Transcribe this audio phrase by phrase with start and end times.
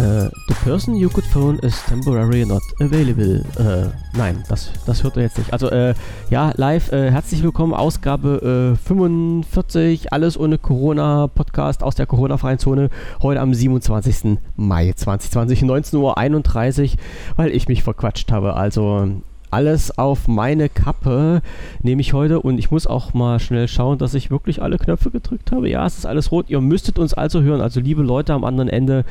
[0.00, 3.44] Äh, the person you could phone is temporarily not available.
[3.58, 5.52] Äh, nein, das, das hört er jetzt nicht.
[5.52, 5.94] Also, äh,
[6.30, 12.88] ja, live, herzlich willkommen, Ausgabe 45, äh, alles ohne Corona, Podcast aus der Corona-freien Zone,
[13.20, 14.38] heute am 27.
[14.56, 16.98] Mai 2020, 19.31 Uhr,
[17.36, 18.54] weil ich mich verquatscht habe.
[18.54, 21.42] Also, alles auf meine Kappe
[21.82, 25.10] nehme ich heute und ich muss auch mal schnell schauen, dass ich wirklich alle Knöpfe
[25.10, 25.68] gedrückt habe.
[25.68, 26.46] Ja, es ist alles rot.
[26.48, 27.60] Ihr müsstet uns also hören.
[27.60, 29.04] Also liebe Leute am anderen Ende,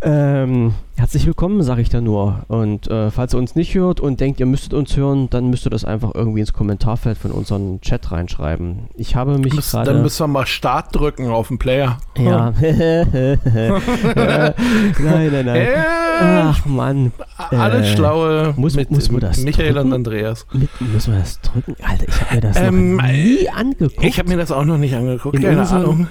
[0.00, 2.44] ähm, herzlich willkommen, sage ich da nur.
[2.48, 5.66] Und äh, falls ihr uns nicht hört und denkt, ihr müsstet uns hören, dann müsst
[5.66, 8.88] ihr das einfach irgendwie ins Kommentarfeld von unserem Chat reinschreiben.
[8.96, 9.92] Ich habe mich gerade...
[9.92, 11.98] Dann müssen wir mal Start drücken auf dem Player.
[12.18, 12.52] Ja.
[12.60, 14.54] nein,
[14.98, 15.56] nein, nein.
[15.56, 15.76] Äh,
[16.20, 17.12] Ach Mann.
[17.50, 19.88] Alles äh, Schlaue muss, mit muss man das Michael drücken?
[19.88, 20.46] und Andreas.
[20.52, 21.76] Mit, muss man das drücken?
[21.82, 24.04] Alter, ich habe mir das ähm, noch nie angeguckt.
[24.04, 25.36] Ich habe mir das auch noch nicht angeguckt.
[25.36, 26.08] In Keine Ahnung.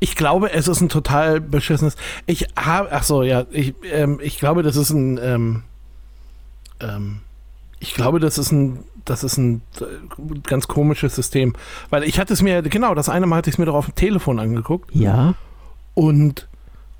[0.00, 1.96] Ich glaube, es ist ein total beschissenes.
[2.26, 5.62] Ich habe, ach so, ja, ich, ähm, ich glaube, das ist ein, ähm,
[6.80, 7.20] ähm,
[7.78, 9.84] ich glaube, das ist ein, das ist ein äh,
[10.44, 11.54] ganz komisches System,
[11.90, 13.86] weil ich hatte es mir, genau, das eine Mal hatte ich es mir doch auf
[13.86, 14.94] dem Telefon angeguckt.
[14.94, 15.34] Ja.
[15.94, 16.47] Und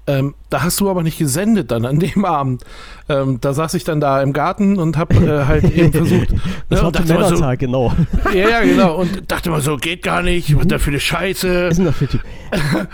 [0.09, 2.65] ähm, da hast du aber nicht gesendet dann an dem Abend.
[3.11, 6.29] Ähm, da saß ich dann da im Garten und habe äh, halt eben versucht.
[6.71, 7.93] das ne, war der so, genau.
[8.33, 8.97] Ja, ja, genau.
[8.97, 11.67] Und dachte mal so, geht gar nicht, was da für eine Scheiße.
[11.67, 12.23] Was ist denn das für Typ?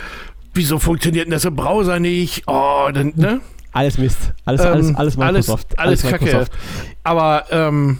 [0.54, 2.42] Wieso funktioniert denn das im Browser nicht?
[2.48, 3.40] Oh, dann, ne?
[3.70, 4.32] Alles Mist.
[4.44, 5.78] Alles, ähm, alles, alles Microsoft.
[5.78, 6.46] Alles, alles, alles Kacke.
[7.04, 7.98] Aber, ähm,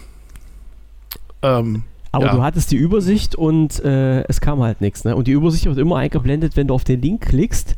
[1.41, 2.35] ähm, aber ja.
[2.35, 5.05] du hattest die Übersicht und äh, es kam halt nichts.
[5.05, 5.15] Ne?
[5.15, 7.75] Und die Übersicht wird immer eingeblendet, wenn du auf den Link klickst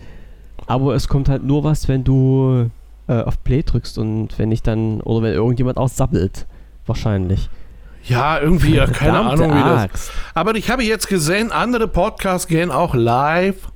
[0.65, 2.69] aber es kommt halt nur was, wenn du
[3.07, 6.45] äh, auf Play drückst und wenn ich dann, oder wenn irgendjemand aussappelt.
[6.85, 7.49] Wahrscheinlich.
[8.05, 10.11] Ja, irgendwie, ja, keine Ahnung, wie das.
[10.33, 13.67] Aber ich habe jetzt gesehen, andere Podcasts gehen auch live.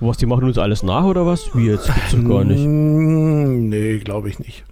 [0.00, 1.54] Was, die machen uns alles nach oder was?
[1.54, 1.86] Wie jetzt?
[1.86, 2.64] Gibt's doch gar nicht.
[2.66, 4.64] Mm, nee, glaube ich nicht.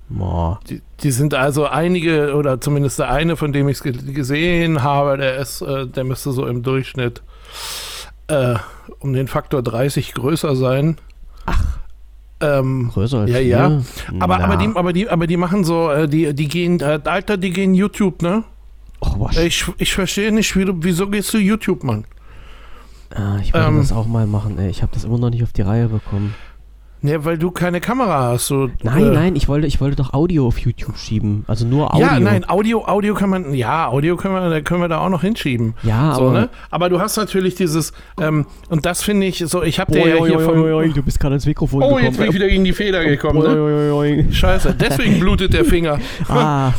[0.68, 5.16] Die, die, sind also einige, oder zumindest der eine, von dem ich es gesehen habe,
[5.16, 7.22] der ist, äh, der müsste so im Durchschnitt
[8.28, 8.56] äh,
[9.00, 10.98] um den Faktor 30 größer sein.
[11.46, 11.78] Ach.
[12.40, 13.82] Ähm, Größer als Ja, ja.
[14.20, 17.36] Aber, aber, die, aber, die, aber die machen so, äh, die, die gehen, äh, Alter,
[17.36, 18.44] die gehen YouTube, ne?
[19.00, 19.36] Oh, was?
[19.36, 22.04] Ich, ich verstehe nicht, wie du, wieso gehst du YouTube, Mann?
[23.14, 24.68] Ah, ich wollte ähm, das auch mal machen, ey.
[24.68, 26.34] Ich habe das immer noch nicht auf die Reihe bekommen.
[27.04, 28.46] Ja, weil du keine Kamera hast.
[28.46, 31.44] So, nein, äh, nein, ich wollte, ich wollte doch Audio auf YouTube schieben.
[31.46, 32.06] Also nur Audio.
[32.06, 35.20] Ja, nein, Audio, Audio kann man, ja, Audio können wir, können wir da auch noch
[35.20, 35.74] hinschieben.
[35.82, 36.32] Ja, so, aber.
[36.32, 36.48] Ne?
[36.70, 40.24] Aber du hast natürlich dieses, ähm, und das finde ich so, ich habe dir ja
[40.24, 40.62] hier vom.
[40.62, 42.04] du bist gerade ins Mikrofon oh, gekommen.
[42.04, 43.42] Oh, jetzt bin ich wieder gegen die Feder gekommen.
[43.42, 44.32] Ne?
[44.32, 45.98] Scheiße, deswegen blutet der Finger.
[46.30, 46.72] ah.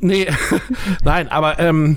[0.00, 0.26] nee,
[1.04, 1.96] nein, aber, ähm,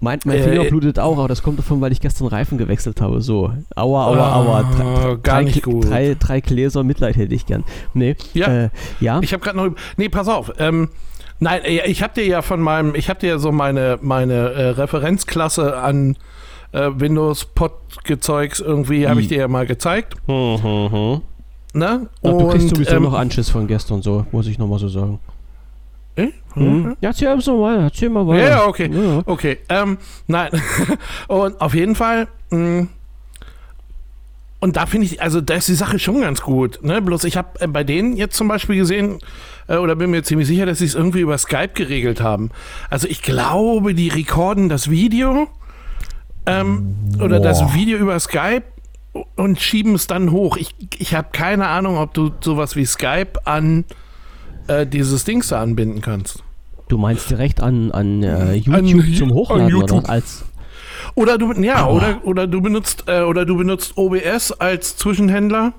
[0.00, 3.00] mein, mein Finger äh, blutet auch, aber das kommt davon, weil ich gestern Reifen gewechselt
[3.00, 3.20] habe.
[3.20, 4.62] So, aua, aua, aua.
[4.62, 5.88] Drei, ah, gar nicht gut.
[5.88, 7.64] Drei, drei Gläser Mitleid hätte ich gern.
[7.94, 8.64] Nee, ja.
[8.64, 8.70] Äh,
[9.00, 9.20] ja.
[9.22, 9.74] Ich habe gerade noch.
[9.96, 10.52] Nee, pass auf.
[10.58, 10.90] Ähm,
[11.38, 12.94] nein, äh, ich habe dir ja von meinem.
[12.94, 16.16] Ich habe dir ja so meine, meine äh, Referenzklasse an
[16.72, 20.14] äh, Windows Pod-Gezeugs irgendwie, habe ich dir ja mal gezeigt.
[20.26, 21.20] Hm, hm, hm.
[21.72, 22.08] Ne?
[22.20, 25.20] Und, du kriegst sowieso ähm, noch Anschiss von gestern, so, muss ich nochmal so sagen.
[26.20, 26.32] Äh?
[26.54, 26.96] Mhm.
[27.00, 28.48] Ja, erzähl mal weiter, erzähl mal weiter.
[28.48, 28.90] Ja, okay.
[28.92, 29.22] Ja.
[29.26, 30.50] Okay, ähm, nein.
[31.28, 32.88] und auf jeden Fall, mh, mm,
[34.60, 36.80] und da finde ich, also da ist die Sache schon ganz gut.
[36.82, 37.00] Ne?
[37.00, 39.18] Bloß ich habe äh, bei denen jetzt zum Beispiel gesehen,
[39.68, 42.50] äh, oder bin mir ziemlich sicher, dass sie es irgendwie über Skype geregelt haben.
[42.90, 45.48] Also ich glaube, die rekorden das Video
[46.44, 48.64] ähm, oder das Video über Skype
[49.34, 50.58] und schieben es dann hoch.
[50.58, 53.84] Ich, ich habe keine Ahnung, ob du sowas wie Skype an
[54.70, 56.42] äh, dieses Dings da anbinden kannst.
[56.88, 59.98] Du meinst direkt an, an äh, YouTube an, zum Hochladen YouTube.
[59.98, 60.44] oder als
[61.14, 65.72] oder du ja oder oder du benutzt äh, oder du benutzt OBS als Zwischenhändler.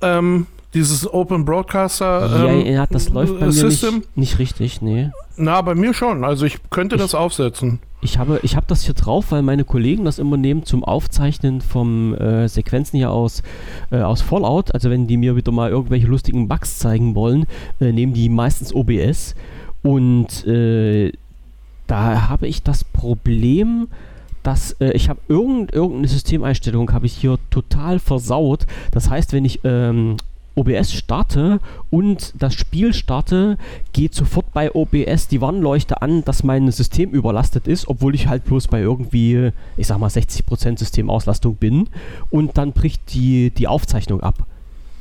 [0.00, 3.94] Ähm, dieses Open Broadcaster ähm, ja, ja, das läuft bei System.
[3.94, 5.10] mir nicht, nicht richtig, nee.
[5.36, 6.24] Na, bei mir schon.
[6.24, 7.80] Also ich könnte ich, das aufsetzen.
[8.00, 11.60] Ich habe, ich habe das hier drauf, weil meine Kollegen das immer nehmen zum Aufzeichnen
[11.60, 13.42] von äh, Sequenzen hier aus,
[13.90, 14.72] äh, aus Fallout.
[14.72, 17.46] Also wenn die mir wieder mal irgendwelche lustigen Bugs zeigen wollen,
[17.80, 19.34] äh, nehmen die meistens OBS.
[19.82, 21.12] Und äh,
[21.88, 23.88] da habe ich das Problem,
[24.44, 28.66] dass äh, ich habe irgend, irgendeine Systemeinstellung habe ich hier total versaut.
[28.92, 30.16] Das heißt, wenn ich ähm,
[30.58, 31.60] OBS starte
[31.90, 33.56] und das Spiel starte,
[33.92, 38.44] geht sofort bei OBS die Warnleuchte an, dass mein System überlastet ist, obwohl ich halt
[38.44, 41.88] bloß bei irgendwie, ich sag mal, 60% Systemauslastung bin.
[42.30, 44.46] Und dann bricht die, die Aufzeichnung ab.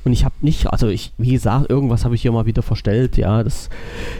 [0.07, 3.17] Und ich habe nicht, also ich, wie gesagt, irgendwas habe ich hier mal wieder verstellt,
[3.17, 3.69] ja, das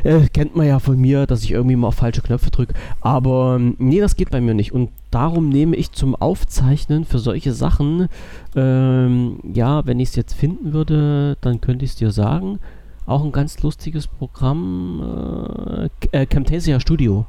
[0.04, 2.74] äh, kennt man ja von mir, dass ich irgendwie mal auf falsche Knöpfe drücke.
[3.00, 4.74] Aber ähm, nee, das geht bei mir nicht.
[4.74, 8.10] Und darum nehme ich zum Aufzeichnen für solche Sachen,
[8.54, 12.60] ähm, ja, wenn ich es jetzt finden würde, dann könnte ich es dir sagen.
[13.06, 17.26] Auch ein ganz lustiges Programm, äh, äh Camtasia Studio.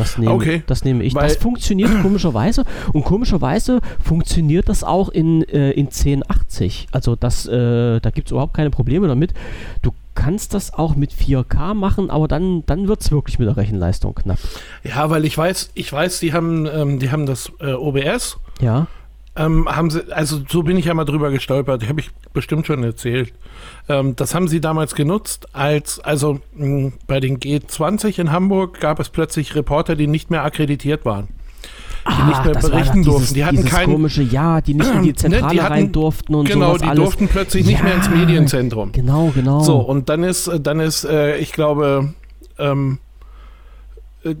[0.00, 0.62] Das nehme, okay.
[0.66, 1.14] das nehme ich.
[1.14, 6.88] Weil das funktioniert komischerweise und komischerweise funktioniert das auch in, äh, in 1080.
[6.90, 9.34] Also das, äh, da gibt es überhaupt keine Probleme damit.
[9.82, 13.56] Du kannst das auch mit 4K machen, aber dann, dann wird es wirklich mit der
[13.56, 14.38] Rechenleistung knapp.
[14.82, 18.38] Ja, weil ich weiß, ich weiß, die haben, ähm, die haben das äh, OBS.
[18.60, 18.86] Ja.
[19.36, 22.82] Ähm, haben sie, also so bin ich ja mal drüber gestolpert, habe ich bestimmt schon
[22.82, 23.32] erzählt.
[23.88, 28.98] Ähm, das haben sie damals genutzt, als, also mh, bei den G20 in Hamburg gab
[28.98, 31.28] es plötzlich Reporter, die nicht mehr akkreditiert waren.
[32.08, 33.20] Die ah, nicht mehr berichten durften.
[33.20, 35.92] Dieses, die hatten kein komische, ja, die nicht in die Zentrale ne, die hatten, rein
[35.92, 36.96] durften und Genau, die alles.
[36.96, 38.90] durften plötzlich ja, nicht mehr ins Medienzentrum.
[38.92, 39.60] Genau, genau.
[39.60, 42.14] So, und dann ist, dann ist, äh, ich glaube,
[42.58, 42.98] ähm,
[44.24, 44.34] äh,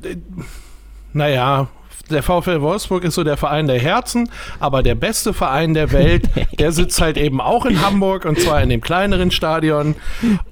[1.12, 1.68] naja,
[2.10, 6.28] der VfL Wolfsburg ist so der Verein der Herzen, aber der beste Verein der Welt,
[6.58, 9.94] der sitzt halt eben auch in Hamburg und zwar in dem kleineren Stadion.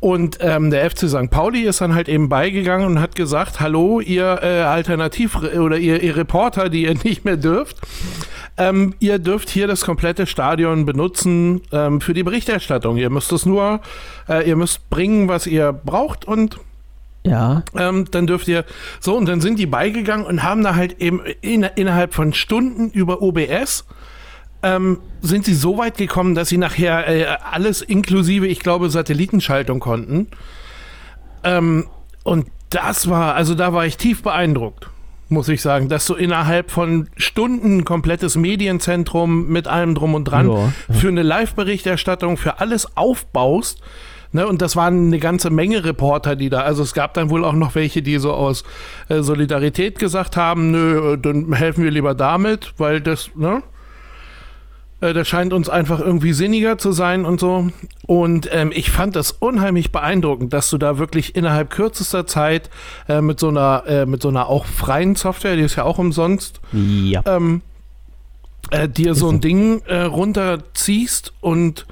[0.01, 1.31] Und ähm, der FC St.
[1.31, 6.03] Pauli ist dann halt eben beigegangen und hat gesagt: Hallo, ihr äh, Alternativ- oder ihr,
[6.03, 7.77] ihr Reporter, die ihr nicht mehr dürft.
[8.57, 12.97] Ähm, ihr dürft hier das komplette Stadion benutzen ähm, für die Berichterstattung.
[12.97, 13.81] Ihr müsst es nur,
[14.29, 16.59] äh, ihr müsst bringen, was ihr braucht und
[17.27, 17.63] ja.
[17.77, 18.65] Ähm, dann dürft ihr
[19.01, 22.91] so und dann sind die beigegangen und haben da halt eben in, innerhalb von Stunden
[22.91, 23.85] über OBS
[24.63, 29.79] ähm, sind sie so weit gekommen, dass sie nachher äh, alles inklusive, ich glaube, Satellitenschaltung
[29.79, 30.29] konnten.
[31.45, 31.87] Ähm,
[32.25, 34.91] und das war, also da war ich tief beeindruckt,
[35.29, 40.25] muss ich sagen, dass du innerhalb von Stunden ein komplettes Medienzentrum mit allem drum und
[40.25, 40.73] dran ja.
[40.91, 43.81] für eine Live-Berichterstattung, für alles aufbaust
[44.31, 47.45] Ne, und das waren eine ganze Menge Reporter, die da, also es gab dann wohl
[47.47, 48.63] auch noch welche, die so aus
[49.09, 53.63] äh, Solidarität gesagt haben, nö, äh, dann helfen wir lieber damit, weil das, ne?
[55.01, 57.69] Äh, das scheint uns einfach irgendwie sinniger zu sein und so.
[58.07, 62.69] Und ähm, ich fand das unheimlich beeindruckend, dass du da wirklich innerhalb kürzester Zeit
[63.09, 65.99] äh, mit so einer, äh, mit so einer auch freien Software, die ist ja auch
[65.99, 67.23] umsonst, ja.
[67.25, 67.63] ähm,
[68.71, 71.87] äh, dir so ein Ding runterziehst und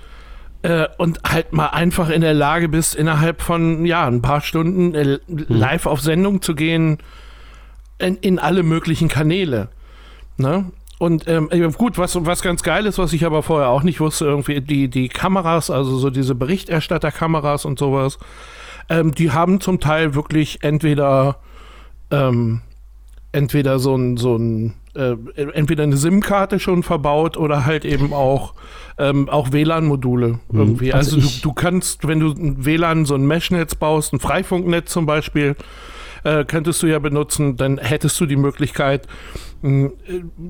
[0.62, 4.94] äh, und halt mal einfach in der Lage bist, innerhalb von ja, ein paar Stunden
[4.94, 6.98] äh, live auf Sendung zu gehen
[7.98, 9.68] in, in alle möglichen Kanäle.
[10.36, 10.66] Ne?
[10.98, 14.24] Und ähm, gut, was, was ganz geil ist, was ich aber vorher auch nicht wusste,
[14.24, 18.18] irgendwie die, die Kameras, also so diese Berichterstatterkameras und sowas,
[18.88, 21.36] ähm, die haben zum Teil wirklich entweder
[22.10, 22.62] ähm,
[23.36, 25.16] entweder so ein, so ein äh,
[25.52, 28.54] entweder eine SIM-Karte schon verbaut oder halt eben auch,
[28.98, 30.58] ähm, auch WLAN-Module mhm.
[30.58, 30.92] irgendwie.
[30.92, 34.90] Also, also du, du kannst, wenn du ein WLAN, so ein Mesh-Netz baust, ein Freifunknetz
[34.90, 35.56] zum Beispiel,
[36.24, 39.06] äh, könntest du ja benutzen, dann hättest du die Möglichkeit,
[39.62, 39.90] mh,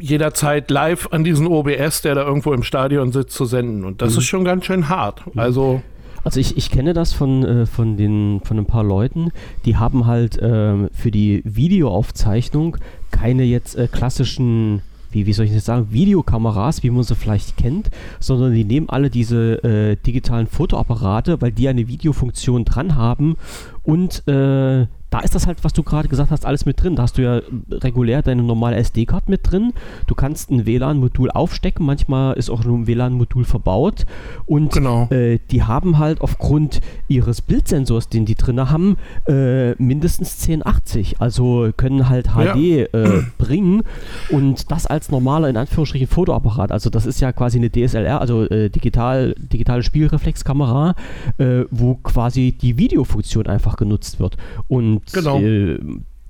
[0.00, 3.84] jederzeit live an diesen OBS, der da irgendwo im Stadion sitzt, zu senden.
[3.84, 4.18] Und das mhm.
[4.18, 5.22] ist schon ganz schön hart.
[5.34, 5.82] Also
[6.26, 9.30] also ich, ich kenne das von, äh, von, den, von ein paar Leuten,
[9.64, 12.78] die haben halt äh, für die Videoaufzeichnung
[13.12, 14.82] keine jetzt äh, klassischen
[15.12, 18.88] wie, wie soll ich das sagen, Videokameras, wie man sie vielleicht kennt, sondern die nehmen
[18.90, 23.36] alle diese äh, digitalen Fotoapparate, weil die eine Videofunktion dran haben
[23.84, 26.96] und äh, da ist das halt, was du gerade gesagt hast, alles mit drin.
[26.96, 29.72] Da hast du ja regulär deine normale SD-Card mit drin.
[30.06, 31.86] Du kannst ein WLAN-Modul aufstecken.
[31.86, 34.04] Manchmal ist auch ein WLAN-Modul verbaut.
[34.46, 35.08] Und genau.
[35.10, 38.96] äh, die haben halt aufgrund ihres Bildsensors, den die drin haben,
[39.28, 41.20] äh, mindestens 1080.
[41.20, 42.84] Also können halt HD ja.
[42.92, 43.82] äh, bringen.
[44.30, 46.72] Und das als normaler, in Anführungsstrichen, Fotoapparat.
[46.72, 50.96] Also das ist ja quasi eine DSLR, also äh, digital, digitale Spielreflexkamera,
[51.38, 54.36] äh, wo quasi die Videofunktion einfach genutzt wird.
[54.66, 55.40] Und genau.
[55.40, 55.78] Äh,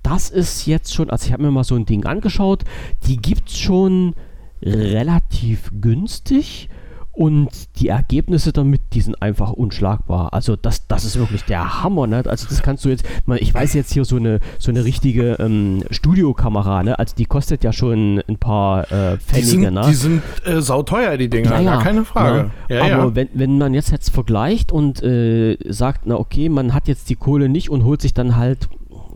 [0.02, 2.62] das ist jetzt schon, also ich habe mir mal so ein Ding angeschaut,
[3.06, 4.14] die gibt es schon
[4.62, 6.68] relativ günstig
[7.16, 7.48] und
[7.80, 10.34] die Ergebnisse damit, die sind einfach unschlagbar.
[10.34, 12.22] Also das, das ist wirklich der Hammer, ne?
[12.26, 13.06] Also das kannst du jetzt,
[13.36, 16.98] ich weiß jetzt hier so eine, so eine richtige ähm, Studiokamera, ne?
[16.98, 19.82] Also die kostet ja schon ein paar äh, Pfennige, die sind, ne?
[19.88, 22.50] Die sind äh, sauteuer, die Dinger, ja, ja, keine Frage.
[22.68, 26.86] Ja, Aber Wenn, wenn man jetzt jetzt vergleicht und äh, sagt, na okay, man hat
[26.86, 28.68] jetzt die Kohle nicht und holt sich dann halt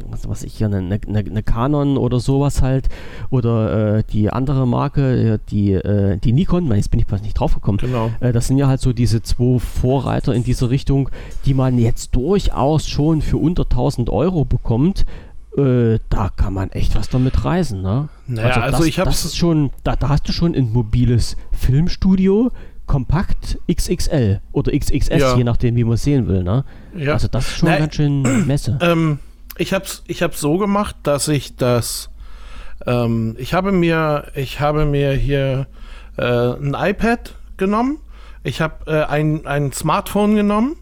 [0.08, 2.88] was weiß ich, eine, eine, eine Canon oder sowas halt.
[3.30, 7.54] Oder äh, die andere Marke, die, äh, die Nikon, jetzt bin ich fast nicht drauf
[7.54, 7.78] gekommen.
[7.78, 8.10] Genau.
[8.20, 11.10] Äh, das sind ja halt so diese zwei Vorreiter in diese Richtung,
[11.44, 15.04] die man jetzt durchaus schon für unter 1000 Euro bekommt.
[15.56, 18.08] Äh, da kann man echt was damit reisen, ne?
[18.28, 19.08] Naja, also, also das, ich hab's.
[19.10, 22.50] Das ist schon, da, da hast du schon ein mobiles Filmstudio
[22.86, 25.36] kompakt XXL oder XXS, Ja.
[25.36, 26.42] je nachdem, wie man es sehen will.
[26.42, 26.64] Ne?
[26.96, 27.12] Ja.
[27.12, 28.78] Also das ist schon Na, ganz schön Messe.
[28.82, 29.18] Ähm,
[29.60, 32.10] ich habe es ich hab's so gemacht, dass ich das,
[32.86, 35.66] ähm, ich habe mir, ich habe mir hier
[36.16, 37.98] äh, ein iPad genommen,
[38.42, 40.76] ich habe äh, ein, ein Smartphone genommen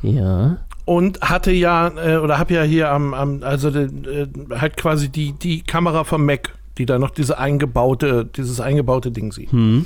[0.00, 0.56] ja.
[0.86, 4.26] und hatte ja, äh, oder habe ja hier am, am also äh,
[4.58, 9.30] halt quasi die, die Kamera vom Mac, die da noch diese eingebaute, dieses eingebaute Ding
[9.30, 9.52] sieht.
[9.52, 9.84] Hm.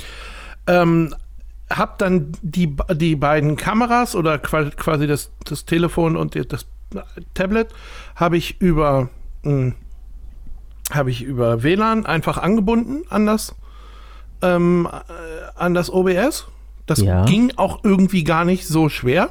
[0.67, 1.13] Ähm,
[1.69, 6.65] hab dann die, die beiden Kameras oder qua- quasi das, das Telefon und das
[7.33, 7.67] Tablet
[8.15, 9.09] habe ich über
[9.43, 9.73] mh,
[10.91, 13.55] habe ich über WLAN einfach angebunden an das
[14.41, 16.47] ähm, äh, an das OBS.
[16.85, 17.25] Das Ja.
[17.25, 19.29] ging auch irgendwie gar nicht so schwer.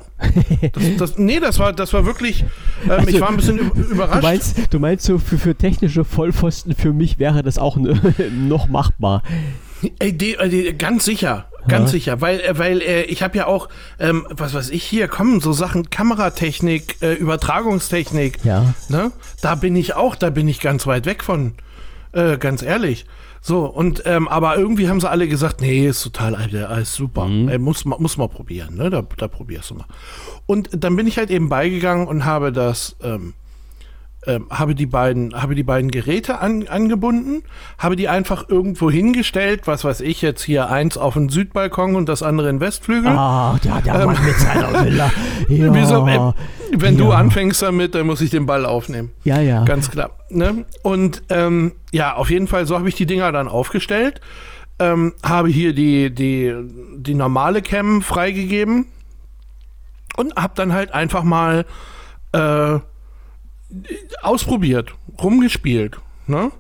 [0.73, 2.43] Das, das, nee, das war, das war wirklich.
[2.85, 4.23] Ähm, ich Also, war ein bisschen ü- Du überrascht.
[4.23, 7.99] meinst, du meinst so für, für technische Vollpfosten für mich wäre das auch ne,
[8.31, 9.23] noch machbar.
[10.01, 11.93] Ey, die, äh, die, ganz sicher, ganz Ja.
[11.93, 13.69] sicher, weil, äh, weil äh, ich habe ja auch,
[13.99, 18.75] ähm, was weiß ich hier, kommen so Sachen, Kameratechnik, äh, Übertragungstechnik, Ja.
[18.89, 19.13] ne?
[19.43, 21.55] Da bin ich auch, da bin ich ganz weit weg von,
[22.13, 23.07] äh, ganz ehrlich.
[23.41, 27.27] So, und, ähm, aber irgendwie haben sie alle gesagt, nee, ist total, Alter, alles super,
[27.27, 28.91] äh, muss, muss mal probieren, ne?
[28.91, 29.87] Da, da probierst du mal.
[30.47, 33.35] Und dann bin ich halt eben beigegangen und habe das, ähm,
[34.27, 37.43] ähm, habe die beiden, habe die beiden Geräte an, angebunden,
[37.79, 42.09] habe die einfach irgendwo hingestellt, was weiß ich jetzt hier eins auf den Südbalkon und
[42.09, 43.13] das andere in Westflügel.
[43.13, 45.13] Ah, ja, der Mann mit seiner Villa.
[45.49, 46.33] Ja, Wieso, äh,
[46.73, 47.17] wenn du ja.
[47.17, 49.13] anfängst damit, dann muss ich den Ball aufnehmen.
[49.25, 49.65] Ja, ja.
[49.65, 50.11] Ganz klar.
[50.29, 50.65] Ne?
[50.83, 54.21] Und ähm, ja, auf jeden Fall, so habe ich die Dinger dann aufgestellt.
[54.79, 56.53] Ähm, habe hier die, die,
[56.97, 58.87] die normale Cam freigegeben
[60.17, 61.65] und habe dann halt einfach mal
[62.33, 62.79] äh,
[64.23, 65.99] ausprobiert, rumgespielt.
[66.27, 66.51] Ne?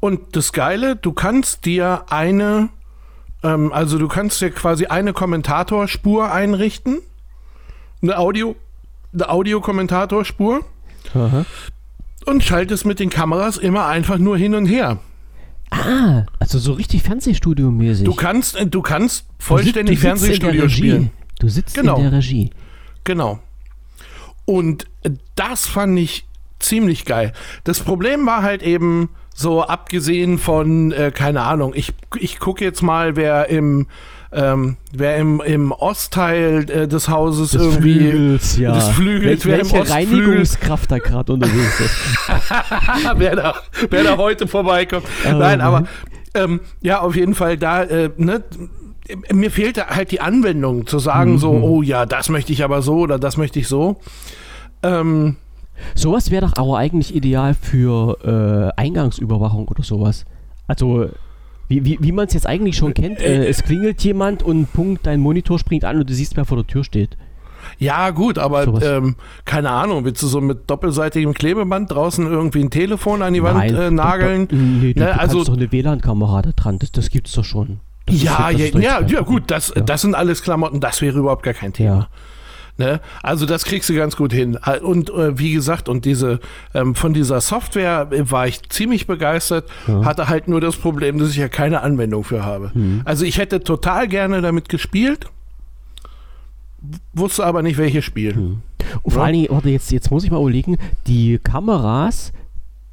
[0.00, 2.68] Und das Geile, du kannst dir eine,
[3.42, 7.00] ähm, also du kannst dir quasi eine Kommentatorspur einrichten,
[8.02, 8.54] eine Audio,
[9.12, 10.60] eine Audiokommentatorspur
[11.14, 11.44] Aha.
[12.26, 14.98] und schaltest mit den Kameras immer einfach nur hin und her.
[15.70, 18.04] Ah, also so richtig Fernsehstudio-mäßig.
[18.04, 21.10] Du kannst, äh, du kannst Du sitzt- vollständig du sitzt in der Fernsehstudio spielen.
[21.40, 21.96] Du sitzt Genau.
[21.96, 22.50] in der Regie.
[23.04, 23.38] Genau.
[24.44, 24.86] Und
[25.34, 26.26] das fand ich
[26.60, 27.32] ziemlich geil.
[27.64, 32.82] Das Problem war halt eben so abgesehen von, äh, keine Ahnung, ich, ich gucke jetzt
[32.82, 33.86] mal, wer im,
[34.32, 38.74] ähm, wer im, im Ostteil äh, des Hauses Des irgendwie Flügels, ja.
[38.74, 41.96] des Flügels, Wel wer im welche Ostflügel- Reinigungskraft da gerade unterwegs ist.
[43.16, 43.54] wer, da,
[43.88, 45.06] wer da heute vorbeikommt.
[45.24, 45.84] Nein, aber
[46.34, 48.42] ähm, ja, auf jeden Fall da, äh, ne,
[49.32, 52.98] mir fehlte halt die Anwendung zu sagen so, oh ja, das möchte ich aber so
[52.98, 54.00] oder das möchte ich so.
[54.82, 55.36] Ähm,
[55.94, 60.24] Sowas wäre doch aber eigentlich ideal für äh, Eingangsüberwachung oder sowas.
[60.66, 61.08] Also,
[61.68, 65.06] wie, wie, wie man es jetzt eigentlich schon kennt, äh, es klingelt jemand und Punkt,
[65.06, 67.16] dein Monitor springt an und du siehst, wer vor der Tür steht.
[67.78, 72.70] ja, gut, aber ähm, keine Ahnung, willst du so mit doppelseitigem Klebeband draußen irgendwie ein
[72.70, 74.48] Telefon an die Wand Nein, äh, nageln?
[74.50, 77.80] nee, du, Ne, du also- doch eine WLAN-Kamera da dran, das, das gibt's doch schon.
[78.06, 79.24] Das Ja, ja, ist ja, ja, Problem.
[79.26, 79.82] gut, das, Ja.
[79.82, 81.96] das sind alles Klamotten, das wäre überhaupt gar kein Thema.
[81.98, 82.08] Ja.
[82.80, 83.00] Ne?
[83.24, 84.56] Also das kriegst du ganz gut hin.
[84.82, 86.38] Und äh, wie gesagt, und diese
[86.74, 91.30] ähm, von dieser Software äh, war ich ziemlich begeistert, hatte halt nur das Problem, dass
[91.30, 92.70] ich ja keine Anwendung für habe.
[92.74, 93.02] Mhm.
[93.04, 95.26] Also ich hätte total gerne damit gespielt,
[97.12, 98.58] wusste aber nicht, welches Spiel.
[99.02, 99.26] Und vor Ja.
[99.26, 102.32] allen Dingen, warte, jetzt, jetzt muss ich mal überlegen, die Kameras,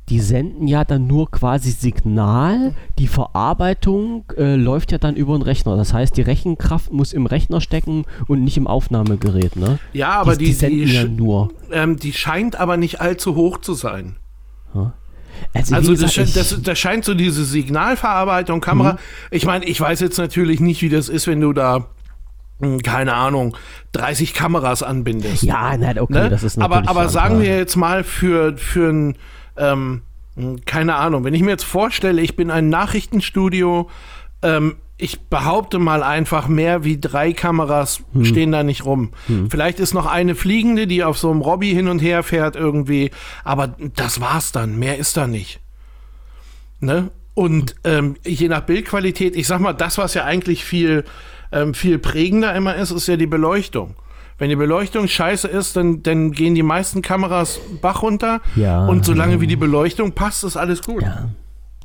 [0.09, 5.41] die senden ja dann nur quasi Signal, die Verarbeitung äh, läuft ja dann über den
[5.41, 5.75] Rechner.
[5.77, 9.79] Das heißt, die Rechenkraft muss im Rechner stecken und nicht im Aufnahmegerät, ne?
[9.93, 11.49] Ja, aber die, die, die, senden ja sch- nur.
[11.71, 14.15] ähm, die scheint aber nicht allzu hoch zu sein.
[15.53, 18.93] Also, Also das, gesagt, scheint- ich- das, das scheint so diese Signalverarbeitung, Kamera.
[18.93, 18.97] Mhm.
[19.31, 21.87] Ich meine, ich weiß jetzt natürlich nicht, wie das ist, wenn du da,
[22.59, 23.57] hm, keine Ahnung,
[23.93, 25.43] 30 Kameras anbindest.
[25.43, 26.29] ja, nein, okay, ne?
[26.29, 29.17] das ist aber natürlich aber sagen wir jetzt mal für, für ein,
[29.57, 30.01] ähm,
[30.35, 33.89] hm, keine Ahnung, wenn ich mir jetzt vorstelle, ich bin ein Nachrichtenstudio,
[34.41, 38.25] ähm, ich behaupte mal einfach, mehr wie drei Kameras Hm.
[38.25, 39.11] stehen da nicht rum.
[39.49, 43.11] Vielleicht ist noch eine fliegende, die auf so einem Robby hin und her fährt irgendwie,
[43.43, 45.59] aber das war's dann, mehr ist da nicht.
[46.79, 47.11] Ne?
[47.33, 51.03] Und ähm, je nach Bildqualität, ich sag mal, das, was ja eigentlich viel,
[51.51, 53.95] ähm, viel prägender immer ist, ist ja die Beleuchtung.
[54.37, 58.41] Wenn die Beleuchtung scheiße ist, dann, dann gehen die meisten Kameras Bach runter.
[58.55, 61.03] Ja, und solange wie die Beleuchtung passt, ist alles gut.
[61.03, 61.29] Ja.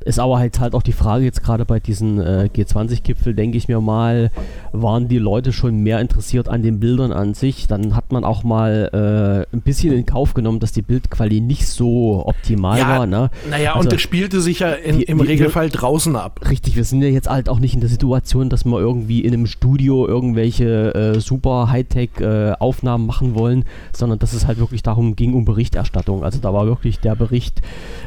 [0.05, 3.67] Ist aber halt halt auch die Frage jetzt gerade bei diesen äh, G20-Gipfel, denke ich
[3.67, 4.31] mir mal,
[4.71, 7.67] waren die Leute schon mehr interessiert an den Bildern an sich.
[7.67, 11.67] Dann hat man auch mal äh, ein bisschen in Kauf genommen, dass die Bildqualität nicht
[11.67, 13.05] so optimal Ja, war.
[13.05, 13.29] Ne?
[13.49, 16.39] Naja, Also, und das spielte sich ja in, wir- im wir- Regelfall draußen ab.
[16.49, 19.33] Richtig, wir sind ja jetzt halt auch nicht in der Situation, dass wir irgendwie in
[19.33, 25.33] einem Studio irgendwelche äh, super Hightech-Aufnahmen machen wollen, sondern dass es halt wirklich darum ging,
[25.33, 26.23] um Berichterstattung.
[26.23, 27.61] Also da war wirklich der Bericht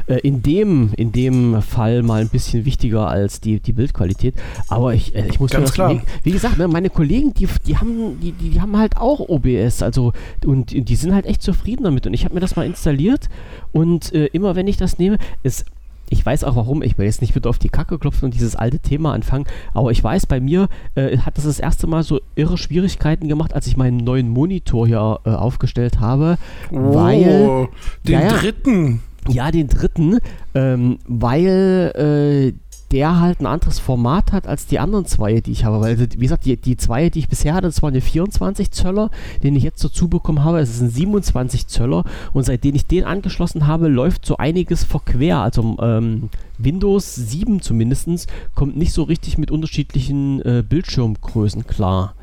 [0.07, 4.35] äh, in, dem, in dem Fall mal ein bisschen wichtiger als die, die Bildqualität.
[4.67, 5.91] Aber ich, äh, ich muss mir Ganz das, klar.
[5.91, 9.81] Wie, wie gesagt, ne, meine Kollegen, die, die, haben, die, die haben halt auch OBS,
[9.81, 10.13] also
[10.45, 12.07] und die sind halt echt zufrieden damit.
[12.07, 13.29] Und ich habe mir das mal installiert
[13.71, 15.65] und äh, immer wenn ich das nehme, ist
[16.09, 18.55] ich weiß auch warum, ich will jetzt nicht wieder auf die Kacke klopfen und dieses
[18.55, 22.21] alte Thema anfangen, aber ich weiß, bei mir äh, hat das das erste Mal so
[22.35, 26.37] irre Schwierigkeiten gemacht, als ich meinen neuen Monitor hier äh, aufgestellt habe,
[26.69, 27.67] weil, oh,
[28.03, 28.33] den Ja, ja.
[28.33, 29.01] dritten.
[29.29, 30.19] Ja, den dritten,
[30.53, 35.65] ähm, weil äh, der halt ein anderes Format hat als die anderen zwei, die ich
[35.65, 35.81] habe.
[35.81, 39.09] Weil, wie gesagt, die, die zwei, die ich bisher hatte, das waren eine 24 Zöller,
[39.43, 40.59] den ich jetzt dazu bekommen habe.
[40.59, 42.03] Es ist ein 27 Zöller
[42.33, 45.39] und seitdem ich den angeschlossen habe, läuft so einiges verquer.
[45.39, 52.14] Also ähm, Windows 7 zumindest kommt nicht so richtig mit unterschiedlichen äh, Bildschirmgrößen klar.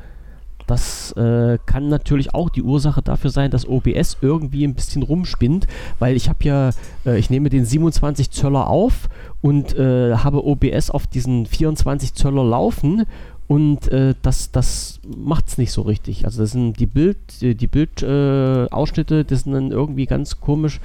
[0.73, 5.67] Das äh, kann natürlich auch die Ursache dafür sein, dass OBS irgendwie ein bisschen rumspinnt,
[5.99, 6.71] weil ich habe ja,
[7.05, 9.07] äh, ich nehme den 27 Zöller auf
[9.43, 13.05] und äh, habe OBS auf diesen 24 Zöller laufen
[13.47, 16.25] und äh, das, das macht es nicht so richtig.
[16.25, 20.79] Also das sind die Bild, die Bildausschnitte, äh, das sind dann irgendwie ganz komisch.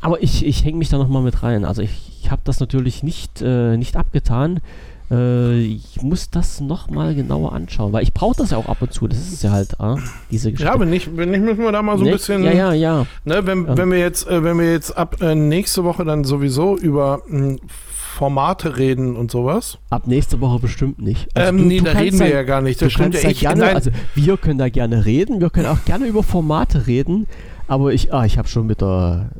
[0.00, 1.64] Aber ich, ich hänge mich da nochmal mit rein.
[1.64, 4.58] Also ich, ich habe das natürlich nicht, äh, nicht abgetan.
[5.10, 8.92] Äh, ich muss das nochmal genauer anschauen, weil ich brauche das ja auch ab und
[8.92, 9.08] zu.
[9.08, 9.96] Das ist ja halt, ah,
[10.30, 10.72] diese Geschichte.
[10.72, 12.12] Ja, wenn nicht, wenn nicht, müssen wir da mal so ein Ne?
[12.12, 12.44] bisschen.
[12.44, 13.06] Ja, ja, ja.
[13.24, 13.76] Ne, wenn, Ja.
[13.76, 17.56] wenn wir jetzt, äh, wenn wir jetzt ab äh, nächste Woche dann sowieso über mh,
[18.14, 19.78] Formate reden und sowas.
[19.88, 21.28] Ab nächste Woche bestimmt nicht.
[21.34, 22.80] ähm, du- nee, du da reden wir ja gar nicht.
[22.82, 23.28] Das stimmt ja.
[23.30, 27.26] Ich, gerne, also wir können da gerne reden, wir können auch gerne über Formate reden,
[27.66, 29.30] aber ich, ah, ich habe schon mit der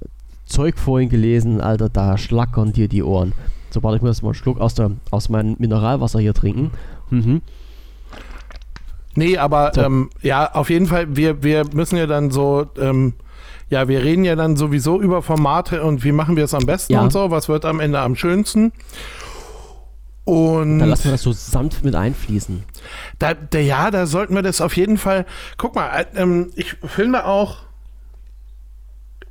[0.47, 3.33] Zeug vorhin gelesen, Alter, da schlackern dir die Ohren.
[3.71, 6.71] So, warte, ich muss mal einen Schluck aus, der, aus meinem Mineralwasser hier trinken.
[7.11, 7.43] Mhm.
[9.15, 9.83] nee, aber So.
[9.83, 13.15] ähm, ja, auf jeden Fall, wir, wir müssen ja dann so, ähm,
[13.69, 16.93] ja, wir reden ja dann sowieso über Formate und wie machen wir es am besten
[16.95, 17.03] Ja.
[17.03, 18.73] und so, was wird am Ende am schönsten.
[20.25, 22.63] Und Dann lassen wir das so sanft mit einfließen.
[23.19, 25.27] Da, da, ja, da sollten wir das auf jeden Fall.
[25.57, 27.59] Guck mal, äh, ähm, ich finde auch.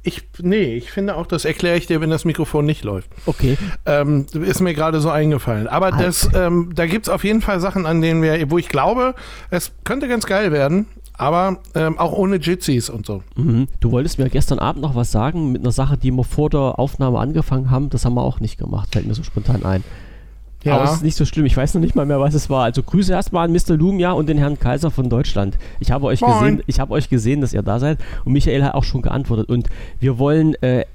[0.02, 3.10] Ich, nee, ich finde auch, das erkläre ich dir, wenn das Mikrofon nicht läuft.
[3.26, 3.58] Okay.
[3.86, 5.68] Ähm, ist mir gerade so eingefallen.
[5.68, 6.08] Aber Halt.
[6.08, 9.14] das, ähm, da gibt es auf jeden Fall Sachen, an denen wir, wo ich glaube,
[9.50, 13.24] es könnte ganz geil werden, aber ähm, auch ohne Jitsis und so.
[13.36, 13.68] Mhm.
[13.82, 16.80] Du wolltest mir gestern Abend noch was sagen mit einer Sache, die wir vor der
[16.80, 17.90] Aufnahme angefangen haben.
[17.90, 19.84] Das haben wir auch nicht gemacht, fällt mir so spontan ein.
[20.66, 21.46] Aber es ist nicht so schlimm.
[21.46, 22.64] Ich weiß noch nicht mal mehr, was es war.
[22.64, 23.78] Also Grüße erstmal an Mr.
[23.78, 25.58] Lumia und den Herrn Kaiser von Deutschland.
[25.80, 26.34] Ich habe euch Moin.
[26.34, 29.50] gesehen, ich habe euch gesehen, dass ihr da seid und Michael hat auch schon geantwortet.
[29.50, 29.70] Und
[30.00, 30.86] wir wollen, äh,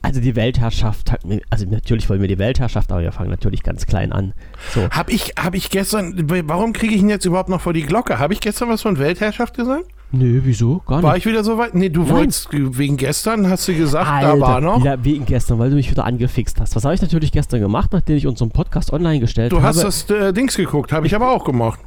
[0.00, 1.12] also die Weltherrschaft,
[1.50, 4.32] also natürlich wollen wir die Weltherrschaft, aber wir fangen natürlich ganz klein an.
[4.70, 4.88] So.
[4.90, 6.14] Hab ich, hab ich gestern,
[6.48, 8.18] warum kriege ich ihn jetzt überhaupt noch vor die Glocke?
[8.18, 9.86] Habe ich gestern was von Weltherrschaft gesagt?
[10.14, 10.82] Nö, wieso?
[10.86, 11.24] Gar War nicht.
[11.24, 11.74] ich wieder so weit?
[11.74, 12.10] Nee, du Nein.
[12.10, 14.84] wolltest wegen gestern, hast du gesagt, Alter, da war noch.
[14.84, 16.76] Ja, wegen gestern, weil du mich wieder angefixt hast.
[16.76, 19.68] Was habe ich natürlich gestern gemacht, nachdem ich unseren Podcast online gestellt Du habe?
[19.68, 21.80] hast das äh, Dings geguckt, habe ich aber auch gemacht.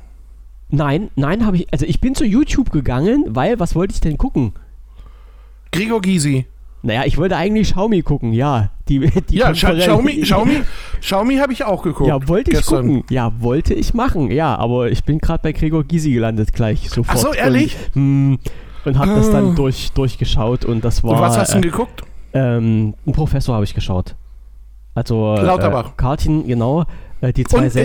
[0.69, 1.67] Nein, nein, habe ich.
[1.71, 4.53] Also ich bin zu YouTube gegangen, weil was wollte ich denn gucken?
[5.71, 6.47] Gregor Gysi.
[6.85, 8.69] Naja, ich wollte eigentlich Xiaomi gucken, ja.
[8.87, 10.61] Die, die Ja, Konferenz- Xiaomi, Xiaomi,
[11.01, 12.07] Xiaomi habe ich auch geguckt.
[12.07, 12.87] Ja, wollte ich gestern.
[12.87, 13.03] gucken.
[13.09, 14.29] Ja, wollte ich machen.
[14.29, 17.17] Ja, aber ich bin gerade bei Gregor Gysi gelandet gleich sofort.
[17.17, 17.75] Ach so, ehrlich?
[17.95, 18.39] Und, hm,
[18.85, 19.31] und habe das Ah.
[19.31, 21.13] dann durch, durchgeschaut und das war.
[21.13, 22.03] Und was hast du äh, denn geguckt?
[22.33, 24.15] ähm, ein Professor habe ich geschaut.
[24.93, 25.87] Also äh, Lauterbach.
[25.89, 26.85] Äh, Kartin, genau.
[27.21, 27.75] Äh, die zwei Und,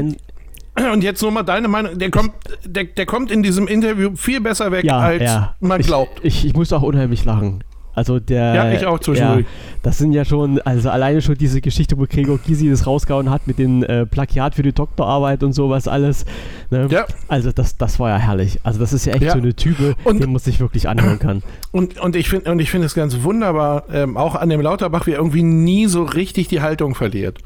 [0.77, 1.99] äh, Und jetzt nur mal deine Meinung.
[1.99, 2.33] Der kommt,
[2.65, 5.55] der, der kommt in diesem Interview viel besser weg, ja, als ja.
[5.61, 6.21] man ich, glaubt.
[6.23, 7.65] Ich, ich muss auch unheimlich lachen.
[8.01, 8.55] Also der.
[8.55, 9.41] Ja, ich auch zwischendurch.
[9.43, 9.47] Ja,
[9.83, 13.47] das sind ja schon, also alleine schon diese Geschichte, wo Gregor Gysi das rausgehauen hat
[13.47, 16.25] mit dem äh, Plagiat für die Doktorarbeit und sowas alles.
[16.71, 16.89] Ne?
[16.91, 17.05] Ja.
[17.29, 18.59] Also das, das war ja herrlich.
[18.63, 19.33] Also das ist ja echt Ja.
[19.33, 21.43] so eine Type, Und- den man sich wirklich anhören kann.
[21.73, 25.07] Und, und ich finde und ich finde es ganz wunderbar, ähm, auch an dem Lauterbach,
[25.07, 27.39] wie er irgendwie nie so richtig die Haltung verliert.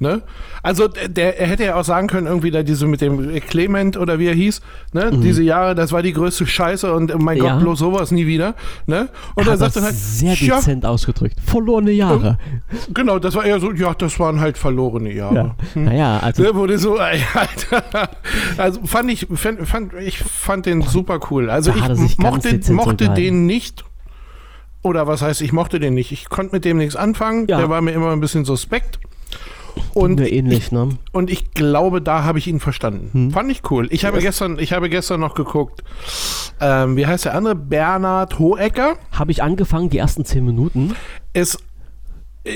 [0.00, 0.22] Ne?
[0.62, 4.18] Also der, er hätte ja auch sagen können, irgendwie da diese mit dem Clement oder
[4.20, 4.60] wie er hieß,
[4.92, 5.10] ne?
[5.12, 7.44] diese Jahre, das war die größte Scheiße und oh mein Mhm.
[7.44, 7.52] Ja.
[7.54, 8.54] Gott, bloß sowas nie wieder.
[8.86, 9.08] Ne?
[9.34, 11.36] Und Er sagt das dann halt, sehr "Tja, dezent ausgedrückt.
[11.44, 12.38] Verlorene Jahre.
[12.94, 15.34] genau, das war eher so, ja, das waren halt verlorene Jahre.
[15.34, 15.54] Ja.
[15.74, 15.84] Hm.
[15.84, 18.10] Naja, also Ne, wurde so, Alter.
[18.56, 21.50] also fand ich, fand, fand, ich fand den super cool.
[21.50, 23.84] Also ich mochte, mochte den nicht.
[24.82, 26.12] Oder was heißt, ich mochte den nicht.
[26.12, 27.46] Ich konnte mit dem nichts anfangen.
[27.48, 27.58] Ja.
[27.58, 29.00] Der war mir immer ein bisschen suspekt.
[29.94, 30.90] Und mir ähnlich, ne?
[31.12, 33.10] Und ich glaube, da habe ich ihn verstanden.
[33.12, 33.30] Hm.
[33.30, 33.88] Fand ich cool.
[33.90, 35.82] Ich habe, gestern, ich habe gestern noch geguckt,
[36.60, 37.54] ähm, wie heißt der andere?
[37.54, 38.96] Bernhard Hohecker.
[39.12, 40.94] Habe ich angefangen, die ersten zehn Minuten.
[41.32, 41.58] Ist,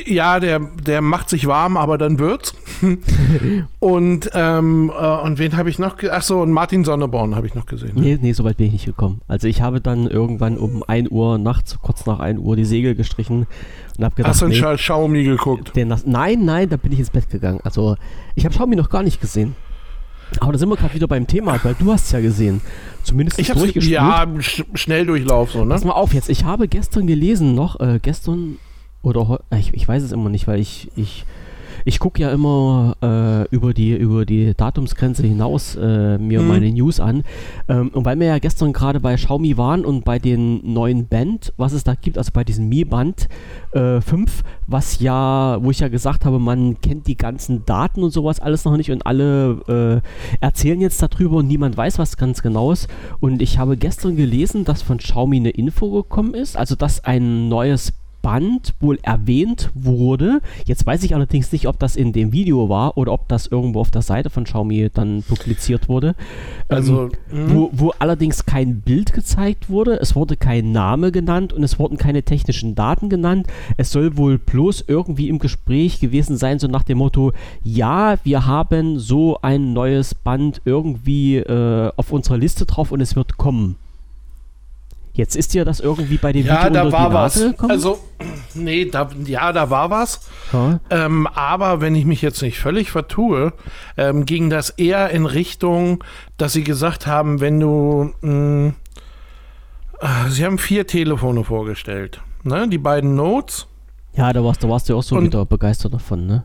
[0.06, 2.54] ja, der, der macht sich warm, aber dann wird's.
[3.78, 5.96] und, ähm, äh, und wen habe ich noch?
[5.96, 7.92] ge- Ach so, und Martin Sonneborn habe ich noch gesehen.
[7.94, 9.20] Nee, nee, so weit bin ich nicht gekommen.
[9.28, 12.94] Also ich habe dann irgendwann um 1 Uhr nachts, kurz nach 1 Uhr, die Segel
[12.94, 13.46] gestrichen
[13.98, 15.72] und habe gedacht, Hast du einen nee, Xiaomi geguckt?
[16.06, 17.60] nein, nein, da bin ich ins Bett gegangen.
[17.64, 17.96] Also
[18.34, 19.54] ich habe Xiaomi noch gar nicht gesehen.
[20.40, 22.62] Aber da sind wir gerade wieder beim Thema, weil du hast ja gesehen.
[23.02, 23.92] Zumindest Ich habe durchgespielt.
[23.94, 25.74] ja sch Schnelldurchlauf so, ne?
[25.74, 26.30] Pass mal auf jetzt.
[26.30, 28.56] Ich habe gestern gelesen noch, äh, gestern
[29.02, 31.24] oder äh, ich, ich weiß es immer nicht, weil ich, ich,
[31.84, 36.48] ich gucke ja immer äh, über, die, über die Datumsgrenze hinaus äh, mir Mhm.
[36.48, 37.24] meine News an.
[37.68, 41.52] Ähm, und weil wir ja gestern gerade bei Xiaomi waren und bei den neuen Band,
[41.56, 43.28] was es da gibt, also bei diesem Mi Band
[43.72, 48.10] äh, 5, was ja, wo ich ja gesagt habe, man kennt die ganzen Daten und
[48.10, 52.42] sowas alles noch nicht und alle äh, erzählen jetzt darüber und niemand weiß was ganz
[52.42, 52.88] genau ist.
[53.18, 57.48] Und ich habe gestern gelesen, dass von Xiaomi eine Info gekommen ist, also dass ein
[57.48, 60.40] neues Band wohl erwähnt wurde.
[60.64, 63.80] Jetzt weiß ich allerdings nicht, ob das in dem Video war oder ob das irgendwo
[63.80, 66.14] auf der Seite von Xiaomi dann publiziert wurde.
[66.68, 71.62] Also, ähm, wo, wo allerdings kein Bild gezeigt wurde, es wurde kein Name genannt und
[71.62, 73.48] es wurden keine technischen Daten genannt.
[73.76, 77.32] Es soll wohl bloß irgendwie im Gespräch gewesen sein, so nach dem Motto,
[77.62, 83.16] ja, wir haben so ein neues Band irgendwie äh, auf unserer Liste drauf und es
[83.16, 83.76] wird kommen.
[85.14, 87.34] Jetzt ist dir das irgendwie bei dem ja, Video da war was.
[87.34, 87.70] Gekommen?
[87.70, 87.98] Also,
[88.54, 90.26] nee, da, ja, da war was.
[90.52, 90.80] ja.
[90.88, 93.52] Ähm, aber wenn ich mich jetzt nicht völlig vertue,
[93.98, 96.02] ähm, ging das eher in Richtung,
[96.38, 98.12] dass sie gesagt haben, wenn du.
[98.22, 98.72] Mh,
[100.00, 102.22] äh, sie haben vier Telefone vorgestellt.
[102.42, 102.66] Ne?
[102.68, 103.66] Die beiden Notes.
[104.14, 106.44] ja, da warst, da warst du auch so Und- wieder begeistert davon, ne?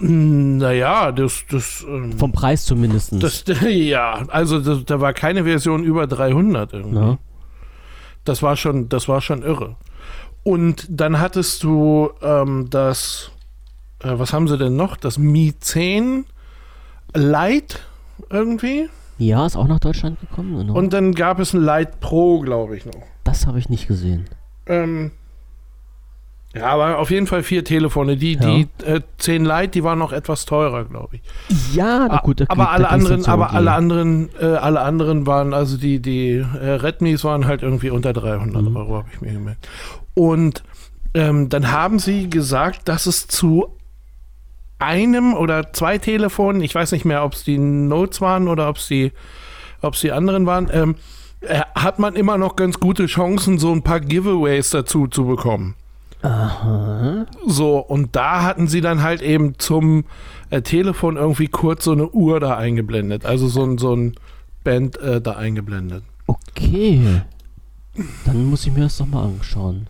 [0.00, 1.44] Naja, das.
[1.50, 3.12] das ähm, Vom Preis zumindest.
[3.22, 6.96] das, ja, also das, da war keine Version über 300 irgendwie.
[6.96, 7.18] Ja.
[8.24, 9.76] Das war schon, das war schon irre.
[10.42, 13.30] Und dann hattest du ähm, das,
[14.02, 14.96] äh, was haben sie denn noch?
[14.96, 16.26] Das Mi 10
[17.14, 17.78] Lite
[18.30, 18.88] irgendwie.
[19.18, 20.58] ja, ist auch nach Deutschland gekommen.
[20.58, 20.74] Genau.
[20.74, 23.02] Und dann gab es ein Lite Pro, glaube ich noch.
[23.24, 24.26] das habe ich nicht gesehen.
[24.66, 25.12] Ähm,
[26.54, 28.16] ja, aber auf jeden Fall vier Telefone.
[28.16, 28.40] Die, Ja.
[28.40, 31.22] die äh, 10 Lite, die waren noch etwas teurer, glaube ich.
[31.74, 35.76] Ja, na gut, da aber alle anderen, aber alle anderen, äh, alle anderen waren, also
[35.76, 38.76] die, die äh, Redmis waren halt irgendwie unter 300 Mhm.
[38.76, 39.68] Euro, habe ich mir gemerkt.
[40.14, 40.62] Und
[41.14, 43.68] ähm, dann haben sie gesagt, dass es zu
[44.78, 48.76] einem oder zwei Telefonen, ich weiß nicht mehr, ob es die Notes waren oder ob
[48.76, 49.12] es die,
[49.82, 50.96] ob es die anderen waren, ähm,
[51.40, 55.74] äh, hat man immer noch ganz gute Chancen, so ein paar Giveaways dazu zu bekommen.
[56.24, 57.26] Aha.
[57.46, 60.04] So, und da hatten sie dann halt eben zum
[60.50, 63.26] äh, Telefon irgendwie kurz so eine Uhr da eingeblendet.
[63.26, 64.14] Also so ein, so ein
[64.64, 66.02] Band äh, da eingeblendet.
[66.26, 67.22] Okay.
[68.24, 69.86] Dann muss ich mir das doch mal anschauen.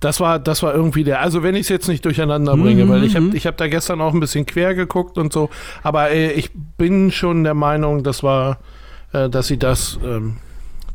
[0.00, 2.88] Das war, das war irgendwie der, also wenn ich es jetzt nicht durcheinander bringe, Mhm,
[2.88, 3.36] weil ich habe mhm.
[3.36, 5.50] ich hab da gestern auch ein bisschen quer geguckt und so,
[5.82, 8.58] aber äh, ich bin schon der Meinung, das war,
[9.12, 10.38] äh, dass sie das ähm,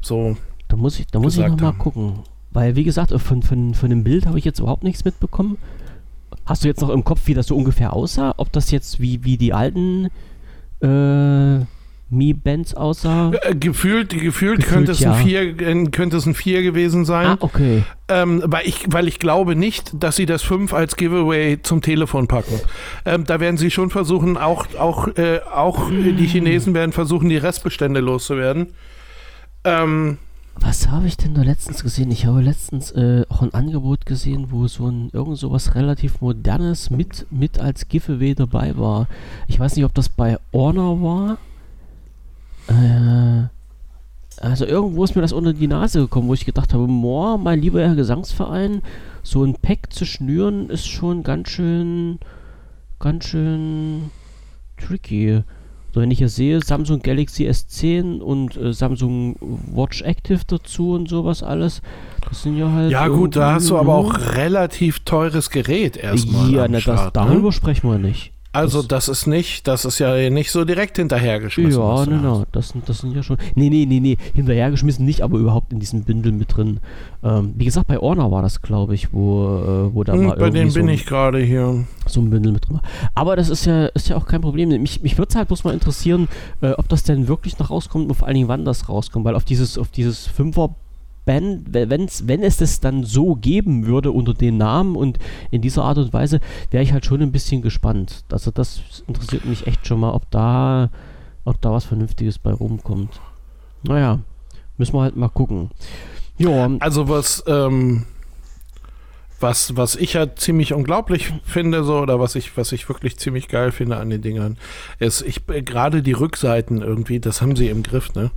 [0.01, 0.35] so,
[0.67, 1.77] Da muss ich, da muss ich gesagt noch mal haben.
[1.77, 2.19] gucken.
[2.51, 5.57] Weil, wie gesagt, äh, von, von, von dem Bild habe ich jetzt überhaupt nichts mitbekommen.
[6.45, 8.33] Hast du jetzt noch im Kopf, wie das so ungefähr aussah?
[8.37, 10.09] Ob das jetzt wie, wie die alten
[10.81, 11.59] äh,
[12.09, 13.31] Mi-Bands aussah?
[13.41, 15.13] äh, gefühlt, gefühlt, Gefühlt, könnte, es ja.
[15.13, 17.27] ein vier, äh, könnte es ein 4 gewesen sein.
[17.27, 17.83] Ah, okay.
[18.07, 22.27] Ähm, weil, ich, weil ich glaube nicht, dass sie das 5 als Giveaway zum Telefon
[22.27, 22.59] packen.
[23.05, 27.37] Ähm, da werden sie schon versuchen, auch, auch, äh, auch die Chinesen werden versuchen, die
[27.37, 28.73] Restbestände loszuwerden.
[29.63, 30.17] Ähm,
[30.61, 32.11] Was habe ich denn da letztens gesehen?
[32.11, 36.89] Ich habe letztens äh, auch ein Angebot gesehen, wo so ein irgend sowas relativ modernes
[36.89, 39.07] mit, mit als Giveaway dabei war.
[39.47, 41.37] Ich weiß nicht, ob das bei Honor war.
[42.67, 43.47] Äh,
[44.41, 47.61] also irgendwo ist mir das unter die Nase gekommen, wo ich gedacht habe, boah, mein
[47.61, 48.81] lieber Herr Gesangsverein,
[49.23, 52.19] so ein Pack zu schnüren ist schon ganz schön,
[52.99, 54.11] ganz schön
[54.77, 55.43] tricky.
[55.93, 59.35] So, wenn ich hier sehe, Samsung Galaxy S10 und äh, Samsung
[59.73, 61.81] Watch Active dazu und sowas alles,
[62.27, 62.91] das sind ja halt.
[62.91, 66.51] ja, gut, da hast du aber auch relativ teures Gerät erstmal.
[66.51, 67.51] Ja, ne, das, Start, darüber ne?
[67.51, 68.33] sprechen wir nicht.
[68.51, 71.79] Also, das- das ist nicht, das ist ja nicht so direkt hinterhergeschmissen.
[71.81, 72.47] Ja, du genau, hast.
[72.51, 73.37] das, sind- das sind ja schon.
[73.53, 76.79] Nee, nee, nee, nee, hinterhergeschmissen nicht, aber überhaupt in diesem Bündel mit drin.
[77.23, 79.45] Ähm, wie gesagt, bei Orna war das, glaube ich, wo,
[79.89, 81.85] äh, wo da Hm, mal bei irgendwie dem so, bin ich gerade hier.
[82.07, 82.81] so ein Bündel mit drin war.
[83.13, 84.69] Aber das ist ja, ist ja auch kein Problem.
[84.81, 86.27] Mich, mich würde es halt bloß mal interessieren,
[86.61, 89.35] äh, ob das denn wirklich noch rauskommt und vor allen Dingen, wann das rauskommt, weil
[89.35, 90.73] auf dieses, auf dieses Fünfer
[91.29, 95.19] wenn, wenn's, wenn es das dann so geben würde unter den Namen und
[95.51, 96.39] in dieser Art und Weise,
[96.71, 98.23] wäre ich halt schon ein bisschen gespannt.
[98.31, 100.89] Also das interessiert mich echt schon mal, ob da,
[101.45, 103.21] ob da was Vernünftiges bei rumkommt.
[103.83, 104.21] Naja,
[104.77, 105.69] müssen wir halt mal gucken.
[106.39, 106.67] Ja.
[106.79, 108.05] Also was, ähm,
[109.39, 113.49] was, was ich ja ziemlich unglaublich finde, so, oder was ich, was ich wirklich ziemlich
[113.49, 114.57] geil finde an den Dingern,
[114.97, 118.31] ist, ich äh, gerade die Rückseiten irgendwie, das haben sie im Griff, ne?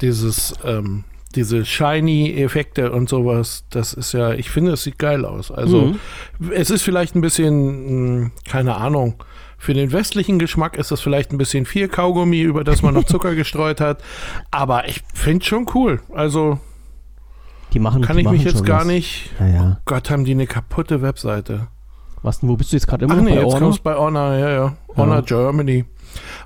[0.00, 5.50] Dieses, ähm, diese Shiny-Effekte und sowas, das ist ja, ich finde, es sieht geil aus.
[5.50, 5.86] Also,
[6.38, 6.52] mhm.
[6.52, 9.16] es ist vielleicht ein bisschen, hm, keine Ahnung,
[9.58, 13.04] für den westlichen Geschmack ist das vielleicht ein bisschen viel Kaugummi, über das man noch
[13.06, 14.02] Zucker gestreut hat.
[14.50, 16.00] Aber ich finde schon cool.
[16.12, 16.58] Also,
[17.72, 18.86] die machen, Kann die ich machen mich jetzt gar was.
[18.86, 19.30] nicht.
[19.40, 19.76] Ja, ja.
[19.78, 21.68] Oh Gott, haben die eine kaputte Webseite.
[22.22, 23.60] Was denn, wo bist du jetzt gerade immer Ach nee, bei jetzt Honor?
[23.60, 24.76] kommst bei Honor, ja, ja.
[24.96, 25.84] Honor Germany.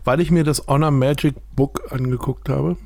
[0.04, 2.76] Weil ich mir das Honor Magic Book angeguckt habe.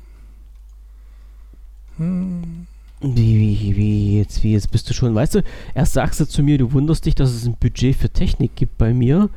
[1.97, 5.43] Wie, wie, wie, jetzt, wie, jetzt bist du schon, weißt du,
[5.75, 8.77] erst sagst du zu mir, du wunderst dich, dass es ein Budget für Technik gibt
[8.77, 9.29] bei mir.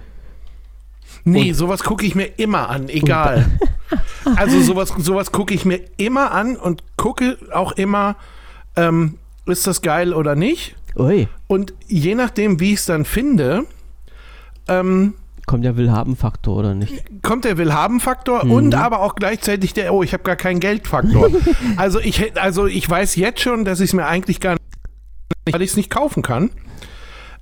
[1.25, 3.47] Nee, Und- sowas gucke ich mir immer an, egal.
[4.37, 8.17] also sowas, sowas gucke ich mir immer an und gucke auch immer,
[8.77, 10.77] ähm, ist das geil oder nicht?
[10.97, 13.67] Ui, Und je nachdem, wie ich es dann finde,
[14.69, 15.15] ähm,
[15.47, 17.05] kommt der Willhaben-Faktor oder nicht?
[17.23, 18.51] kommt der Willhaben-Faktor Mhm.
[18.51, 21.31] und aber auch gleichzeitig der, oh, ich habe gar keinen Geld-Faktor.
[21.77, 24.63] also, ich, also ich weiß jetzt schon, dass ich es mir eigentlich gar nicht,
[25.53, 26.51] weil ich es nicht kaufen kann.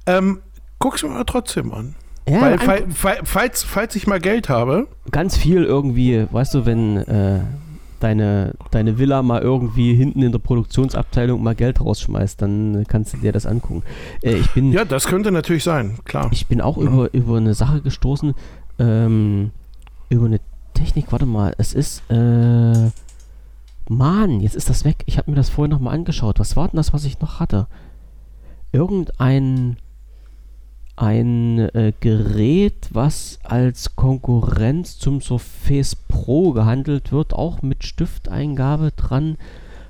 [0.07, 0.41] Ähm,
[0.79, 1.95] guck's mir aber trotzdem an.
[2.29, 6.55] Ja, weil, an- fall, fall, falls, falls ich mal Geld habe, ganz viel irgendwie, weißt
[6.55, 7.41] du, wenn äh,
[8.05, 13.17] deine, deine Villa mal irgendwie hinten in der Produktionsabteilung mal Geld rausschmeißt, dann kannst du
[13.17, 13.83] dir das angucken.
[14.23, 16.29] Äh, ich bin, ja, das könnte natürlich sein, klar.
[16.31, 18.35] ich bin auch über, über eine Sache gestoßen,
[18.79, 19.53] ähm,
[20.11, 20.41] über eine
[20.75, 22.91] Technik, warte mal, es ist, äh,
[23.89, 25.03] Mann, jetzt ist das weg.
[25.07, 26.41] Ich habe mir das vorher nochmal angeschaut.
[26.41, 27.67] Was war denn das, was ich noch hatte?
[28.73, 29.77] Irgendein
[30.97, 39.37] ein äh, Gerät, was als Konkurrenz zum Surface Pro gehandelt wird, auch mit Stifteingabe dran,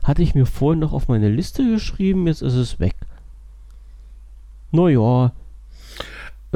[0.03, 2.95] hatte ich mir vorhin noch auf meine Liste geschrieben, jetzt ist es weg.
[4.71, 5.33] Naja,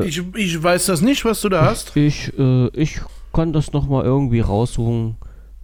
[0.03, 1.97] Ich, ich weiß das nicht, was du da hast.
[1.97, 3.01] ich, äh, ich
[3.33, 5.17] kann das nochmal irgendwie raussuchen,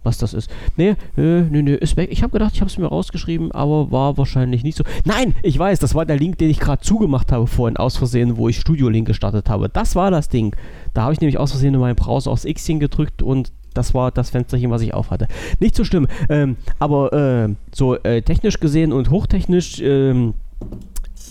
[0.05, 0.49] was das ist.
[0.77, 2.09] Nee, nee, nee, nee, ist weg.
[2.11, 4.83] Ich habe gedacht, ich habe es mir rausgeschrieben, aber war wahrscheinlich nicht so.
[5.03, 8.37] Nein, ich weiß, das war der Link, den ich gerade zugemacht habe vorhin aus Versehen,
[8.37, 9.69] wo ich Studio Link gestartet habe.
[9.69, 10.55] Das war das Ding.
[10.93, 14.11] Da habe ich nämlich aus Versehen in meinem Browser aufs Xchen gedrückt und das war
[14.11, 15.27] das Fensterchen, was ich aufhatte.
[15.59, 20.33] Nicht so schlimm, ähm, aber äh, so äh, technisch gesehen und hochtechnisch, ähm,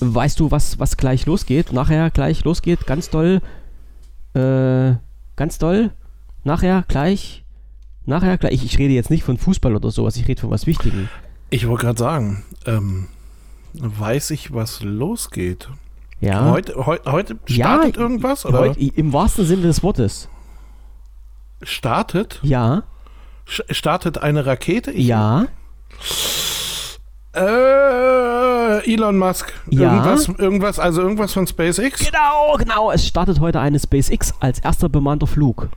[0.00, 1.72] weißt du, was, was gleich losgeht?
[1.72, 3.40] Nachher gleich losgeht, ganz doll.
[4.34, 4.96] Äh,
[5.36, 5.90] ganz doll.
[6.44, 7.43] Nachher gleich.
[8.06, 8.52] Nachher gleich.
[8.54, 11.08] Ich, ich rede jetzt nicht von Fußball oder sowas, ich rede von was Wichtigem.
[11.50, 13.06] Ich wollte gerade sagen, ähm,
[13.74, 15.68] weiß ich, was losgeht?
[16.20, 16.50] Ja.
[16.50, 18.44] Heute, heu, heute Ja, startet irgendwas?
[18.46, 20.28] Oder Heut, Im wahrsten Sinne des Wortes.
[21.62, 22.40] startet?
[22.42, 22.82] Ja.
[23.46, 24.90] Startet eine Rakete?
[24.90, 25.46] Ich- Ja.
[27.34, 29.52] Äh, Elon Musk.
[29.70, 29.92] Ja.
[29.92, 32.04] Irgendwas, irgendwas, also irgendwas von SpaceX?
[32.06, 32.90] Genau, genau.
[32.90, 35.68] Es startet heute eine SpaceX als erster bemannter Flug.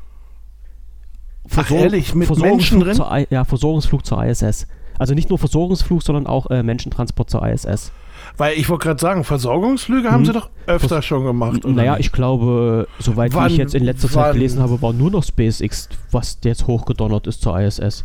[1.55, 2.95] Ach, ehrlich, mit Versorgungsflug Menschen drin?
[2.95, 4.67] Zur, ja, Versorgungsflug zur ISS.
[4.99, 7.91] Also nicht nur Versorgungsflug, sondern auch äh, Menschentransport zur ISS.
[8.35, 10.25] Weil ich wollte gerade sagen, Versorgungsflüge haben Hm.
[10.25, 11.63] sie doch öfter schon gemacht.
[11.65, 14.81] oder Naja, ich glaube, soweit wie Wann- ich jetzt in letzter wann- Zeit gelesen habe,
[14.81, 18.03] war nur noch SpaceX, was jetzt hochgedonnert ist zur ISS.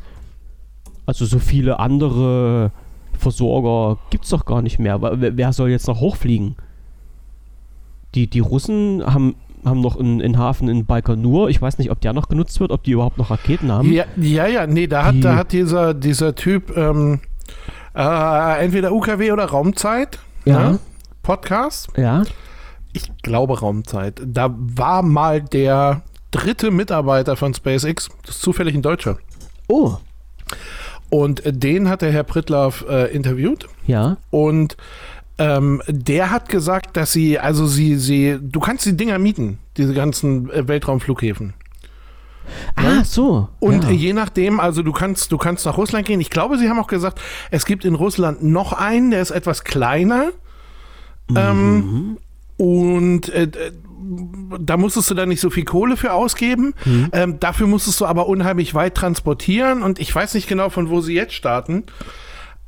[1.07, 2.70] Also so viele andere
[3.18, 5.00] Versorger gibt es doch gar nicht mehr.
[5.00, 6.57] Wer soll jetzt noch hochfliegen?
[8.14, 11.48] Die, die Russen haben, haben noch einen, Hafen in Baikonur.
[11.51, 13.92] Ich weiß nicht, ob der noch genutzt wird, ob die überhaupt noch Raketen haben.
[13.92, 17.20] Ja, ja, ja, nee, da hat, Die- da hat dieser, dieser Typ ähm,
[17.94, 20.18] äh, entweder UKW oder Raumzeit.
[20.44, 20.70] Ja.
[20.72, 20.79] ne?
[21.22, 21.88] Podcast.
[21.96, 22.25] Ja.
[22.92, 24.20] Ich glaube Raumzeit.
[24.27, 29.18] Da war mal der dritte Mitarbeiter von SpaceX, das ist zufällig ein Deutscher.
[29.68, 29.94] Oh,
[31.11, 33.66] Und den hat der Herr Prittlaff äh, interviewt.
[33.87, 34.16] ja.
[34.31, 34.77] Und
[35.42, 39.92] ähm, der hat gesagt, dass sie, also sie, sie, du kannst die Dinger mieten, diese
[39.92, 41.55] ganzen äh, Weltraumflughäfen.
[42.76, 43.48] Ah, so.
[43.61, 43.90] Und ja.
[43.90, 46.20] je nachdem, also du kannst, du kannst nach Russland gehen.
[46.20, 49.64] Ich glaube, sie haben auch gesagt, es gibt in Russland noch einen, der ist etwas
[49.64, 50.31] kleiner.
[51.35, 52.18] Ähm, Mhm.
[52.57, 53.72] und äh, äh,
[54.61, 56.74] da musstest du dann nicht so viel Kohle für ausgeben.
[56.85, 57.09] Mhm.
[57.12, 59.83] Ähm, dafür musstest du aber unheimlich weit transportieren.
[59.83, 61.85] Und ich weiß nicht genau, von wo sie jetzt starten.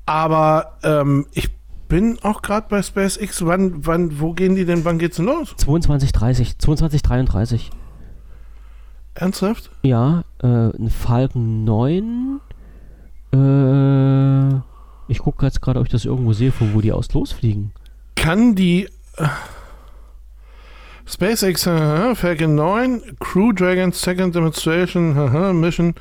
[0.06, 1.50] Aber ähm, ich
[1.88, 3.44] bin auch gerade bei SpaceX.
[3.44, 4.84] Wann, wann, wo gehen die denn?
[4.84, 5.54] Wann geht's denn los?
[5.56, 7.70] 2230, 2233.
[9.14, 9.70] Ernsthaft?
[9.82, 12.40] Ja, äh, ein Falcon 9.
[13.32, 14.60] Äh,
[15.08, 17.72] Ich gucke jetzt gerade, ob ich das irgendwo sehe, von wo die aus losfliegen.
[18.16, 19.26] Kann die äh,
[21.06, 25.94] SpaceX äh, Falcon 9 Crew Dragon Second Demonstration äh, Mission.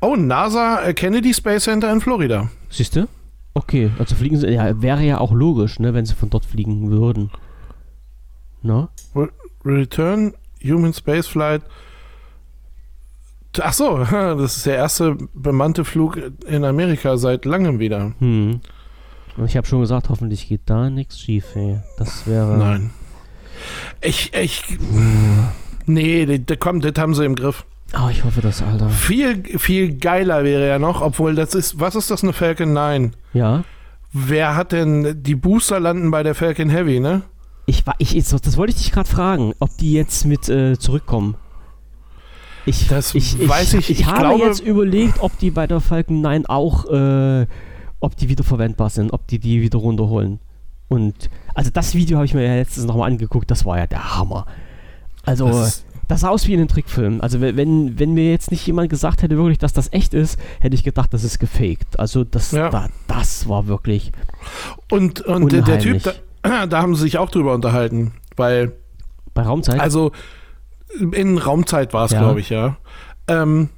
[0.00, 2.48] Oh, NASA äh, Kennedy Space Center in Florida.
[2.70, 3.08] Siehst du?
[3.54, 6.90] Okay, also fliegen sie, ja, wäre ja auch logisch, ne, wenn sie von dort fliegen
[6.90, 7.30] würden.
[8.62, 8.88] Ne?
[9.14, 9.28] Re
[9.64, 11.62] Return Human Spaceflight.
[13.60, 18.12] Ach so, das ist der erste bemannte Flug in Amerika seit langem wieder.
[18.20, 18.60] Hm.
[19.46, 21.80] Ich habe schon gesagt, hoffentlich geht da nichts schief, ey.
[21.98, 22.58] Das wäre.
[22.58, 22.90] Nein.
[24.00, 24.78] Ich, ich.
[25.86, 27.64] Nee, das, komm, das haben sie im Griff.
[27.94, 28.88] Oh, ich hoffe das, Alter.
[28.88, 33.16] Viel, viel geiler wäre ja noch, obwohl das ist, was ist das, eine Falcon 9?
[33.32, 33.64] Ja.
[34.12, 37.22] Wer hat denn, die Booster landen bei der Falcon Heavy, ne?
[37.66, 41.36] Ich, ich, ich- das wollte ich dich gerade fragen, ob die jetzt mit äh, zurückkommen.
[42.66, 45.80] Ich, Das ich, weiß ich, Ich, ich habe glaube- jetzt überlegt, ob die bei der
[45.80, 47.46] Falcon 9 auch, äh,
[48.00, 50.40] ob die wieder verwendbar sind, ob die die wieder runterholen.
[50.88, 54.16] Und, also das Video habe ich mir ja letztens nochmal angeguckt, das war ja der
[54.16, 54.46] Hammer.
[55.24, 57.20] Also, Das das, sah aus wie in einem Trickfilm.
[57.20, 60.74] Also, wenn- wenn, mir jetzt nicht jemand gesagt hätte, wirklich, dass das echt ist, hätte
[60.74, 61.98] ich gedacht, das ist gefaked.
[61.98, 62.68] Also, das, Ja.
[62.70, 64.12] da, das war wirklich.
[64.90, 66.20] Und, und der, der Typ, Unheimlich.
[66.42, 68.72] da, da haben sie sich auch drüber unterhalten, weil,
[69.34, 69.80] Bei Raumzeit.
[69.80, 70.12] also
[71.12, 72.18] in Raumzeit war es, Ja.
[72.20, 72.76] glaube ich, ja.
[73.28, 73.68] Ähm,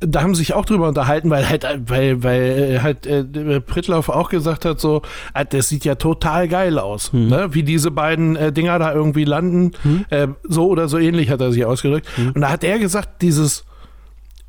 [0.00, 4.08] da haben sie sich auch drüber unterhalten, weil halt, weil, weil äh, halt äh, Prittlauf
[4.08, 5.02] auch gesagt hat, so,
[5.34, 7.28] äh, das sieht ja total geil aus, Hm.
[7.28, 7.48] ne?
[7.52, 10.06] wie diese beiden äh, Dinger da irgendwie landen, Hm.
[10.10, 12.06] äh, so oder so ähnlich hat er sich ausgedrückt.
[12.16, 12.32] Hm.
[12.32, 13.64] Und da hat er gesagt, dieses,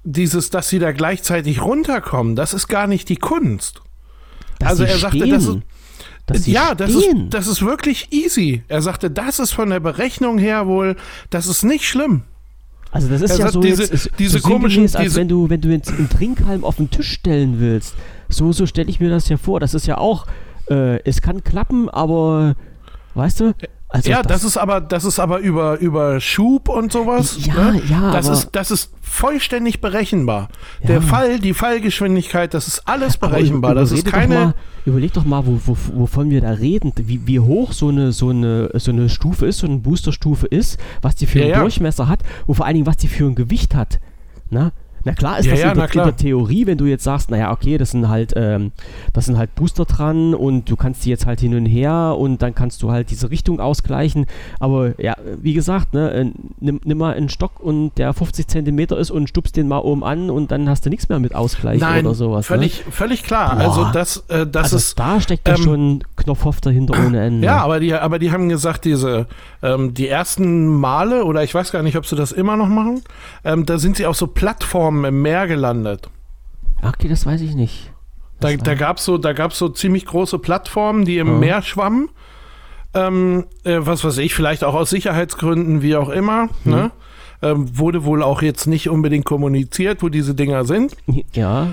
[0.04, 3.82] dieses, dass sie da gleichzeitig runterkommen, das ist gar nicht die Kunst.
[4.60, 5.32] dass also er sagte, stehen.
[6.28, 8.64] das ist- ja, das ist, das ist wirklich easy.
[8.70, 10.96] Er sagte, das ist von der Berechnung her wohl,
[11.30, 12.24] das ist nicht schlimm.
[12.92, 15.28] Also das ist Er ja so diese- jetzt, ist, diese so komischen- als diese- wenn
[15.30, 17.96] du wenn du jetzt einen Trinkhalm auf den Tisch stellen willst.
[18.30, 19.60] So so stelle ich mir das ja vor.
[19.60, 20.26] Das ist ja auch
[20.70, 22.56] äh, es kann klappen, aber
[23.16, 23.54] weißt du?
[23.94, 27.38] Also ja, das, ist aber, das ist aber über, über Schub und sowas.
[27.46, 27.82] Ja, ne?
[27.90, 30.48] ja, Das ist, das ist vollständig berechenbar.
[30.82, 31.02] Der Ja.
[31.02, 33.76] Fall, die Fallgeschwindigkeit, das ist alles berechenbar.
[33.76, 34.46] Das ist überleg doch keine.
[34.46, 34.54] Mal,
[34.86, 38.30] überleg doch mal, wo, wo, wovon wir da reden, wie, wie hoch so eine, so,
[38.30, 41.60] eine, so eine Stufe ist, so eine Boosterstufe ist, was die für einen ja.
[41.60, 44.00] Durchmesser hat und vor allen Dingen, was die für ein Gewicht hat.
[44.50, 44.72] Na?
[45.04, 47.78] Na klar ist Ja, das ja, in, der, Theorie, wenn du jetzt sagst, naja, okay,
[47.78, 48.72] das sind halt, ähm,
[49.14, 52.42] das sind halt Booster dran und du kannst die jetzt halt hin und her und
[52.42, 54.26] dann kannst du halt diese Richtung ausgleichen.
[54.60, 58.98] Aber ja, wie gesagt, ne, äh, nimm, nimm mal einen Stock und der 50 Zentimeter
[58.98, 61.80] ist und stupst den mal oben an und dann hast du nichts mehr mit Ausgleich
[61.80, 62.50] Nein, oder sowas.
[62.50, 62.58] ne?
[62.58, 63.56] völlig, völlig klar.
[63.56, 63.62] Boah.
[63.62, 65.00] Also das, äh, das also ist.
[65.00, 67.46] da steckt ja ähm, schon Knopfhoff dahinter ohne Ende.
[67.46, 69.28] Ja, aber die, aber die haben gesagt, diese
[69.64, 73.02] ähm, die ersten Male, oder ich weiß gar nicht, ob sie das immer noch machen,
[73.44, 76.10] ähm, da sind sie auf so Plattformen im Meer gelandet.
[76.82, 77.92] Okay, das weiß ich nicht.
[78.40, 81.34] Da, Das da gab es so, da gab's so ziemlich große Plattformen, die im Ja.
[81.34, 82.10] Meer schwammen.
[82.94, 86.50] Ähm, äh, was weiß ich, vielleicht auch aus Sicherheitsgründen, wie auch immer.
[86.66, 86.72] Mhm.
[86.72, 86.92] Ne?
[87.42, 90.96] Ähm, wurde wohl auch jetzt nicht unbedingt kommuniziert, wo diese Dinger sind.
[91.34, 91.68] Ja,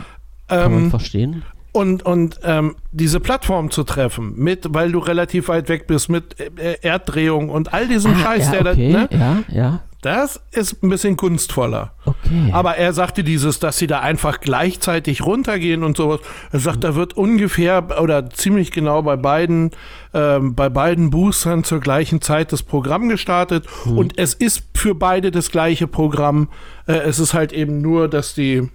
[0.47, 1.43] kann man Ähm, verstehen.
[1.73, 6.37] und und ähm, diese Plattform zu treffen, mit, weil du relativ weit weg bist, mit
[6.41, 9.09] äh, Erddrehung und all diesem Scheiß, Ah, ja, der okay, da, ne?
[9.11, 11.93] ja, ja, das ist ein bisschen kunstvoller.
[12.05, 12.51] okay.
[12.53, 16.21] Aber er sagte dieses, dass sie da einfach gleichzeitig runtergehen und sowas.
[16.53, 19.73] Er sagt, da wird ungefähr oder ziemlich genau bei beiden,
[20.15, 23.67] ähm, bei beiden Boostern zur gleichen Zeit das Programm gestartet.
[23.87, 26.49] Und es ist für beide das gleiche Programm.
[26.87, 28.69] Äh, es ist halt eben nur, dass die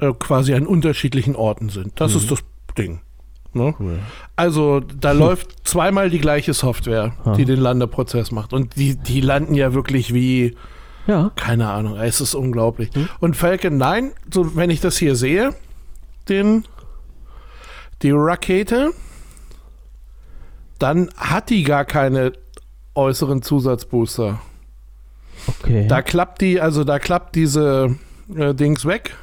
[0.00, 2.00] äh, quasi an unterschiedlichen Orten sind.
[2.00, 2.44] Das ist das
[2.78, 3.00] Ding.
[3.54, 3.74] Ne?
[3.78, 3.98] Cool.
[4.36, 7.32] Also da läuft zweimal die gleiche Software, Ah.
[7.34, 8.52] die den Landeprozess macht.
[8.52, 10.56] Und die, die landen ja wirklich wie,
[11.06, 12.90] Ja, keine Ahnung, es ist unglaublich.
[12.94, 13.08] Hm?
[13.20, 15.54] Und Falcon 9, so wenn ich das hier sehe,
[16.28, 16.64] den,
[18.02, 18.92] die Rakete,
[20.78, 22.32] dann hat die gar keine
[22.94, 24.40] äußeren Zusatzbooster.
[25.46, 25.86] okay.
[25.88, 27.96] Da klappt die, also da klappt diese
[28.34, 29.16] äh, Dings weg.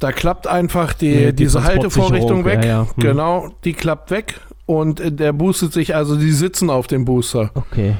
[0.00, 2.64] Da klappt einfach die, die diese Haltevorrichtung weg.
[2.64, 2.80] ja, ja.
[2.82, 2.94] Hm.
[2.96, 7.50] Genau, die klappt weg und der boostet sich, also die sitzen auf dem Booster.
[7.54, 7.96] okay.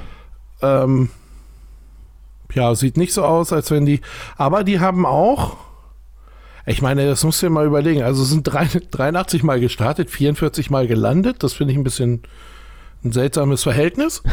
[0.62, 1.08] Ähm,
[2.54, 4.00] ja, sieht nicht so aus, als wenn die.
[4.36, 5.56] Aber die haben auch.
[6.66, 8.02] Ich meine, das musst du dir mal überlegen.
[8.02, 11.42] Also sind drei, 83 Mal gestartet, 44 Mal gelandet.
[11.42, 12.22] Das finde ich ein bisschen
[13.04, 14.22] ein seltsames Verhältnis.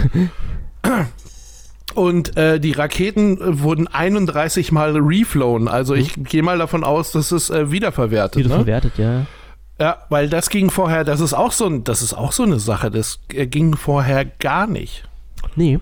[1.95, 5.67] Und äh, die Raketen äh, wurden 31 Mal reflown.
[5.67, 8.43] Also ich gehe mal davon aus, dass es äh, wiederverwertet.
[8.45, 8.91] Wieder ne?
[8.97, 9.26] ja.
[9.80, 12.59] Ja, weil das ging vorher, das ist auch so, ein, das ist auch so eine
[12.59, 12.89] Sache.
[12.91, 15.07] Das äh, ging vorher gar nicht.
[15.55, 15.80] Nee.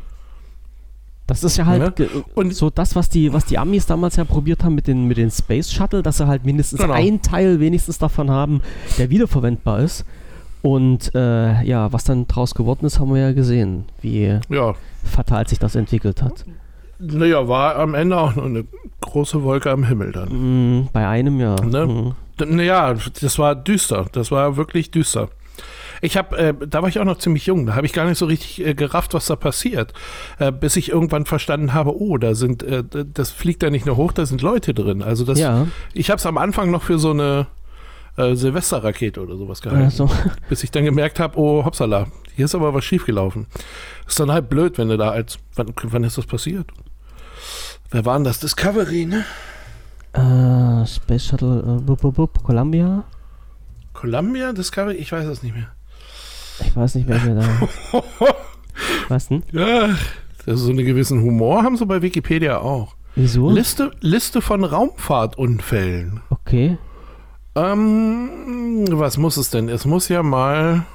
[1.28, 1.90] Das ist ja halt Ja.
[1.90, 5.08] ge- Und- so das, was die, was die Amis damals ja probiert haben mit den,
[5.08, 6.94] mit den Space Shuttle, dass sie halt mindestens Genau.
[6.94, 8.62] ein Teil wenigstens davon haben,
[8.98, 10.06] der wiederverwendbar ist.
[10.62, 14.76] Und äh, ja, was dann draus geworden ist, haben wir ja gesehen, wie Ja,
[15.06, 16.46] fatal sich das entwickelt hat.
[17.00, 18.66] naja, war am Ende auch nur eine
[19.02, 20.82] große Wolke am Himmel dann.
[20.82, 21.56] Mm, bei einem ja.
[21.62, 22.16] Ne?
[22.40, 24.06] D- Naja, das war düster.
[24.12, 25.30] Das war wirklich düster.
[26.02, 28.18] Ich habe, äh, da war ich auch noch ziemlich jung, da habe ich gar nicht
[28.18, 29.94] so richtig äh, gerafft, was da passiert,
[30.40, 32.84] äh, bis ich irgendwann verstanden habe, oh, da sind, äh,
[33.14, 35.02] das fliegt da nicht nur hoch, da sind Leute drin.
[35.02, 37.48] Also das, Ja, ich habe es am Anfang noch für so eine
[38.18, 40.10] äh, Silvesterrakete oder sowas gehalten, also,
[40.50, 43.48] bis ich dann gemerkt habe, oh, hoppsala, hier ist aber was schiefgelaufen.
[44.08, 46.68] Ist dann halt blöd, wenn du da als, wann, wann ist das passiert?
[47.92, 48.40] Wer war denn das?
[48.40, 49.26] Discovery, ne?
[50.16, 53.04] äh, Space Shuttle, äh, bup, bup, bup, Columbia?
[53.94, 55.68] Columbia, Discovery, ich weiß es nicht mehr.
[56.62, 57.46] Ich weiß nicht mehr, wer da.
[59.10, 59.44] Was denn?
[59.52, 59.90] Ja,
[60.46, 62.96] das ist so einen gewissen Humor haben sie bei Wikipedia auch.
[63.16, 63.50] Wieso?
[63.50, 66.22] Liste, Liste von Raumfahrtunfällen.
[66.30, 66.78] Okay.
[67.56, 69.70] Ähm, was muss es denn?
[69.70, 70.86] Es muss ja mal.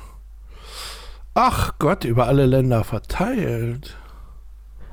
[1.35, 3.97] Ach Gott, über alle Länder verteilt.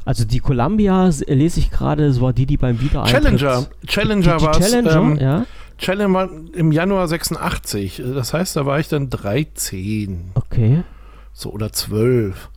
[0.06, 3.24] Also die Columbia lese ich gerade, es war die, die beim Wiedereintritt...
[3.40, 3.66] Challenger.
[3.86, 5.46] Challenger war Challenger, ähm, ja.
[5.78, 8.02] Challenger im Januar 86.
[8.16, 10.32] Das heißt, da war ich dann 13.
[10.36, 10.84] Okay.
[11.34, 12.50] So, oder 12.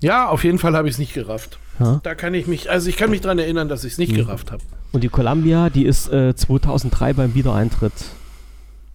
[0.00, 1.58] Ja, auf jeden Fall habe ich es nicht gerafft.
[1.78, 2.00] Ja.
[2.02, 4.16] Da kann ich mich, also ich kann mich dran erinnern, dass ich es nicht Mhm.
[4.16, 4.62] gerafft habe.
[4.96, 7.92] Und die Columbia, die ist äh, 2003 beim Wiedereintritt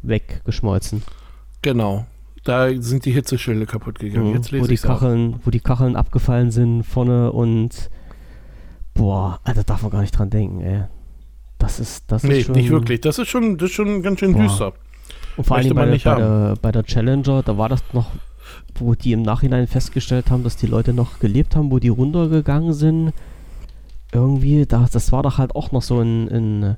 [0.01, 1.03] weggeschmolzen.
[1.61, 2.07] Genau.
[2.43, 4.29] Da sind die Hitzeschilde kaputt gegangen.
[4.29, 4.33] Mhm.
[4.33, 4.99] Jetzt wo, lese die es auch.
[4.99, 7.91] Kacheln, wo die Kacheln abgefallen sind vorne und
[8.95, 10.85] boah, Alter, darf man gar nicht dran denken, ey.
[11.59, 13.01] Das ist, das Nee, ist schon, nicht wirklich.
[13.01, 14.41] Das ist schon, das ist schon ganz schön Boah.
[14.41, 14.73] düster.
[15.37, 18.09] Und vor allem bei, bei, der, bei der Challenger, da war das noch,
[18.73, 22.73] wo die im Nachhinein festgestellt haben, dass die Leute noch gelebt haben, wo die runtergegangen
[22.73, 23.13] sind.
[24.11, 26.77] Irgendwie, da, das war doch halt auch noch so ein, ein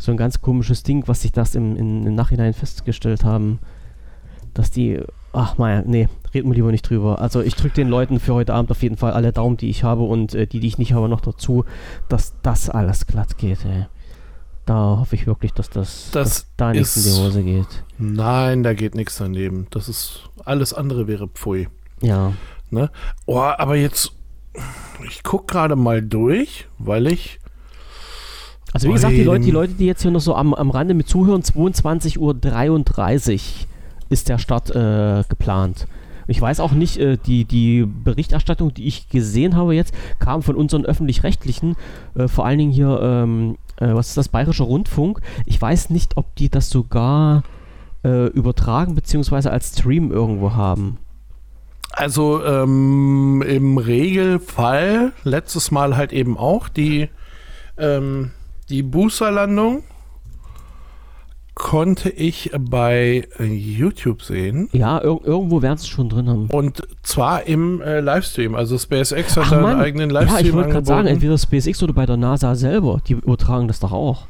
[0.00, 3.58] so ein ganz komisches Ding, was sich das im, in, im Nachhinein festgestellt haben,
[4.54, 5.00] dass die,
[5.32, 7.20] ach naja, nee, reden wir lieber nicht drüber.
[7.20, 9.84] Also ich drücke den Leuten für heute Abend auf jeden Fall alle Daumen, die ich
[9.84, 11.64] habe und äh, die, die ich nicht habe, noch dazu,
[12.08, 13.86] dass das alles glatt geht, ey.
[14.64, 17.84] Da hoffe ich wirklich, dass das, Das dass da nichts in die Hose geht.
[17.98, 19.66] Nein, da geht nichts daneben.
[19.70, 21.68] Das ist, alles andere wäre Pfui.
[22.00, 22.32] Ja.
[23.26, 24.12] Oh, aber jetzt,
[25.06, 27.38] ich gucke gerade mal durch, weil ich,
[28.72, 29.22] Also wie gesagt, die.
[29.22, 33.44] Leute, die Leute, die jetzt hier noch so am, am Rande mit zuhören, 22.33 Uhr
[34.08, 35.86] ist der Start äh, geplant.
[36.26, 40.54] Ich weiß auch nicht, äh, die, die Berichterstattung, die ich gesehen habe jetzt, kam von
[40.54, 41.76] unseren öffentlich-rechtlichen,
[42.14, 45.20] äh, vor allen Dingen hier, ähm, äh, was ist das, Bayerischer Rundfunk.
[45.46, 47.42] Ich weiß nicht, ob die das sogar
[48.04, 50.98] äh, übertragen beziehungsweise als Stream irgendwo haben.
[51.92, 57.08] Also ähm, im Regelfall, letztes Mal halt eben auch, die,
[57.78, 58.30] ähm,
[58.68, 59.82] die Boosterlandung
[61.54, 64.70] konnte ich bei YouTube sehen.
[64.72, 66.46] Ja, ir irgendwo werden sie schon drin haben.
[66.46, 68.54] Und zwar im äh, Livestream.
[68.54, 69.80] Also SpaceX hat Ach, da einen Mann.
[69.80, 73.12] eigenen Ja, Livestream ich wollte gerade sagen, entweder SpaceX oder bei der NASA selber, die
[73.12, 74.26] übertragen das doch auch.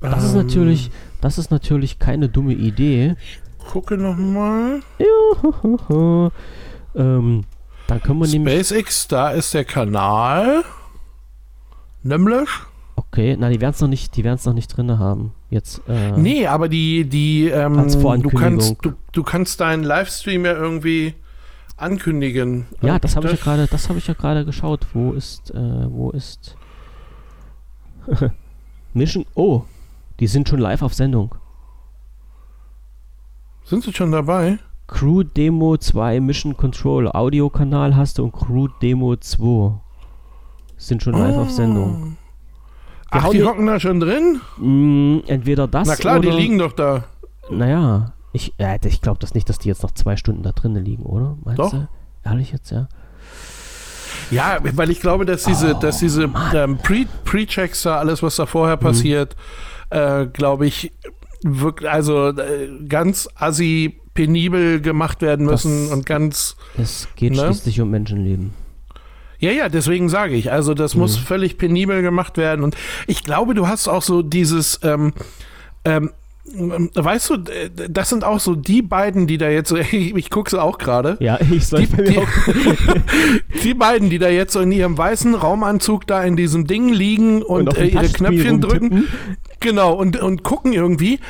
[0.00, 0.90] Das ist Ähm, natürlich,
[1.20, 3.14] das ist natürlich keine dumme Idee.
[3.70, 4.80] Gucke nochmal.
[6.94, 7.44] Ähm,
[7.86, 8.66] dann können wir nämlich.
[8.66, 10.64] SpaceX, da ist der Kanal.
[12.02, 12.48] Nämlich?
[12.96, 15.34] Okay, na, die werden es noch nicht, die werden es noch nicht drin haben.
[15.50, 15.82] Jetzt.
[15.88, 17.88] Äh, Nee, aber die, die, ähm,
[18.22, 21.14] du kannst, du, du kannst deinen Livestream ja irgendwie
[21.76, 22.66] ankündigen.
[22.80, 24.86] Ja, das habe ich ja gerade, das habe ich ja gerade geschaut.
[24.92, 26.56] Wo ist, äh, wo ist
[28.94, 29.26] Mission?
[29.34, 29.62] Oh,
[30.20, 31.34] die sind schon live auf Sendung.
[33.64, 34.58] Sind sie schon dabei?
[34.86, 39.72] Crew Demo 2 Mission Control Audiokanal hast du und Crew Demo 2
[40.76, 42.16] sind schon live auf Sendung.
[43.14, 44.40] Die Ach, die hocken da schon drin?
[44.58, 47.04] Mm, entweder das Na klar, oder, die liegen doch da.
[47.50, 50.84] Naja, ich, äh, ich glaube das nicht, dass die jetzt noch zwei Stunden da drinnen
[50.84, 51.36] liegen, oder?
[51.44, 51.70] Meinst Doch.
[51.72, 51.88] du?
[52.24, 52.88] Ehrlich jetzt, ja?
[54.30, 56.24] Ja, weil ich glaube, dass diese, Oh, dass diese
[56.54, 58.80] ähm, Pre- Pre-Checks da, alles, was da vorher Mhm.
[58.80, 59.36] passiert,
[59.90, 60.92] äh, glaube ich,
[61.42, 66.56] wirklich, also äh, ganz assi penibel gemacht werden müssen Das- und ganz.
[66.78, 67.38] Es geht Ne?
[67.44, 68.52] schließlich um Menschenleben.
[69.38, 70.52] Ja, ja, deswegen sage ich.
[70.52, 71.24] Also, das muss Mhm.
[71.24, 72.62] völlig penibel gemacht werden.
[72.62, 72.76] Und
[73.08, 74.78] ich glaube, du hast auch so dieses.
[74.82, 75.12] Ähm,
[75.84, 76.10] ähm,
[76.94, 77.36] Weißt du,
[77.88, 80.76] das sind auch so die beiden, die da jetzt so, ich, ich gucke sie auch
[80.76, 82.26] gerade, Ja, ich soll Die- bei die- auch.
[83.64, 87.42] die beiden, die da jetzt so in ihrem weißen Raumanzug da in diesem Ding liegen
[87.42, 89.04] und, auf äh, ihre Knöpfchen drücken,
[89.60, 91.20] genau, und, und gucken irgendwie.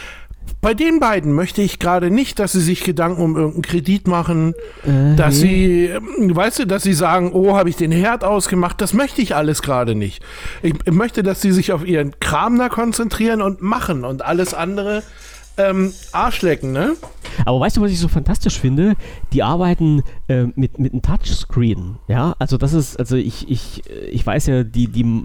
[0.63, 4.55] Bei den beiden möchte ich gerade nicht, dass sie sich Gedanken um irgendeinen Kredit machen,
[4.85, 8.81] Äh, dass sie, ähm, weißt du, dass sie sagen, oh, habe ich den Herd ausgemacht.
[8.81, 10.23] Das möchte ich alles gerade nicht.
[10.63, 14.55] Ich, ich möchte, dass sie sich auf ihren Kram da konzentrieren und machen und alles
[14.55, 15.03] andere
[15.57, 16.95] ähm, Arschlecken, ne?
[17.45, 18.95] Aber weißt du, was ich so fantastisch finde?
[19.33, 21.97] Die arbeiten äh, mit, mit einem Touchscreen.
[22.09, 25.25] Ja, also das ist, also ich, ich, äh, ich weiß ja, die, die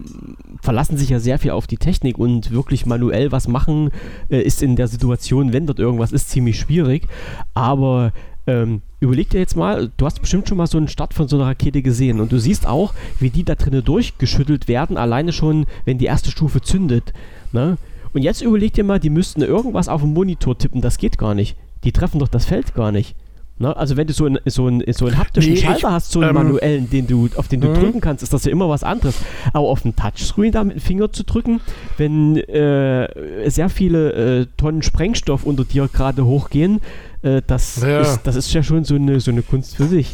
[0.62, 3.92] verlassen sich ja sehr viel auf die Technik und wirklich manuell was machen,
[4.30, 7.08] äh, ist in der Situation, wenn dort irgendwas ist, ziemlich schwierig.
[7.54, 8.12] Aber
[8.48, 11.36] ähm, überleg dir jetzt mal, du hast bestimmt schon mal so einen Start von so
[11.36, 15.66] einer Rakete gesehen und du siehst auch, wie die da drinnen durchgeschüttelt werden, alleine schon,
[15.84, 17.14] wenn die erste Stufe zündet.
[17.52, 17.78] Ne?
[18.14, 21.34] Und jetzt überleg dir mal, die müssten irgendwas auf dem Monitor tippen, das geht gar
[21.36, 21.56] nicht.
[21.84, 23.16] Die treffen doch das Feld gar nicht.
[23.60, 23.76] Ne?
[23.76, 26.20] Also wenn du so einen so einen, so einen haptischen Nee, ich- Schalter hast, so
[26.20, 27.74] einen ähm, manuellen, den du, auf den du Mhm.
[27.76, 29.16] drücken kannst, ist das ja immer was anderes.
[29.52, 31.60] Aber auf dem Touchscreen da mit dem Finger zu drücken,
[31.98, 36.82] wenn äh, sehr viele äh, Tonnen Sprengstoff unter dir gerade hochgehen,
[37.24, 38.02] äh, das, Ja.
[38.02, 40.14] ist, das ist ja schon so eine, so eine Kunst für sich.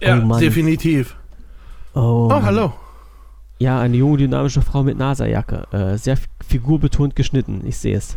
[0.00, 1.16] Ja, Oh definitiv.
[1.94, 2.72] Oh, Oh, hallo.
[3.58, 5.66] Ja, eine junge, dynamische Frau mit NASA-Jacke.
[5.72, 6.16] Äh, sehr
[6.50, 8.16] figurbetont geschnitten, ich sehe es.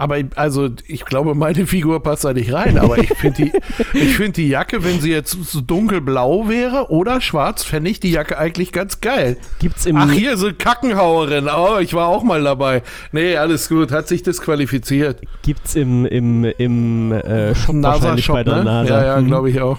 [0.00, 2.78] Aber ich- also, ich glaube, meine Figur passt da nicht rein.
[2.78, 3.52] Aber ich finde die,
[3.98, 8.12] ich find die Jacke, wenn sie jetzt so dunkelblau wäre oder schwarz, fände ich die
[8.12, 9.38] Jacke eigentlich ganz geil.
[9.58, 11.48] Gibt's im, Ach, hier so Kackenhauerin.
[11.48, 12.82] Oh, ich war auch mal dabei.
[13.10, 13.90] Nee, alles gut.
[13.90, 15.20] Hat sich disqualifiziert.
[15.42, 18.64] gibt's im, im, im äh, Shop wahrscheinlich bei NASA-Shop, der ne?
[18.64, 19.00] NASA.
[19.00, 19.26] Ja, ja, Hm.
[19.26, 19.78] glaube ich auch.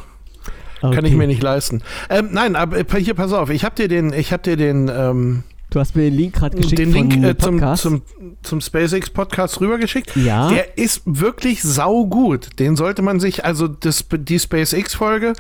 [0.82, 1.08] Kann Okay.
[1.08, 1.82] ich mir nicht leisten.
[2.10, 3.50] Ähm, nein, aber äh, hier, pass auf.
[3.50, 6.57] Ich habe dir den, ich habe dir den, ähm, Du hast mir den Link gerade
[6.57, 8.01] geschickt den Link äh, zum, zum,
[8.41, 10.15] zum SpaceX Podcast rübergeschickt.
[10.15, 12.57] ja, Der ist wirklich saugut.
[12.59, 15.34] Den sollte man sich, also das, die SpaceX-Folge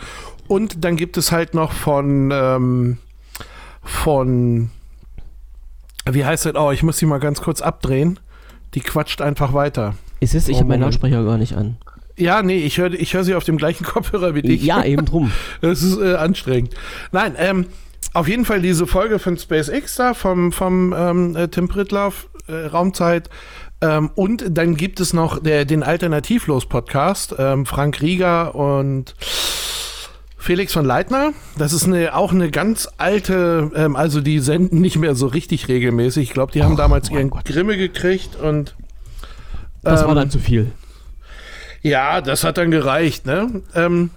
[0.47, 2.97] und dann gibt es halt noch von, ähm,
[3.81, 4.69] von,
[6.09, 6.55] wie heißt das?
[6.55, 8.19] Oh, ich muss die mal ganz kurz abdrehen.
[8.75, 9.95] Die quatscht einfach weiter.
[10.19, 10.47] ist es?
[10.47, 10.81] Ich Oh, habe meinen.
[10.81, 11.77] Lautsprecher gar nicht an.
[12.17, 14.61] Ja, nee, ich höre ich hör sie auf dem gleichen Kopfhörer wie dich.
[14.61, 15.31] Ja, eben drum.
[15.61, 16.75] Das ist äh, anstrengend.
[17.11, 17.65] Nein, ähm,
[18.13, 22.65] auf jeden Fall diese Folge von SpaceX da, vom, vom ähm, äh, Tim Pritloff, äh,
[22.67, 23.29] Raumzeit.
[23.81, 29.15] Ähm, und dann gibt es noch der, den Alternativlos-Podcast, ähm, Frank Rieger und
[30.37, 31.31] Felix von Leitner.
[31.57, 35.67] Das ist eine, auch eine ganz alte, ähm, also die senden nicht mehr so richtig
[35.67, 36.29] regelmäßig.
[36.29, 37.45] Ich glaube, die haben Och, damals mein ihren Gott.
[37.45, 38.75] Grimme gekriegt und
[39.81, 40.71] Das war ähm, dann zu viel.
[41.81, 43.61] ja, das hat dann gereicht, ne?
[43.75, 44.09] Ähm,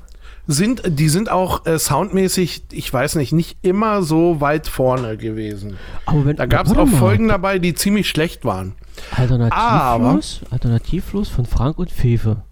[0.46, 5.76] sind, die sind auch äh, soundmäßig, ich weiß nicht, nicht immer so weit vorne gewesen.
[6.06, 6.98] Aber wenn, Da gab es auch mal.
[6.98, 8.74] Folgen dabei, die ziemlich schlecht waren.
[9.16, 12.42] Alternativlos, Alternativlos von Frank und Fefe.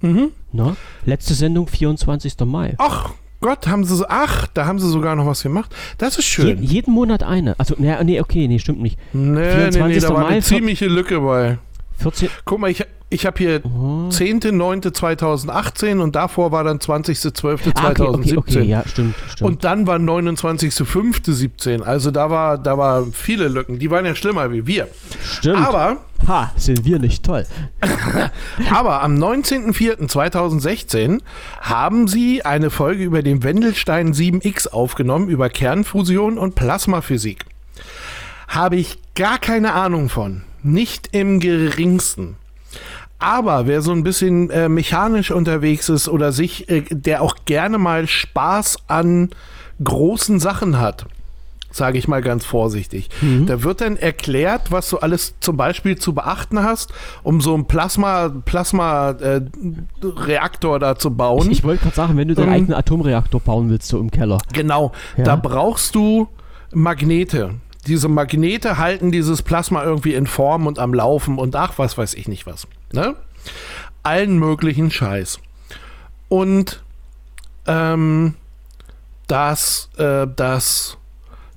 [0.00, 0.30] Mhm.
[0.52, 0.76] Ne?
[1.04, 2.34] Letzte Sendung 24.
[2.44, 2.74] Mai.
[2.78, 3.10] Ach
[3.40, 5.74] Gott, haben sie so, ach, da haben sie sogar noch was gemacht.
[5.96, 6.62] Das ist Je, schön.
[6.62, 7.58] jeden Monat eine.
[7.58, 8.98] Also, ne, nee, okay, nee, stimmt nicht.
[9.14, 10.02] nee, nee, nee, 24.
[10.02, 11.58] da war Mai, eine ziemliche Lücke bei.
[11.98, 12.28] 14.
[12.44, 14.08] Guck mal, ich, ich habe hier Oh.
[14.10, 17.72] 10.09.2018 und davor war dann 20.12.2017.
[17.74, 19.50] Ah, okay, okay, okay, ja, stimmt, stimmt.
[19.50, 21.82] Und dann war 29.05.17.
[21.82, 23.78] Also da war, da war viele Lücken.
[23.80, 24.86] Die waren ja schlimmer wie wir.
[25.24, 25.58] stimmt.
[25.58, 25.96] Aber,
[26.28, 27.46] ha, sind wir nicht toll.
[28.70, 31.20] aber am 19.04.2016
[31.60, 37.44] haben sie eine Folge über den Wendelstein 7X aufgenommen, über Kernfusion und Plasmaphysik.
[38.48, 40.42] Habe ich gar keine Ahnung von.
[40.62, 42.36] Nicht im geringsten.
[43.20, 47.78] Aber wer so ein bisschen äh, mechanisch unterwegs ist oder sich, äh, der auch gerne
[47.78, 49.30] mal Spaß an
[49.82, 51.06] großen Sachen hat,
[51.70, 53.08] sage ich mal ganz vorsichtig,
[53.46, 56.92] da wird dann erklärt, was du alles zum Beispiel zu beachten hast,
[57.22, 59.40] um so einen Plasma, Plasma äh,
[60.02, 61.46] Reaktor da zu bauen.
[61.50, 62.54] Ich, ich wollte gerade sagen, wenn du deinen Ähm.
[62.54, 64.38] eigenen Atomreaktor bauen willst, so im Keller.
[64.52, 65.24] Genau, Ja.
[65.24, 66.26] da brauchst du
[66.72, 67.54] Magnete.
[67.86, 72.14] Diese Magnete halten dieses Plasma irgendwie in Form und am Laufen und ach, was weiß
[72.14, 72.66] ich nicht was.
[72.92, 73.14] Ne?
[74.02, 75.40] Allen möglichen Scheiß.
[76.28, 76.82] Und
[77.66, 78.34] ähm,
[79.26, 80.98] das, äh, das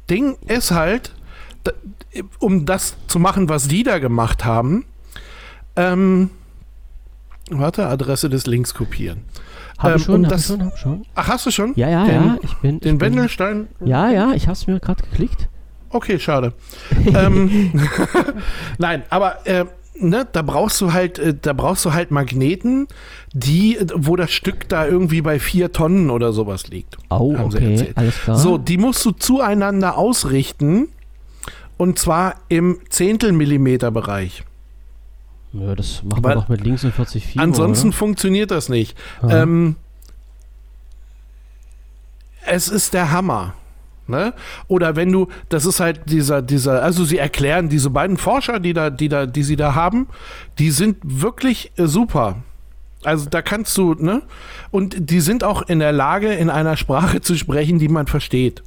[0.09, 1.13] Ding ist halt,
[2.39, 4.85] um das zu machen, was die da gemacht haben,
[5.75, 6.29] ähm,
[7.49, 9.23] warte, Adresse des Links kopieren.
[9.77, 11.05] Hab Ähm, ich schon, hab das- ich schon, hab schon.
[11.15, 11.73] Ach, hast du schon?
[11.75, 12.79] Ja, ja, den, ja, ich bin.
[12.79, 13.67] Den ich bin, Wendelstein?
[13.83, 15.49] Ja, ja, ich hab's mir gerade geklickt.
[15.93, 16.53] Okay, schade.
[17.15, 17.71] ähm,
[18.77, 19.65] Nein, aber äh,
[19.95, 22.87] ne, da brauchst du halt, äh, da brauchst du halt Magneten,
[23.33, 26.97] die, wo das Stück da irgendwie bei vier Tonnen oder sowas liegt.
[27.09, 28.37] Oh, okay, alles klar.
[28.37, 30.89] So, die musst du zueinander ausrichten.
[31.75, 34.43] Und zwar im Zehntelmillimeter-Bereich.
[35.53, 38.95] Ja, das machen Weil- wir doch mit links und 40 Fieber, Ansonsten funktioniert das nicht.
[39.21, 39.41] oder?
[39.43, 39.75] Ähm,
[42.45, 43.53] es ist der Hammer.
[44.07, 44.33] Ne?
[44.67, 48.73] Oder wenn du, das ist halt dieser, dieser, also sie erklären, diese beiden Forscher, die
[48.73, 50.07] da, die da, die sie da haben,
[50.59, 52.37] die sind wirklich äh, super.
[53.03, 54.21] Also da kannst du, ne?
[54.71, 58.63] Und die sind auch in der Lage, in einer Sprache zu sprechen, die man versteht.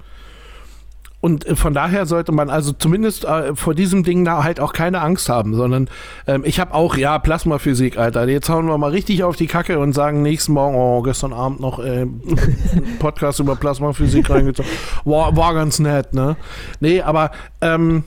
[1.21, 4.73] Und äh, von daher sollte man also zumindest äh, vor diesem Ding da halt auch
[4.73, 5.89] keine Angst haben, sondern
[6.27, 8.29] ähm, ich habe auch, ja, Plasmaphysik, Alter.
[8.29, 11.61] Jetzt hauen wir mal richtig auf die Kacke und sagen nächsten Morgen, oh, gestern Abend
[11.61, 12.07] noch äh,
[12.99, 14.71] Podcast über Plasmaphysik reingezogen.
[15.05, 16.37] War, war ganz nett, ne?
[16.81, 18.05] Nee, aber ähm,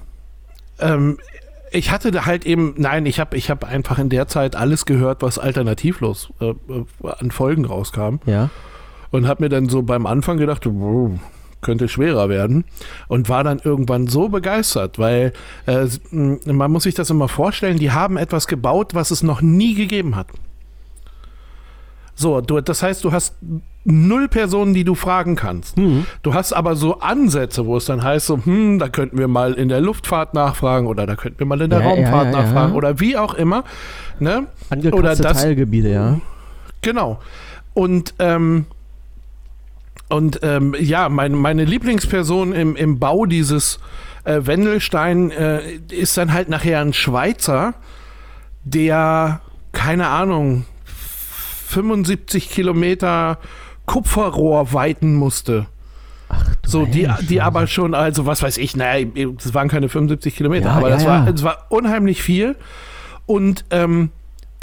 [0.80, 1.18] ähm,
[1.72, 5.22] ich hatte halt eben, nein, ich habe ich hab einfach in der Zeit alles gehört,
[5.22, 6.86] was alternativlos äh, äh
[7.20, 8.18] an Folgen rauskam.
[8.26, 8.50] Ja.
[9.12, 11.20] Und habe mir dann so beim Anfang gedacht, wow,
[11.62, 12.66] könnte schwerer werden
[13.08, 15.34] und war dann irgendwann so begeistert, weil
[15.66, 19.76] äh, man muss sich das immer vorstellen, die haben etwas gebaut, was es noch nie
[19.76, 20.28] gegeben hat.
[22.16, 23.36] So, du, das heißt, du hast
[23.86, 25.78] null Personen, die du fragen kannst.
[25.78, 26.06] Mhm.
[26.22, 29.54] Du hast aber so Ansätze, wo es dann heißt, so, hm, da könnten wir mal
[29.54, 32.42] in der Luftfahrt nachfragen oder da könnten wir mal in der ja, Raumfahrt ja, ja,
[32.44, 33.64] nachfragen oder wie auch immer.
[34.20, 34.48] Ne?
[34.92, 36.20] oder das, Teilgebiete, ja.
[36.82, 37.20] Genau.
[37.74, 38.66] Und ähm,
[40.10, 43.80] und ähm, ja, mein, meine Lieblingsperson im, im Bau dieses
[44.24, 47.76] äh, Wendelstein äh, ist dann halt nachher ein Schweizer,
[48.64, 49.42] der,
[49.72, 50.66] keine Ahnung,
[51.68, 53.38] 75 Kilometer
[53.86, 55.68] Kupferrohr weiten musste.
[56.30, 59.08] Ach, so, die, die aber schon, also was weiß ich, naja,
[59.38, 61.10] das waren keine 75 Kilometer, ja, aber ja, das, ja.
[61.10, 62.56] War, das war unheimlich viel.
[63.28, 64.10] Und ähm,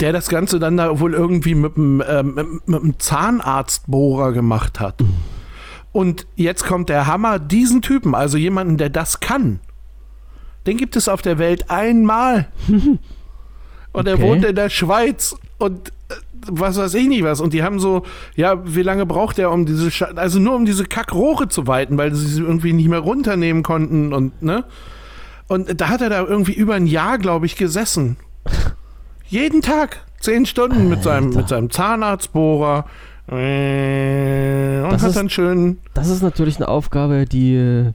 [0.01, 5.01] der das Ganze dann da wohl irgendwie mit einem, äh, mit einem Zahnarztbohrer gemacht hat.
[5.01, 5.36] Mhm.
[5.97, 9.59] Und jetzt kommt der Hammer, diesen Typen, also jemanden, der das kann,
[10.67, 12.49] den gibt es auf der Welt einmal.
[13.93, 16.13] und er wohnt in der Schweiz und äh,
[16.51, 17.41] was weiß ich nicht was.
[17.41, 18.03] Und die haben so,
[18.35, 21.97] ja, wie lange braucht er, um diese, Sch also nur um diese Kackrohre zu weiten,
[21.97, 24.65] weil sie sie irgendwie nicht mehr runternehmen konnten und, ne?
[25.47, 28.17] Und da hat er da irgendwie über ein Jahr, glaube ich, gesessen.
[29.25, 30.05] Jeden Tag.
[30.19, 30.89] Zehn Stunden Alter.
[30.89, 32.85] mit seinem, mit seinem Zahnarztbohrer,
[33.29, 35.79] und das hat ist, dann schön.
[35.93, 37.91] Das ist natürlich eine Aufgabe, die äh,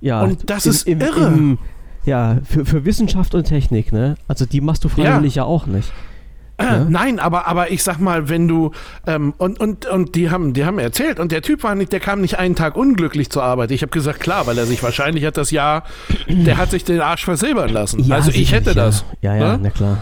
[0.00, 0.22] ja.
[0.22, 1.26] Und das im, ist im, irre.
[1.26, 1.58] Im,
[2.04, 4.16] ja, für, für Wissenschaft und Technik, ne?
[4.28, 5.92] Also die machst du freiwillig ja, ja auch nicht.
[6.58, 6.86] Äh, ja?
[6.88, 8.72] Nein, aber, aber ich sag mal, wenn du
[9.06, 12.00] ähm, und, und, und die haben, die haben erzählt und der Typ war nicht, der
[12.00, 13.70] kam nicht einen Tag unglücklich zur Arbeit.
[13.70, 15.84] Ich habe gesagt, klar, weil er sich wahrscheinlich hat das Jahr,
[16.28, 18.02] der hat sich den Arsch versilbern lassen.
[18.04, 19.04] Ja, also ich hätte das.
[19.20, 19.60] Ja, ja, ne?
[19.62, 19.98] na klar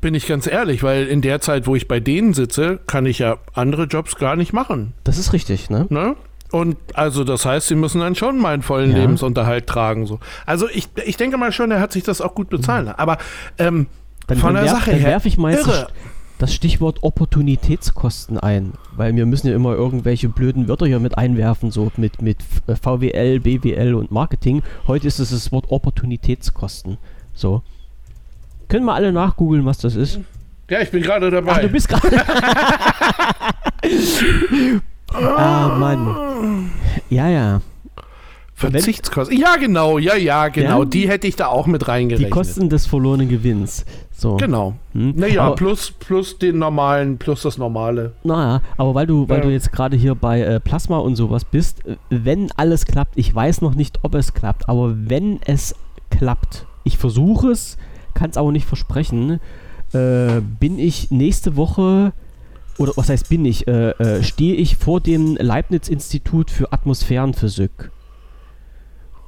[0.00, 3.18] bin ich ganz ehrlich, weil in der Zeit, wo ich bei denen sitze, kann ich
[3.18, 4.94] ja andere Jobs gar nicht machen.
[5.04, 5.86] Das ist richtig, ne?
[5.88, 6.16] ne?
[6.52, 8.98] Und also das heißt, sie müssen dann schon meinen vollen ja.
[8.98, 10.06] Lebensunterhalt tragen.
[10.06, 10.20] So.
[10.44, 12.88] Also ich, ich denke mal schon, er hat sich das auch gut bezahlen.
[12.88, 13.18] Aber
[13.58, 13.88] ähm,
[14.26, 15.88] dann, von dann der werf, Sache dann her, werfe ich mal irre.
[16.38, 21.70] das Stichwort Opportunitätskosten ein, weil wir müssen ja immer irgendwelche blöden Wörter hier mit einwerfen,
[21.70, 22.38] so mit, mit
[22.68, 24.62] VWL, BWL und Marketing.
[24.86, 26.98] Heute ist es das Wort Opportunitätskosten.
[27.34, 27.62] So.
[28.76, 30.20] Können wir alle nachgoogeln, was das ist?
[30.68, 31.52] Ja, ich bin gerade dabei.
[31.52, 32.22] Ach, du bist gerade.
[35.14, 36.70] ah, Mann.
[37.08, 37.62] Ja, ja.
[38.52, 39.34] Verzichtskosten.
[39.38, 40.80] Ja, genau, ja, ja, genau.
[40.80, 40.84] Ja?
[40.90, 42.26] Die hätte ich da auch mit reingerechnet.
[42.26, 43.86] Die Kosten des verlorenen Gewinns.
[44.12, 44.36] So.
[44.36, 44.74] Genau.
[44.92, 45.14] Hm?
[45.16, 48.12] Naja, plus, plus den normalen, plus das normale.
[48.24, 49.44] Naja, aber weil du, weil ja.
[49.44, 53.34] du jetzt gerade hier bei äh, Plasma und sowas bist, äh, wenn alles klappt, ich
[53.34, 55.74] weiß noch nicht, ob es klappt, aber wenn es
[56.10, 57.78] klappt, ich versuche es,
[58.16, 59.38] kann es aber nicht versprechen,
[59.92, 62.12] äh, bin ich nächste Woche,
[62.78, 67.92] oder was heißt bin ich, äh, äh, stehe ich vor dem Leibniz-Institut für Atmosphärenphysik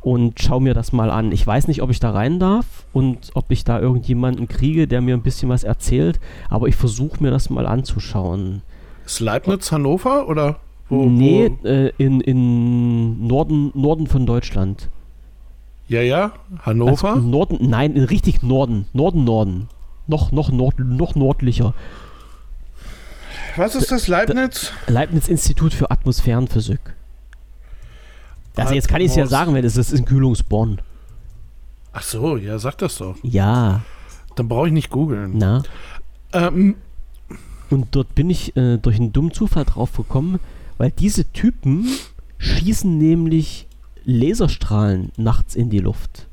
[0.01, 1.33] und schaue mir das mal an.
[1.33, 5.01] Ich weiß nicht, ob ich da rein darf und ob ich da irgendjemanden kriege, der
[5.01, 6.19] mir ein bisschen was erzählt,
[6.49, 8.63] aber ich versuche mir das mal anzuschauen.
[9.05, 10.61] Ist Leibniz Hannover oder?
[10.89, 11.69] Wo, nee, wo?
[11.69, 14.89] Äh, in, in Norden, Norden von Deutschland.
[15.89, 16.33] Ja, ja,
[16.63, 17.15] Hannover.
[17.15, 19.69] Also Norden, nein, richtig Norden, Norden, Norden.
[20.07, 21.75] Noch, noch, Nord, noch nördlicher.
[23.57, 24.73] Was ist das, Leibniz?
[24.87, 26.81] Leibniz-Institut für Atmosphärenphysik.
[28.57, 30.81] Also jetzt kann ich es ja sagen, wenn es ist in Kühlungsborn.
[31.93, 33.17] Ach so, ja, sag das doch.
[33.23, 33.83] Ja.
[34.35, 35.33] Dann brauche ich nicht googeln.
[35.37, 35.63] Na.
[36.33, 36.77] Ähm.
[37.71, 40.41] Und dort bin ich äh, durch einen dummen Zufall drauf gekommen,
[40.79, 41.87] weil diese Typen
[42.39, 43.68] schießen nämlich
[44.09, 46.29] Laserstrahlen nachts in die Luft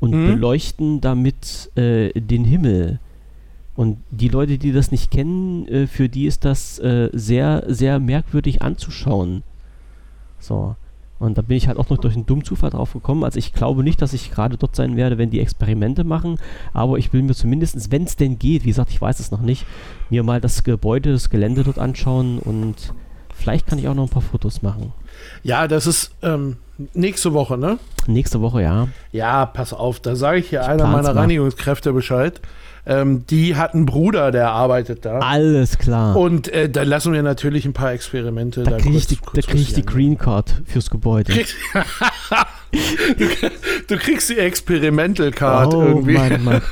[0.00, 0.26] und mhm.
[0.26, 2.98] beleuchten damit äh, den Himmel.
[3.76, 8.00] Und die Leute, die das nicht kennen, äh, für die ist das äh, sehr, sehr
[8.00, 9.44] merkwürdig anzuschauen.
[10.40, 10.74] So.
[11.20, 13.22] Und da bin ich halt auch noch durch einen dummen Zufall drauf gekommen.
[13.22, 16.36] Also ich glaube nicht, dass ich gerade dort sein werde, wenn die Experimente machen.
[16.72, 19.40] Aber ich will mir zumindest, wenn es denn geht, wie gesagt, ich weiß es noch
[19.40, 19.66] nicht,
[20.10, 22.92] mir mal das Gebäude, das Gelände dort anschauen und
[23.32, 24.92] vielleicht kann ich auch noch ein paar Fotos machen.
[25.42, 26.56] Ja, das ist ähm,
[26.94, 27.78] nächste Woche, ne?
[28.06, 28.88] Nächste Woche, ja.
[29.12, 31.20] Ja, pass auf, da sage ich hier Ich einer meiner mal.
[31.22, 32.40] Reinigungskräfte Bescheid.
[32.84, 35.20] Ähm, die hat einen Bruder, der arbeitet da.
[35.20, 36.16] Alles klar.
[36.16, 38.64] Und äh, da lassen wir natürlich ein paar Experimente.
[38.64, 39.86] da kriege ich, kurz- die- da kurz krieg ich die.
[39.86, 41.32] Green Card fürs Gebäude.
[43.88, 46.14] Du kriegst die Experimental Card oh, irgendwie.
[46.14, 46.62] Mann, Mann.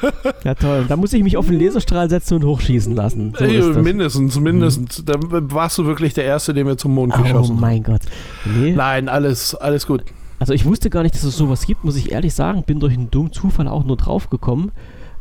[0.44, 0.86] Ja, toll.
[0.88, 3.34] Da muss ich mich auf den Laserstrahl setzen und hochschießen lassen.
[3.38, 5.02] So Ey, mindestens, mindestens.
[5.04, 7.61] Da warst du wirklich der Erste, den wir zum Mond Oh geschossen haben.
[7.61, 8.00] mein Gott.
[8.46, 8.72] Nee.
[8.72, 10.02] Nein, alles, alles gut.
[10.38, 12.62] Also ich wusste gar nicht, dass es sowas gibt, muss ich ehrlich sagen.
[12.62, 14.72] Bin durch einen dummen Zufall auch nur draufgekommen.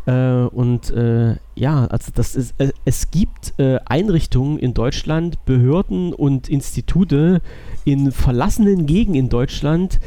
[0.05, 6.13] Äh, und äh, ja, also das ist, äh, es gibt äh, Einrichtungen in Deutschland, Behörden
[6.13, 7.41] und Institute
[7.85, 9.99] in verlassenen Gegenden in Deutschland,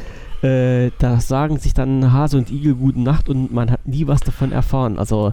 [0.43, 4.21] äh, da sagen sich dann Hase und Igel gute Nacht und man hat nie was
[4.23, 4.99] davon erfahren.
[4.99, 5.33] Also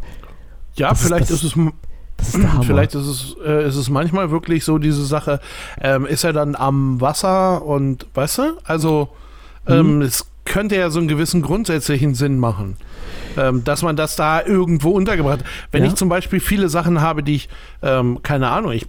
[0.76, 1.56] Ja, Das ist- vielleicht das- ist,
[2.18, 2.64] es ist.
[2.66, 5.40] Vielleicht ist es, äh, ist es manchmal wirklich so diese Sache,
[5.82, 9.10] ähm, ist er dann am Wasser und, weißt du, also
[9.68, 10.02] ähm, Mhm.
[10.04, 12.76] es könnte ja so einen gewissen grundsätzlichen Sinn machen,
[13.38, 15.46] ähm, dass man das da irgendwo untergebracht hat.
[15.72, 15.88] Wenn Ja.
[15.90, 17.50] ich zum Beispiel viele Sachen habe, die ich,
[17.82, 18.88] ähm, keine Ahnung, ich,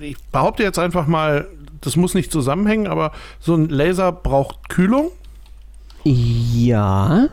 [0.00, 1.48] ich behaupte jetzt einfach mal,
[1.80, 3.10] das muss nicht zusammenhängen, aber
[3.40, 5.10] so ein Laser braucht Kühlung
[6.04, 7.28] Ja.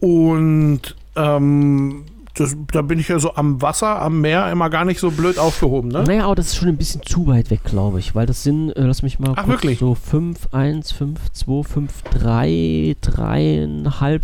[0.00, 0.80] und
[1.16, 2.04] ähm,
[2.34, 5.38] das, da bin ich ja so am Wasser, am Meer immer gar nicht so blöd
[5.38, 6.02] aufgehoben, ne?
[6.02, 8.70] Naja, aber das ist schon ein bisschen zu weit weg, glaube ich, weil das sind,
[8.72, 9.78] äh, lass mich mal Ach, wirklich?
[9.78, 14.20] so 5, 1, 5, 2, 5, 3, 3,5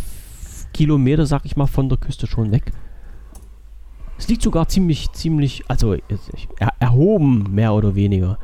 [0.72, 2.72] Kilometer, sag ich mal, von der Küste schon weg.
[4.18, 8.38] Es liegt sogar ziemlich, ziemlich, also er, erhoben, mehr oder weniger.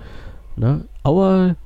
[0.57, 0.87] Ne?
[1.03, 1.57] Aber,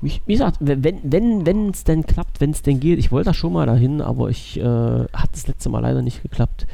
[0.00, 3.30] wie gesagt, wenn es wenn, wenn es denn klappt, wenn es denn geht, ich wollte
[3.30, 6.66] da schon mal dahin, aber ich äh, hat das letzte Mal leider nicht geklappt.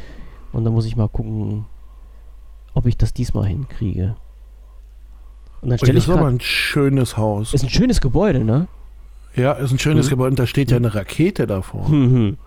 [0.56, 1.66] Und dann muss ich mal gucken,
[2.72, 4.16] ob ich das diesmal hinkriege.
[5.60, 7.52] Und dann Oh, stelle das ich ist aber ein schönes Haus.
[7.52, 8.66] ist ein schönes Gebäude, ne?
[9.34, 10.10] Ja, ist ein schönes Mhm.
[10.10, 11.86] Gebäude und da steht ja eine Rakete davor.
[11.88, 12.38] Hm, hm.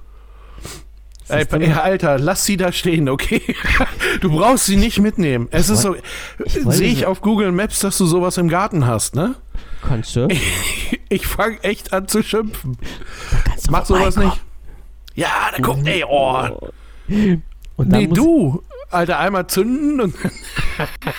[1.24, 3.44] Ist Ey, das ey, Alter, lass sie da stehen, okay?
[4.22, 5.48] Du brauchst sie nicht mitnehmen.
[5.52, 5.96] Es ist so,
[6.44, 9.36] ich sehe ich auf Google Maps, dass du sowas im Garten hast, ne?
[9.84, 10.28] Kannst du?
[11.12, 12.78] Ich fange echt an zu schimpfen.
[13.70, 14.40] Mach sowas nicht.
[15.16, 16.72] Ja, da guck, ey, oh.
[17.80, 18.62] Und Nee, du,
[18.92, 20.14] Alter, einmal zünden und.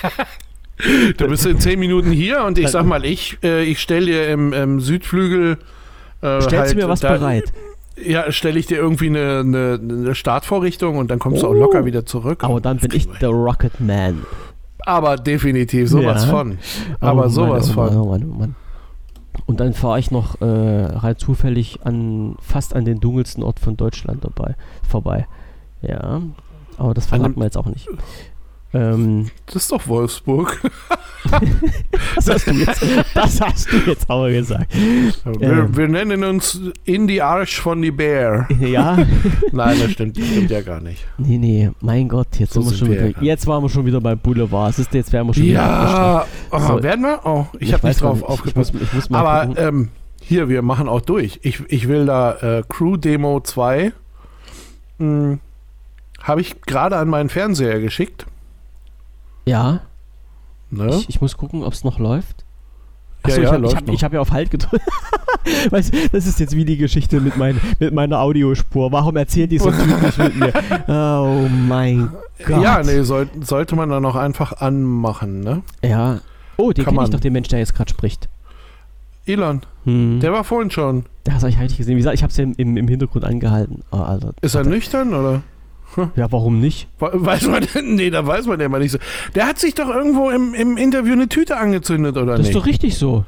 [1.17, 4.29] du bist in zehn Minuten hier und ich sag mal, ich, äh, ich stelle dir
[4.29, 5.57] im, im Südflügel.
[6.21, 7.51] Äh, Stellst halt du mir was da, bereit?
[7.97, 11.55] Ja, stelle ich dir irgendwie eine, eine, eine Startvorrichtung und dann kommst du auch Oh.
[11.55, 12.45] locker wieder zurück.
[12.45, 14.27] Aber dann bin ich der Rocket Man.
[14.81, 16.31] Aber definitiv sowas Ja.
[16.31, 16.59] von.
[17.01, 17.95] Aber oh sowas Mann, oh von.
[17.95, 18.55] Mann, oh Mann, oh Mann.
[19.47, 23.79] Und dann fahre ich noch äh, rein zufällig an fast an den dunkelsten Ort von
[23.79, 24.57] Deutschland dabei,
[24.87, 25.27] vorbei.
[25.83, 26.21] Ja,
[26.81, 27.89] aber das verraten wir jetzt auch nicht.
[28.73, 30.61] Ähm, Das ist doch Wolfsburg.
[32.15, 32.83] das, hast du jetzt,
[33.15, 34.73] das hast du jetzt aber gesagt.
[35.25, 35.77] Wir, Ähm.
[35.77, 38.47] wir nennen uns In die Arsch von die Bär.
[38.61, 38.97] Ja,
[39.53, 41.05] Nein, das stimmt, das stimmt ja gar nicht.
[41.19, 43.25] nee, nee, mein Gott, jetzt So sind wir schon wir wieder, ja.
[43.25, 44.73] jetzt waren wir schon wieder beim Boulevard.
[44.75, 46.31] Siehst du, jetzt wären wir schon wieder abgeschlossen.
[46.53, 46.83] Ja, oh, So.
[46.85, 47.21] werden wir?
[47.25, 48.73] Oh, ich, habe weiß nicht drauf mal, aufgepasst.
[48.75, 49.89] Ich muss, ich muss Aber ähm,
[50.23, 51.41] hier, wir machen auch durch.
[51.43, 53.93] Ich, ich will da äh, Crew Demo 2.
[55.01, 55.41] Hm,
[56.23, 58.27] habe ich gerade an meinen Fernseher geschickt.
[59.47, 59.81] ja,
[60.73, 60.87] Ne?
[60.91, 62.45] ich, ich muss gucken, ob es noch läuft.
[63.27, 64.85] Ja, Achso, ja, ich habe hab, hab ja auf Halt gedrückt.
[65.71, 68.93] weißt, das ist jetzt wie die Geschichte mit, mein, mit meiner Audiospur.
[68.93, 70.53] Warum erzählt die so typisch mit mir?
[70.87, 72.11] Oh mein
[72.47, 72.63] Gott.
[72.63, 75.63] ja, nee, soll, sollte man dann auch einfach anmachen, ne?
[75.83, 76.21] Ja.
[76.57, 78.29] Oh, den kenne ich doch, den Mensch, der jetzt gerade spricht.
[79.27, 80.21] Elon, Hm.
[80.21, 81.05] der war vorhin schon.
[81.25, 81.95] Das habe ich halt nicht gesehen.
[81.97, 83.83] Wie gesagt, ich habe es ja im, im, Hintergrund angehalten.
[83.91, 84.35] Oh, Alter.
[84.41, 85.43] Ist er nüchtern oder?
[86.17, 86.89] Ja, warum nicht?
[86.99, 88.99] We- Weiß man, nee, da weiß man ja mal nicht so.
[89.35, 92.57] Der hat sich doch irgendwo im, im Interview eine Tüte angezündet, oder Das ist nicht?
[92.57, 93.25] doch richtig so.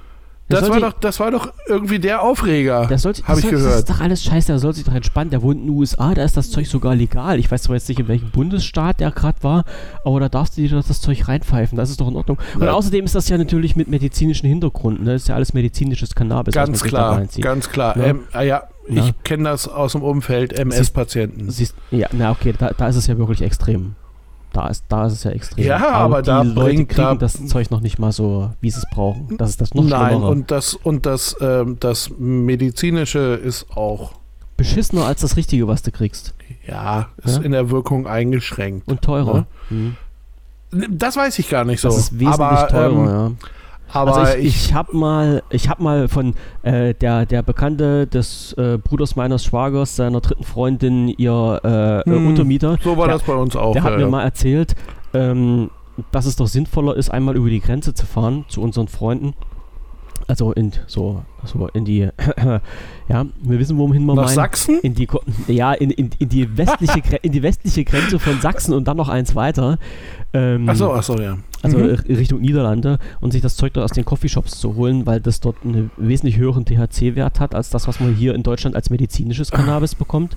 [0.48, 2.86] Das, soll war doch, das war doch irgendwie der Aufreger.
[2.86, 3.78] Der soll sich- Hab das ich soll- Das gehört.
[3.78, 5.30] ist doch alles scheiße, der soll sich doch entspannen.
[5.30, 7.38] Der wohnt in den USA, da ist das Zeug sogar legal.
[7.38, 9.64] Ich weiß zwar jetzt nicht, in welchem Bundesstaat der gerade war,
[10.04, 11.78] aber da darfst du dir doch das Zeug reinpfeifen.
[11.78, 12.38] Das ist doch in Ordnung.
[12.54, 12.72] Und Ja.
[12.72, 15.02] außerdem ist das ja natürlich mit medizinischen Hintergrund.
[15.02, 15.12] Ne?
[15.14, 17.44] Das ist ja alles medizinisches Cannabis, Ganz sich da klar, reinzieht.
[17.44, 17.96] ganz klar.
[17.96, 18.04] Ja.
[18.04, 19.04] Ähm, ah, ja, Ja.
[19.06, 21.52] ich kenne das aus dem Umfeld, MS-Patienten.
[21.90, 23.94] Ja, na okay, da, da ist es ja wirklich extrem.
[24.52, 25.64] Da ist, da ist es ja extrem.
[25.64, 28.70] Ja, aber die da Leute bringt kriegen da- das Zeug noch nicht mal so, wie
[28.70, 29.36] sie es brauchen.
[29.38, 30.30] Das ist das noch Nein, Schlimmere.
[30.30, 34.12] und das, und das, ähm, das Medizinische ist auch,
[34.58, 36.34] Beschissener als das Richtige, was du kriegst.
[36.66, 37.42] ja, ist Ja?
[37.42, 38.86] in der Wirkung eingeschränkt.
[38.88, 39.46] Und teurer.
[39.70, 39.96] Mhm.
[40.90, 41.88] Das weiß ich gar nicht so.
[41.88, 43.30] Das ist wesentlich aber, teurer, ähm, ja.
[43.92, 48.06] Aber also ich, ich, ich habe mal, ich habe mal von äh, der der Bekannte
[48.06, 53.06] des äh, Bruders meines Schwagers, seiner dritten Freundin, ihr äh, äh, Hm, Untermieter, so war
[53.06, 53.72] der- das bei uns auch.
[53.72, 54.74] der hat mir mal erzählt,
[55.14, 55.70] ähm,
[56.10, 59.34] dass es doch sinnvoller ist, einmal über die Grenze zu fahren zu unseren Freunden
[60.26, 62.08] Also in so, so in die,
[63.08, 64.34] ja, wir wissen, wohin wir Nach meinen.
[64.34, 64.78] Sachsen?
[64.82, 65.06] In die,
[65.48, 69.08] ja, in, in, in, die westliche, in die westliche Grenze von Sachsen und dann noch
[69.10, 69.78] eins weiter.
[70.32, 71.36] Ähm, Achso, achso, ja.
[71.62, 71.94] Also Mhm.
[72.08, 75.56] Richtung Niederlande und sich das Zeug dort aus den Coffeeshops zu holen, weil das dort
[75.64, 79.94] einen wesentlich höheren THC-Wert hat als das, was man hier in Deutschland als medizinisches Cannabis
[79.94, 80.36] bekommt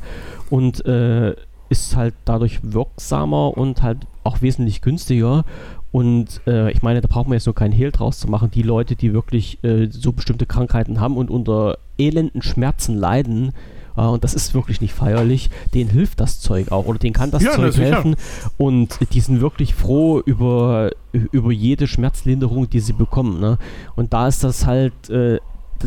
[0.50, 1.36] und äh,
[1.70, 5.44] ist halt dadurch wirksamer und halt auch wesentlich günstiger.
[5.92, 8.52] Und äh, ich meine, da braucht man jetzt nur keinen Hehl draus zu machen.
[8.52, 13.54] Die Leute, die wirklich äh, so bestimmte Krankheiten haben und unter elenden Schmerzen leiden,
[13.96, 17.44] und das ist wirklich nicht feierlich, denen hilft das Zeug auch oder denen kann das
[17.44, 17.96] Ja, Zeug sicher.
[17.96, 18.16] helfen.
[18.58, 23.40] Und die sind wirklich froh über, über jede Schmerzlinderung, die sie bekommen.
[23.40, 23.58] Ne?
[23.96, 25.40] Und da ist das halt, äh,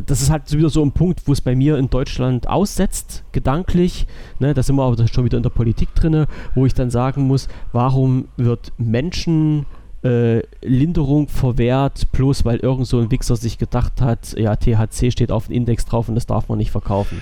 [0.06, 4.06] das ist halt wieder so ein Punkt, wo es bei mir in Deutschland aussetzt, gedanklich.
[4.38, 4.54] Ne?
[4.54, 7.48] Da sind wir aber schon wieder in der Politik drin, wo ich dann sagen muss,
[7.72, 9.66] warum wird Menschen
[10.04, 15.32] äh, Linderung verwehrt, bloß weil irgend so ein Wichser sich gedacht hat, ja, THC steht
[15.32, 17.20] auf dem Index drauf und das darf man nicht verkaufen.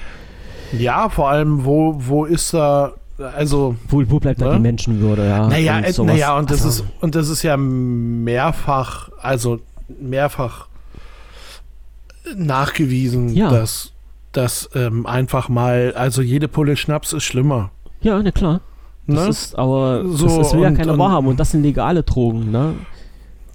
[0.73, 2.93] Ja, vor allem, wo, wo ist da,
[3.37, 4.55] also, Wo, wo bleibt da Ne?
[4.55, 5.47] die Menschenwürde, ja?
[5.49, 9.61] naja, und äh, naja, und das Also, ist, und das ist ja mehrfach, also
[10.01, 10.69] mehrfach
[12.37, 13.51] nachgewiesen, Ja.
[13.51, 13.93] dass,
[14.33, 17.71] dass ähm, einfach mal, also jede Pulle Schnaps ist schlimmer.
[18.01, 18.61] Ja, na klar.
[19.07, 19.29] Das Ne?
[19.31, 22.75] ist, aber So, das, das will ja keiner wahrhaben und das sind legale Drogen, ne?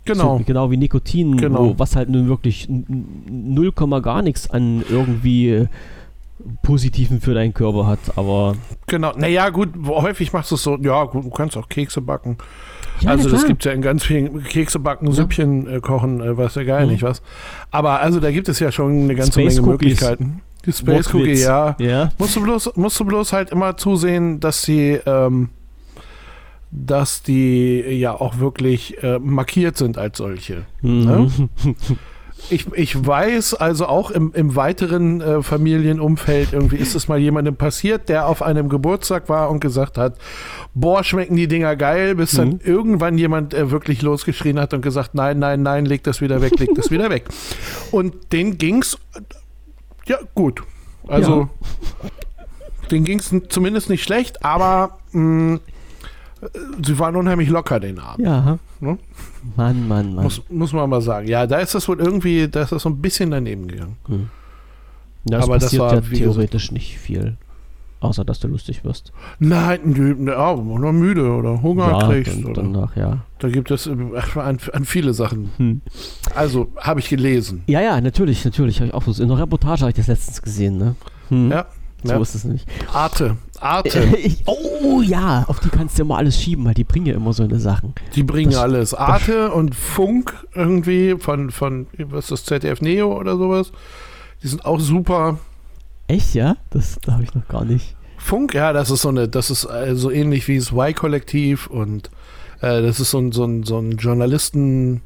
[0.05, 0.37] Genau.
[0.39, 1.59] So, genau wie Nikotin, Genau.
[1.59, 5.67] wo, was halt nun wirklich n- n- 0, gar nichts an irgendwie
[6.63, 7.99] Positiven für deinen Körper hat.
[8.15, 8.55] Aber
[8.87, 9.13] Genau.
[9.15, 12.37] Naja, gut, häufig machst du es so, ja, gut, du kannst auch Kekse backen.
[13.01, 15.13] ja, also das gibt es ja in ganz vielen Kekse backen, Ja.
[15.13, 16.87] Süppchen äh, kochen, äh, weiß ja gar Mhm.
[16.91, 17.21] nicht was.
[17.71, 19.89] Aber also da gibt es ja schon eine ganze Space Menge Cookies.
[20.01, 20.41] Möglichkeiten.
[20.65, 21.75] Die Space Cookie, ja.
[21.79, 22.11] Ja.
[22.19, 25.49] Musst du bloß, musst du bloß halt immer zusehen, dass sie, ähm,
[26.69, 30.65] dass die ja auch wirklich äh, markiert sind als solche.
[30.81, 31.49] Mhm.
[32.49, 37.55] Ich, ich weiß also auch im, im weiteren äh, Familienumfeld, irgendwie ist es mal jemandem
[37.55, 40.17] passiert, der auf einem Geburtstag war und gesagt hat,
[40.73, 42.59] boah, schmecken die Dinger geil, bis dann Mhm.
[42.63, 46.59] irgendwann jemand äh, wirklich losgeschrien hat und gesagt, nein, nein, nein, leg das wieder weg,
[46.59, 47.25] leg das wieder weg.
[47.91, 48.97] Und den ging's,
[50.05, 50.61] ja, gut.
[51.07, 51.49] Also,
[52.89, 55.55] den ging's zumindest nicht schlecht, aber mh,
[56.41, 56.47] äh,
[56.85, 58.25] sie waren unheimlich locker den Abend.
[58.25, 58.57] ja.
[58.81, 58.97] Ne?
[59.55, 60.23] Mann, Mann, Mann.
[60.23, 61.27] Muss, muss man mal sagen.
[61.27, 63.97] Ja, da ist das wohl irgendwie, da ist das so ein bisschen daneben gegangen.
[65.29, 67.37] Ja, es aber das passiert war, ja wie gesagt- theoretisch nicht viel.
[67.99, 69.11] Außer, dass du lustig wirst.
[69.37, 72.43] Nein, nö, ja, oder müde oder Hunger ja, kriegst.
[72.43, 73.19] Oder, danach, ja.
[73.37, 75.51] da gibt es an, an viele Sachen.
[75.57, 75.81] Hm.
[76.33, 77.61] Also, habe ich gelesen.
[77.67, 78.79] Ja, ja, natürlich, natürlich.
[78.79, 79.21] Habe ich auch so.
[79.21, 80.95] In der Reportage habe ich das letztens gesehen, ne?
[81.29, 81.51] Hm.
[81.51, 81.67] Ja,
[82.03, 82.19] So ja.
[82.21, 82.67] ist es nicht.
[82.93, 83.37] Arte.
[83.59, 84.07] Arte.
[84.23, 87.33] Ich, oh ja, auf die kannst du immer alles schieben, weil die bringen ja immer
[87.33, 87.93] so eine Sachen.
[88.15, 88.93] Die bringen Das- alles.
[88.93, 93.71] Arte und Funk irgendwie von, von, was ist das, ZDF Neo oder sowas.
[94.43, 95.37] Die sind auch super.
[96.07, 96.57] Echt, ja?
[96.71, 97.95] Das da habe ich noch gar nicht.
[98.17, 102.09] Funk, ja, das ist so eine, das ist äh, so ähnlich wie das Y-Kollektiv und
[102.61, 105.01] äh, das ist so ein, so ein, so ein Journalisten.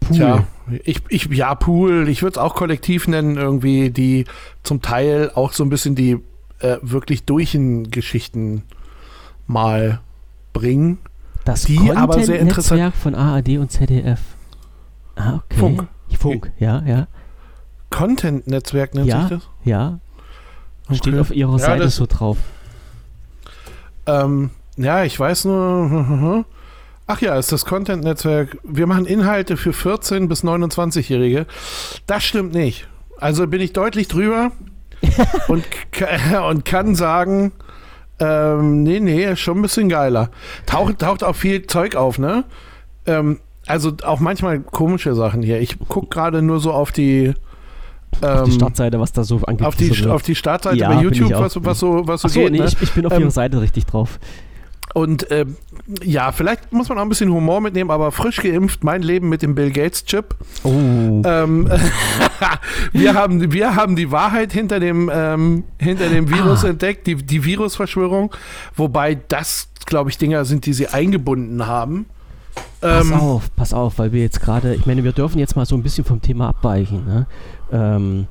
[0.00, 0.16] Pool.
[0.16, 0.44] Tja,
[0.84, 4.24] ich, ich, ja, Pool, ich würde es auch Kollektiv nennen, irgendwie, die
[4.62, 6.18] zum Teil auch so ein bisschen die
[6.60, 8.62] äh, wirklich durchen Geschichten
[9.46, 10.00] mal
[10.52, 10.98] bringen.
[11.44, 14.20] Das die aber sehr interessant- Content-Netzwerk von ARD und ZDF.
[15.16, 15.58] Ah, okay.
[15.58, 15.86] Funk.
[16.18, 17.06] Funk, ja, ja,
[17.90, 19.22] Content-Netzwerk nennt Ja.
[19.22, 19.48] sich das?
[19.64, 19.98] ja.
[20.90, 21.20] Steht Okay.
[21.20, 22.36] auf ihrer Ja, Seite das- so drauf.
[24.06, 26.44] Ähm, ja, ich weiß nur.
[27.14, 28.56] Ach ja, ist das Content-Netzwerk.
[28.64, 31.44] Wir machen Inhalte für 14- bis 29-Jährige.
[32.06, 32.88] Das stimmt nicht.
[33.18, 34.50] Also bin ich deutlich drüber
[35.48, 35.62] und,
[36.48, 37.52] und kann sagen,
[38.18, 40.30] ähm, nee, nee, schon ein bisschen geiler.
[40.64, 42.44] Taucht, taucht auch viel Zeug auf, ne?
[43.04, 45.60] Ähm, also auch manchmal komische Sachen hier.
[45.60, 47.34] Ich gucke gerade nur so auf die
[48.22, 49.66] Auf die ähm, Startseite, was da so angeht.
[49.66, 52.52] auf die, auf die Startseite Ja, bei YouTube, was, was so, was so Achso, geht.
[52.52, 52.64] nee, ne?
[52.68, 54.18] ich, ich bin auf Ähm, ihrer Seite richtig drauf.
[54.94, 55.56] Und ähm,
[56.02, 59.40] ja, vielleicht muss man auch ein bisschen Humor mitnehmen, aber frisch geimpft, mein Leben mit
[59.40, 60.34] dem Bill Gates Chip.
[60.64, 60.70] Oh.
[60.70, 61.70] Ähm,
[62.92, 66.68] wir, haben, wir haben die Wahrheit hinter dem, ähm, hinter dem Virus Ah.
[66.68, 68.34] entdeckt, die, die Virusverschwörung,
[68.76, 72.06] wobei das, glaube ich, Dinger sind, die sie eingebunden haben.
[72.82, 75.64] Pass Ähm, auf, pass auf, weil wir jetzt gerade, ich meine, wir dürfen jetzt mal
[75.64, 77.06] so ein bisschen vom Thema abweichen.
[77.06, 77.26] Ne?
[77.72, 78.26] Ähm,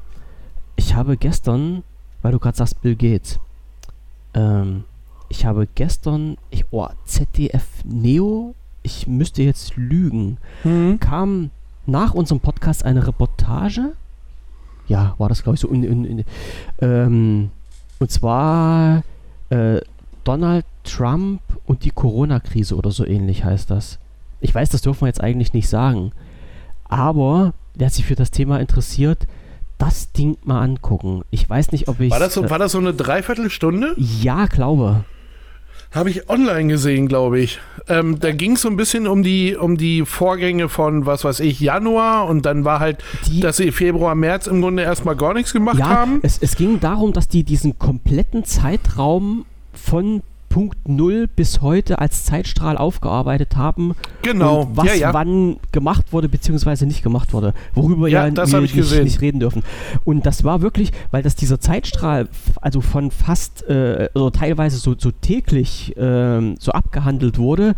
[0.75, 1.83] ich habe gestern,
[2.21, 3.39] weil du gerade sagst, Bill Gates,
[4.35, 4.83] ähm,
[5.31, 8.53] ich habe gestern, ich, oh, ZDF Neo,
[8.83, 11.51] ich müsste jetzt lügen, hm, kam
[11.85, 13.93] nach unserem Podcast eine Reportage.
[14.87, 15.69] Ja, war das, glaube ich, so.
[15.69, 16.25] In, in, in,
[16.81, 17.49] ähm,
[17.99, 19.03] und zwar
[19.49, 19.79] äh,
[20.25, 23.99] Donald Trump und die Corona-Krise oder so ähnlich heißt das.
[24.41, 26.11] Ich weiß, das dürfen wir jetzt eigentlich nicht sagen.
[26.89, 29.27] Aber wer sich für das Thema interessiert,
[29.77, 31.23] das Ding mal angucken.
[31.31, 32.11] Ich weiß nicht, ob ich.
[32.11, 33.95] War das so, war das so eine Dreiviertelstunde?
[33.97, 35.05] Ja, glaube.
[35.91, 37.59] Habe ich online gesehen, glaube ich.
[37.89, 41.41] Ähm, da ging es so ein bisschen um die, um die Vorgänge von, was weiß
[41.41, 45.33] ich, Januar und dann war halt, die, dass sie Februar, März im Grunde erstmal gar
[45.33, 46.19] nichts gemacht ja, haben.
[46.23, 52.25] Es, es ging darum, dass die diesen kompletten Zeitraum von Punkt Null bis heute als
[52.25, 53.93] Zeitstrahl aufgearbeitet haben.
[54.21, 54.69] Genau.
[54.75, 55.13] Was ja, ja.
[55.13, 57.53] wann gemacht wurde, beziehungsweise nicht gemacht wurde.
[57.73, 59.63] Worüber Ja, ja, wir nicht, nicht reden dürfen.
[60.03, 62.27] Und das war wirklich, weil das dieser Zeitstrahl,
[62.59, 67.75] also von fast, äh, oder teilweise so, so täglich ähm, so abgehandelt wurde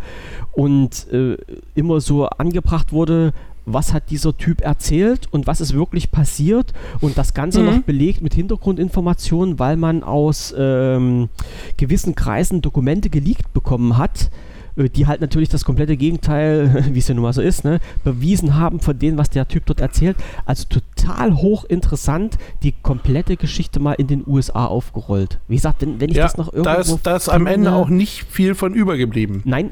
[0.52, 1.36] und äh,
[1.76, 3.32] immer so angebracht wurde,
[3.66, 7.66] was hat dieser Typ erzählt und was ist wirklich passiert und das Ganze Mhm.
[7.66, 11.28] noch belegt mit Hintergrundinformationen, weil man aus ähm,
[11.76, 14.30] gewissen Kreisen Dokumente geleakt bekommen hat,
[14.76, 17.80] äh, die halt natürlich das komplette Gegenteil, wie es ja nun mal so ist, ne,
[18.04, 20.16] bewiesen haben von dem, was der Typ dort erzählt.
[20.44, 25.38] Also total hochinteressant, die komplette Geschichte mal in den USA aufgerollt.
[25.48, 27.72] Wie gesagt, wenn, wenn ich Ja, das noch irgendwo da ist, da ist am Ende
[27.72, 29.42] auch nicht viel von übergeblieben.
[29.44, 29.70] Nein,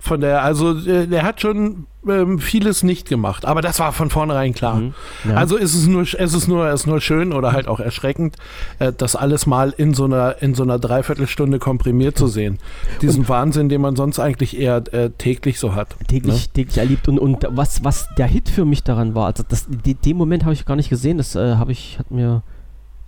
[0.00, 4.10] Von der, also äh, der hat schon ähm, vieles nicht gemacht, aber das war von
[4.10, 4.76] vornherein klar.
[4.76, 4.94] Mhm,
[5.28, 5.34] ja.
[5.34, 8.36] Also ist es nur, es ist nur, es ist nur schön oder halt auch erschreckend,
[8.78, 12.58] äh, das alles mal in so einer, in so einer Dreiviertelstunde komprimiert zu sehen.
[13.02, 15.96] Diesen Wahnsinn, den man sonst eigentlich eher äh, täglich so hat.
[16.06, 17.08] täglich, täglich erlebt.
[17.08, 20.44] Und, und was, was der Hit für mich daran war, also das, de, den Moment
[20.44, 22.42] habe ich gar nicht gesehen, das äh, habe ich, hat mir,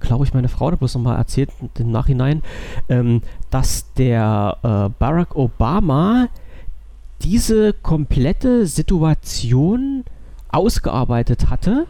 [0.01, 2.43] glaube ich, meine Frau da bloß nochmal erzählt im Nachhinein,
[2.89, 6.29] ähm, dass der äh, Barack Obama
[7.23, 10.05] diese komplette Situation
[10.51, 11.87] ausgearbeitet hatte.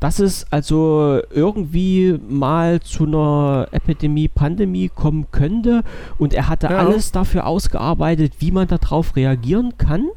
[0.00, 5.82] Dass es also irgendwie mal zu einer Epidemie, Pandemie kommen könnte
[6.18, 6.78] und er hatte Ja.
[6.78, 10.08] alles dafür ausgearbeitet, wie man darauf reagieren kann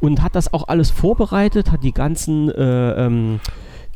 [0.00, 3.40] und hat das auch alles vorbereitet, hat die ganzen äh, ähm,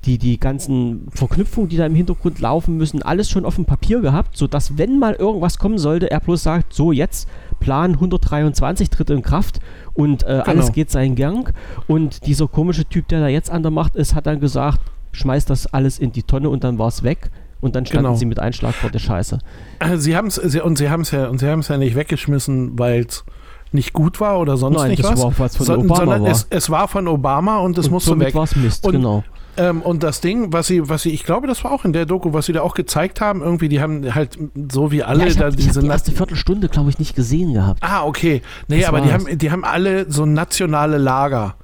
[0.04, 4.00] die, die ganzen Verknüpfungen, die da im Hintergrund laufen müssen, alles schon auf dem Papier
[4.00, 7.28] gehabt, sodass, wenn mal irgendwas kommen sollte, er bloß sagt, so jetzt,
[7.60, 9.60] Plan 123 tritt in Kraft
[9.94, 11.52] und äh, alles geht seinen Gang.
[11.86, 14.80] Und dieser komische Typ, der da jetzt an der Macht ist, hat dann gesagt,
[15.12, 17.30] schmeiß das alles in die Tonne und dann war es weg.
[17.60, 18.16] Und dann standen Genau.
[18.16, 19.40] sie mit Einschlag vor der Scheiße.
[19.80, 21.96] Äh, Sie haben es und sie haben es ja und sie haben es ja nicht
[21.96, 23.24] weggeschmissen, weil es
[23.72, 25.22] nicht gut war oder sonst Nein, nicht das was.
[25.24, 26.30] war was von Son- Obama sondern war.
[26.30, 28.32] Es, es war von Obama und es und musste weg.
[28.36, 29.24] war es Mist, Und- genau.
[29.58, 32.06] Ähm, und das Ding, was sie, was sie, ich glaube, das war auch in der
[32.06, 34.38] Doku, was sie da auch gezeigt haben, irgendwie, die haben halt
[34.70, 37.14] so wie alle Ja, ich da hab diese die Nat- erste Viertelstunde, glaube ich, nicht
[37.16, 37.80] gesehen gehabt.
[37.82, 38.40] Ah, okay.
[38.68, 41.56] Nee, Das aber die haben, die haben alle so nationale Lager.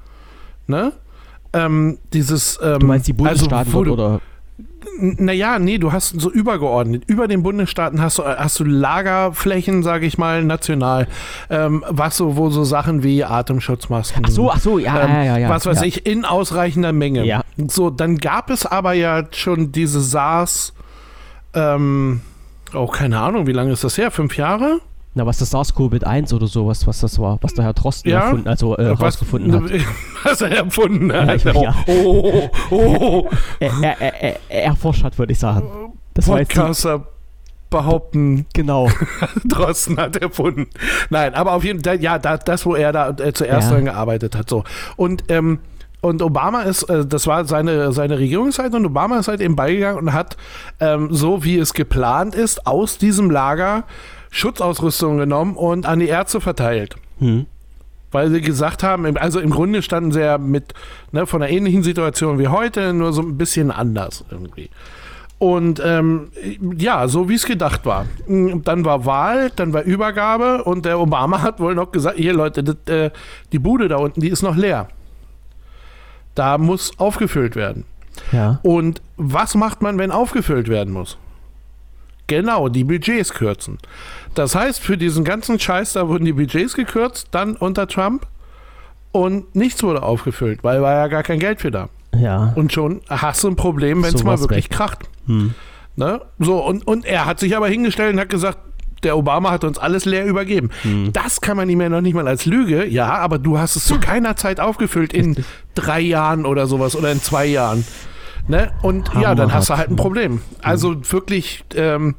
[0.66, 0.92] Ne?
[1.52, 4.20] Ähm, dieses, ähm, Du meinst die Bundesstaaten also, dort, du, oder?
[4.98, 7.04] Naja, nee, du hast so übergeordnet.
[7.06, 11.08] Über den Bundesstaaten hast du, hast du Lagerflächen, sage ich mal, national.
[11.50, 14.24] Ähm, was so, wo so Sachen wie Atemschutzmasken.
[14.26, 15.48] Ach so, ach so, ja, ähm, ja, ja, ja.
[15.48, 15.86] was weiß ja.
[15.86, 17.24] ich, in ausreichender Menge.
[17.24, 17.42] Ja.
[17.68, 20.72] So, dann gab es aber ja schon diese SARS,
[21.54, 22.20] ähm,
[22.72, 24.10] auch keine Ahnung, wie lange ist das her?
[24.10, 24.80] Fünf Jahre?
[25.16, 28.20] Na, was das SARS-CoV-1 oder sowas, was das war, was der Herr Drosten Ja.
[28.22, 29.70] erfunden, also äh, was, rausgefunden hat.
[30.24, 31.36] Was er erfunden Ja, hat.
[31.36, 31.74] ich- ja.
[31.86, 33.28] Oh, oh, oh,
[33.60, 35.92] Er, er, er, er, er erforscht hat, würde ich sagen.
[36.14, 37.06] Das Podcaster
[37.70, 38.88] behaupten, genau.
[39.44, 40.66] Drosten hat erfunden.
[41.10, 43.74] Nein, aber auf jeden Fall, ja, da, das, wo er da äh, zuerst Ja.
[43.74, 44.48] dran gearbeitet hat.
[44.48, 44.64] So.
[44.96, 45.58] Und, ähm,
[46.00, 49.98] und Obama ist, äh, das war seine, seine Regierungszeit und Obama ist halt eben beigegangen
[49.98, 50.36] und hat,
[50.80, 53.84] ähm, so wie es geplant ist, aus diesem Lager
[54.34, 56.96] Schutzausrüstung genommen und an die Ärzte verteilt.
[57.20, 57.46] Hm.
[58.10, 60.74] Weil sie gesagt haben, also im Grunde standen sie ja mit
[61.12, 64.70] ne, von einer ähnlichen Situation wie heute, nur so ein bisschen anders irgendwie.
[65.38, 66.30] Und ähm,
[66.76, 68.06] ja, so wie es gedacht war.
[68.26, 72.32] Mm, Dann war Wahl, dann war Übergabe und der Obama hat wohl noch gesagt, hier
[72.32, 73.10] Leute, das, äh,
[73.52, 74.88] die Bude da unten, die ist noch leer.
[76.34, 77.84] Da muss aufgefüllt werden.
[78.32, 78.58] Ja.
[78.62, 81.18] Und was macht man, wenn aufgefüllt werden muss?
[82.26, 83.78] Genau, die Budgets kürzen.
[84.34, 88.26] Das heißt, für diesen ganzen Scheiß, da wurden die Budgets gekürzt, dann unter Trump
[89.12, 91.88] und nichts wurde aufgefüllt, weil war ja gar kein Geld für da.
[92.18, 92.52] Ja.
[92.54, 94.70] Und schon hast du ein Problem, wenn es So mal wirklich weg.
[94.70, 94.98] kracht.
[95.26, 95.54] Hm.
[95.96, 96.20] Ne?
[96.38, 98.58] So, und, und er hat sich aber hingestellt und hat gesagt,
[99.04, 100.70] der Obama hat uns alles leer übergeben.
[100.82, 101.12] Hm.
[101.12, 103.84] Das kann man ihm ja noch nicht mal als Lüge, ja, aber du hast es
[103.84, 107.84] zu keiner Zeit aufgefüllt in drei Jahren oder sowas oder in zwei Jahren.
[108.48, 108.72] Ne?
[108.82, 109.96] Und ja, dann hast du halt ein.
[109.96, 110.40] Problem.
[110.60, 112.14] Also wirklich, ähm,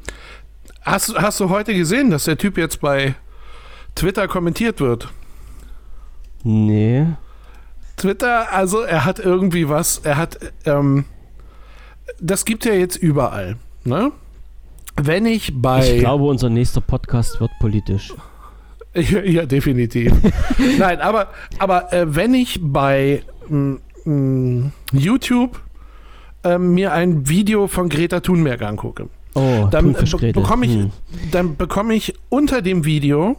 [0.85, 3.15] hast, hast du heute gesehen, dass der Typ jetzt bei
[3.95, 5.09] Twitter kommentiert wird?
[6.43, 7.07] Nee.
[7.97, 11.05] Twitter, also er hat irgendwie was, er hat, ähm,
[12.19, 14.11] das gibt ja jetzt überall, ne?
[14.95, 15.95] Wenn ich bei...
[15.95, 18.13] Ich glaube, unser nächster Podcast wird politisch.
[18.97, 20.13] Ja, ja definitiv.
[20.79, 21.27] Nein, aber,
[21.59, 25.61] aber äh, wenn ich bei, mh, mh, YouTube
[26.45, 29.09] ähm, mir ein Video von Greta Thunberg angucke.
[29.35, 30.91] Oh, Dann, be bekomme ich, Hm.
[31.31, 33.35] dann bekomme ich unter dem Video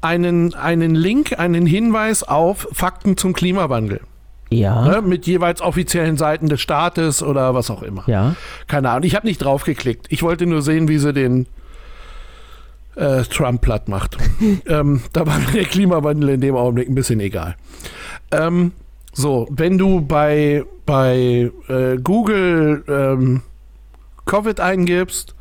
[0.00, 4.00] einen, einen Link, einen Hinweis auf Fakten zum Klimawandel.
[4.50, 8.04] Ja, Ne, mit jeweils offiziellen Seiten des Staates oder was auch immer.
[8.06, 8.36] ja.
[8.68, 9.04] Keine Ahnung.
[9.04, 10.06] Ich habe nicht draufgeklickt.
[10.10, 11.46] Ich wollte nur sehen, wie sie den
[12.96, 14.18] äh, Trump platt macht.
[14.66, 17.56] ähm, da war mir der Klimawandel in dem Augenblick ein bisschen egal.
[18.30, 18.72] Ähm,
[19.14, 23.40] so, wenn du bei, bei äh, Google ähm,
[24.32, 25.34] Covid eingibst,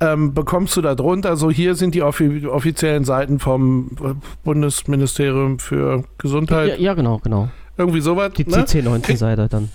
[0.00, 5.60] ähm, bekommst du da drunter, so hier sind die offi offiziellen Seiten vom äh, Bundesministerium
[5.60, 6.86] für Gesundheit, ja.
[6.86, 7.48] Ja, genau, genau.
[7.76, 8.32] irgendwie sowas.
[8.36, 8.64] Die ne?
[8.64, 9.68] C19-Seite dann.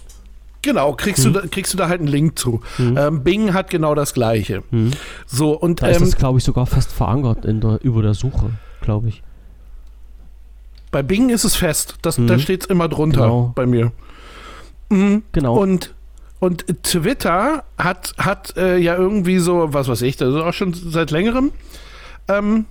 [0.62, 1.32] Genau, kriegst, Hm.
[1.34, 2.60] du da, kriegst du da halt einen Link zu.
[2.76, 2.98] Hm.
[2.98, 4.62] Ähm, Bing hat genau das gleiche.
[4.72, 4.92] Hm.
[5.26, 8.14] So, und Da ist ähm, das, glaube ich, sogar fest verankert in der, über der
[8.14, 8.50] Suche,
[8.82, 9.24] glaube ich.
[10.92, 11.96] bei Bing ist es fest.
[12.02, 12.20] Das.
[12.28, 13.52] Da steht es immer drunter Genau.
[13.56, 13.94] bei mir.
[14.90, 15.24] Mhm.
[15.32, 15.56] Genau.
[15.58, 15.96] Und,
[16.40, 20.74] und Twitter hat, hat äh, ja irgendwie so, was weiß ich, das ist auch schon
[20.74, 21.52] seit längerem,
[22.28, 22.66] ähm,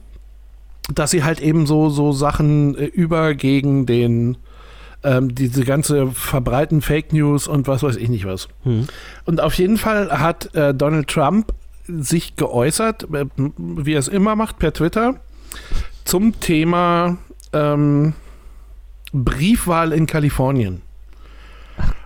[0.93, 4.39] dass sie halt eben so, so Sachen äh, über gegen den,
[5.05, 8.49] ähm, diese ganze verbreiten Fake News und was weiß ich nicht was.
[8.62, 8.89] hm.
[9.27, 11.53] Und auf jeden Fall hat äh, Donald Trump
[11.87, 15.21] sich geäußert, äh, wie er es immer macht, per Twitter,
[16.05, 17.19] zum Thema
[17.53, 18.14] ähm,
[19.12, 20.81] Briefwahl in Kalifornien.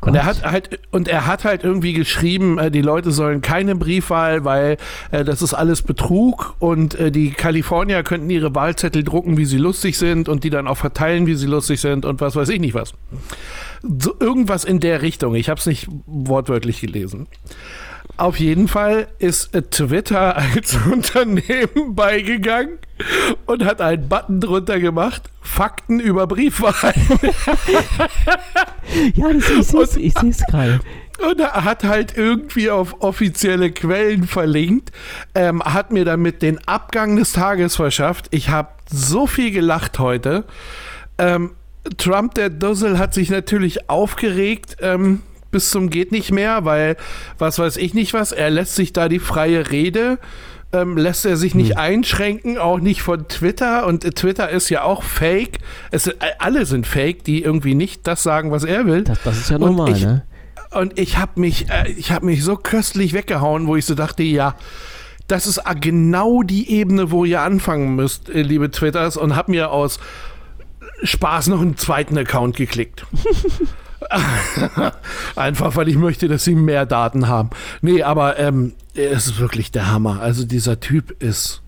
[0.00, 3.76] Und er hat halt und er hat halt irgendwie geschrieben, äh, die Leute sollen keine
[3.76, 4.76] Briefwahl, weil
[5.10, 9.58] äh, das ist alles Betrug und äh, die Kalifornier könnten ihre Wahlzettel drucken, wie sie
[9.58, 12.60] lustig sind und die dann auch verteilen, wie sie lustig sind und was weiß ich
[12.60, 12.94] nicht was.
[13.82, 15.34] So, irgendwas in der Richtung.
[15.34, 17.26] Ich habe es nicht wortwörtlich gelesen.
[18.16, 22.78] Auf jeden Fall ist äh, Twitter als Unternehmen beigegangen
[23.46, 26.94] und hat einen Button drunter gemacht: Fakten über Briefwahl.
[29.14, 30.80] Ja, das, ich sehe es gerade.
[31.26, 34.90] Und er hat halt irgendwie auf offizielle Quellen verlinkt,
[35.34, 38.26] ähm, hat mir damit den Abgang des Tages verschafft.
[38.30, 40.44] Ich habe so viel gelacht heute.
[41.18, 41.52] Ähm,
[41.96, 45.22] Trump, der Dussel, hat sich natürlich aufgeregt ähm,
[45.52, 46.96] bis zum geht nicht mehr, weil
[47.38, 50.18] was weiß ich nicht was, er lässt sich da die freie Rede.
[50.74, 53.86] Ähm, lässt er sich nicht einschränken, auch nicht von Twitter.
[53.86, 55.58] Und äh, Twitter ist ja auch fake.
[55.90, 59.04] Es, äh, alle sind fake, die irgendwie nicht das sagen, was er will.
[59.04, 60.22] Das, das ist ja Und normal, ich- ne?
[60.70, 64.22] Und ich habe mich, äh, ich habe mich so köstlich weggehauen, wo ich so dachte,
[64.22, 64.54] ja,
[65.28, 69.70] das ist genau die Ebene, wo ihr anfangen müsst, äh, liebe Twitters, und habe mir
[69.70, 70.00] aus
[71.02, 73.04] Spaß noch einen zweiten Account geklickt.
[75.36, 77.50] Einfach, weil ich möchte, dass sie mehr Daten haben.
[77.80, 80.20] Nee, aber ähm, es ist wirklich der Hammer.
[80.20, 81.62] Also dieser Typ ist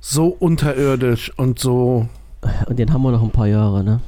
[0.00, 2.08] so unterirdisch und so.
[2.66, 4.00] Und den haben wir noch ein paar Jahre, ne?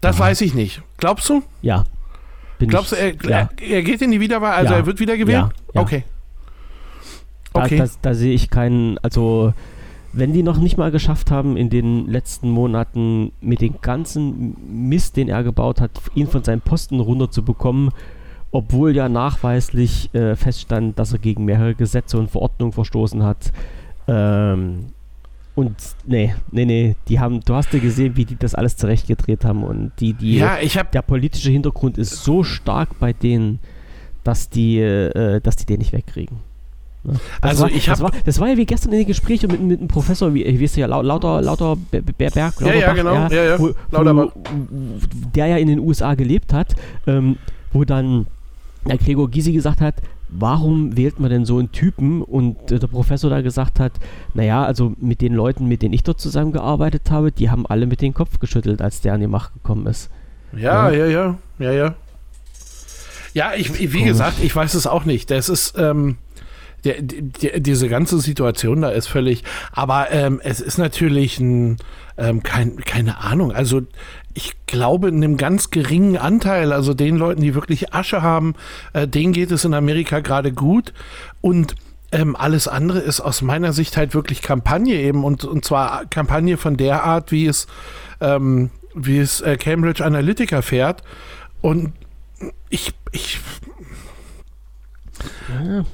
[0.00, 0.24] Das Ja.
[0.26, 0.82] weiß ich nicht.
[0.98, 1.42] Glaubst du?
[1.62, 1.84] Ja.
[2.58, 3.48] Bin Glaubst du, er, ja.
[3.60, 4.52] er, geht in die Wiederwahl?
[4.52, 4.80] Also Ja.
[4.80, 5.38] er wird wieder gewählt?
[5.38, 5.80] Ja, ja.
[5.80, 6.04] Okay.
[7.52, 7.78] Da, Okay.
[7.78, 9.54] da, da sehe ich keinen, also
[10.12, 14.56] wenn die noch nicht mal geschafft haben, in den letzten Monaten mit dem ganzen
[14.88, 17.90] Mist, den er gebaut hat, ihn von seinem Posten runterzubekommen,
[18.50, 23.52] obwohl ja nachweislich äh, feststand, dass er gegen mehrere Gesetze und Verordnungen verstoßen hat.
[24.06, 24.86] Ähm,
[25.54, 29.44] und nee, nee, nee, die haben, du hast ja gesehen, wie die das alles zurechtgedreht
[29.44, 33.58] haben und die, die, ja, ich habe der politische Hintergrund ist so stark bei denen,
[34.24, 36.47] dass die, äh, dass die den nicht wegkriegen.
[37.40, 39.50] Das Also war, ich das, hab- war, das war ja wie gestern in den Gesprächen
[39.50, 42.34] mit, mit einem Professor, wie, wie ist der ja, Lau- lauter, lauter Be- Be- Berg,
[42.36, 43.14] Ja, ja, Lauterbach, genau.
[43.14, 43.58] Ja, ja.
[43.58, 44.32] Wo, Lauterbach.
[44.34, 46.74] wo, der ja in den USA gelebt hat,
[47.06, 47.36] ähm,
[47.72, 48.26] wo dann
[48.86, 49.94] der Gregor Gysi gesagt hat,
[50.30, 52.22] warum wählt man denn so einen Typen?
[52.22, 53.92] Und äh, der Professor da gesagt hat,
[54.34, 58.00] naja, also mit den Leuten, mit denen ich dort zusammengearbeitet habe, die haben alle mit
[58.02, 60.10] dem Kopf geschüttelt, als der an die Macht gekommen ist.
[60.56, 61.06] Ja, Ja.
[61.06, 61.94] ja, ja, ja, ja.
[63.34, 65.30] Ja, ich, wie gesagt, ich weiß es auch nicht.
[65.30, 66.16] Das ist, ähm,
[66.88, 71.76] der, die, diese ganze Situation da ist völlig, aber ähm, es ist natürlich ein,
[72.16, 73.82] ähm, kein, keine Ahnung, also
[74.34, 78.54] ich glaube in einem ganz geringen Anteil, also den Leuten, die wirklich Asche haben,
[78.92, 80.92] äh, denen geht es in Amerika gerade gut.
[81.40, 81.74] Und
[82.12, 86.56] ähm, alles andere ist aus meiner Sicht halt wirklich Kampagne eben und, und zwar Kampagne
[86.56, 87.66] von der Art, wie es,
[88.20, 91.02] ähm, wie es äh, Cambridge Analytica fährt.
[91.60, 91.92] Und
[92.70, 93.40] ich, ich
[95.48, 95.84] Ja.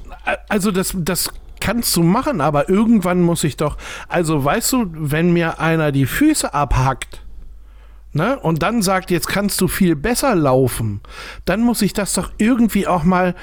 [0.49, 3.77] Also das, das kannst du machen, aber irgendwann muss ich doch,
[4.07, 7.21] also weißt du, wenn mir einer die Füße abhackt,
[8.13, 11.01] ne, und dann sagt, jetzt kannst du viel besser laufen,
[11.45, 13.35] dann muss ich das doch irgendwie auch mal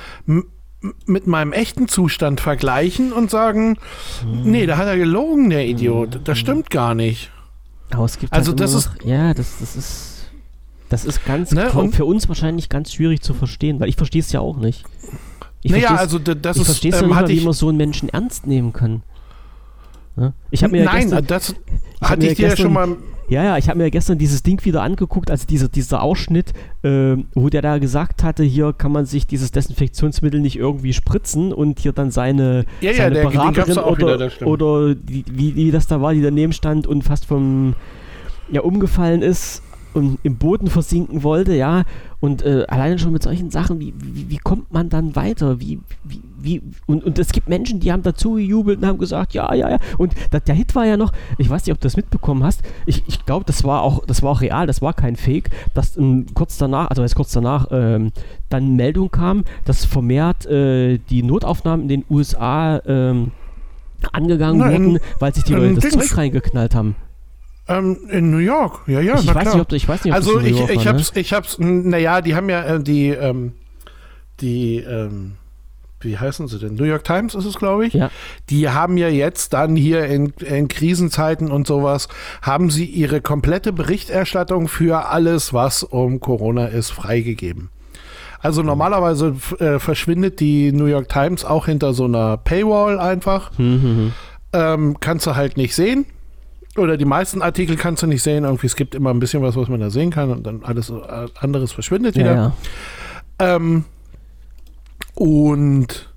[1.06, 3.78] mit meinem echten Zustand vergleichen und sagen,
[4.26, 6.20] nee, da hat er gelogen, der Idiot.
[6.24, 7.30] Das stimmt gar nicht.
[7.92, 10.30] Aber es gibt Also halt das ist- noch, ja, das, das ist
[10.88, 11.70] Das ist ganz ne?
[11.92, 14.84] für uns wahrscheinlich ganz schwierig zu verstehen, weil ich verstehe es ja auch nicht.
[15.62, 18.46] Ich naja, also das ich es ähm, ja nicht, wie man so einen Menschen ernst
[18.46, 19.02] nehmen kann.
[20.16, 20.32] Ja?
[20.50, 21.54] Ich habe mir Nein, gestern, das
[22.00, 22.96] hatte ich dir ja schon mal
[23.32, 26.52] ja, ja, ich habe mir gestern dieses Ding wieder angeguckt, also dieser, dieser Ausschnitt,
[26.82, 31.50] äh, wo der da gesagt hatte, hier kann man sich dieses Desinfektionsmittel nicht irgendwie spritzen
[31.50, 35.70] und hier dann seine, ja, seine ja, der, Beraterin oder, wieder, oder die, wie, wie
[35.70, 37.74] das da war, die daneben stand und fast vom
[38.50, 39.62] ja, umgefallen ist
[39.94, 41.84] und im Boden versinken wollte, ja.
[42.22, 45.58] Und äh, alleine schon mit solchen Sachen, wie, wie, wie kommt man dann weiter?
[45.58, 49.34] Wie, wie, wie, und, und es gibt Menschen, die haben dazu gejubelt und haben gesagt,
[49.34, 49.78] ja, ja, ja.
[49.98, 52.62] Und das, der Hit war ja noch, ich weiß nicht, ob du das mitbekommen hast,
[52.86, 55.96] ich, ich glaube, das war auch, das war auch real, das war kein Fake, dass
[55.96, 58.12] ähm, kurz danach, also jetzt kurz danach, ähm,
[58.50, 63.32] dann Meldung kam, dass vermehrt äh, die Notaufnahmen in den USA ähm,
[64.12, 66.94] angegangen Nein, wurden, weil sich die Leute das Zeug reingeknallt haben.
[67.68, 69.18] Ähm, in New York, ja, ja.
[69.18, 71.20] Ich, weiß, nicht, ob, ich weiß nicht, ob Also ich, York ich, war, hab's, ne?
[71.20, 73.52] ich hab's, naja, die haben ja äh, die, ähm,
[74.40, 75.36] die, ähm,
[76.00, 76.74] wie heißen sie denn?
[76.74, 77.94] New York Times ist es, glaube ich.
[77.94, 78.10] Ja.
[78.50, 82.08] Die haben ja jetzt dann hier in, in Krisenzeiten und sowas,
[82.42, 87.70] haben sie ihre komplette Berichterstattung für alles, was um Corona ist, freigegeben.
[88.40, 93.56] Also normalerweise äh, verschwindet die New York Times auch hinter so einer Paywall einfach.
[93.56, 93.66] Mhm.
[93.66, 94.12] mhm.
[94.54, 96.04] Ähm, kannst du halt nicht sehen
[96.76, 98.44] oder die meisten Artikel kannst du nicht sehen.
[98.44, 100.90] Irgendwie, es gibt immer ein bisschen was, was man da sehen kann und dann alles
[100.90, 102.34] äh, anderes verschwindet wieder.
[102.34, 102.52] Ja,
[103.40, 103.56] ja.
[103.56, 103.84] Ähm,
[105.14, 106.12] und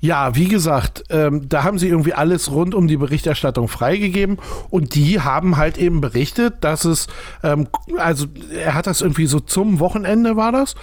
[0.00, 4.38] ja, wie gesagt, ähm, da haben sie irgendwie alles rund um die Berichterstattung freigegeben
[4.70, 7.06] und die haben halt eben berichtet, dass es,
[7.42, 10.74] ähm, also er hat das irgendwie so zum Wochenende war das.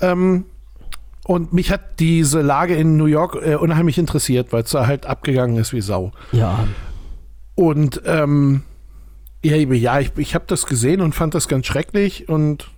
[0.00, 0.46] Ähm,
[1.24, 5.06] und mich hat diese Lage in New York äh, unheimlich interessiert, weil es da halt
[5.06, 6.12] abgegangen ist wie Sau.
[6.32, 6.66] Ja.
[7.56, 8.62] Und ähm,
[9.42, 12.70] ja, ich, ich habe das gesehen und fand das ganz schrecklich und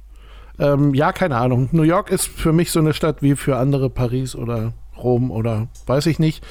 [0.58, 1.68] ähm, ja, keine Ahnung.
[1.72, 4.72] New York ist für mich so eine Stadt wie für andere Paris oder
[5.02, 6.44] Rom oder weiß ich nicht.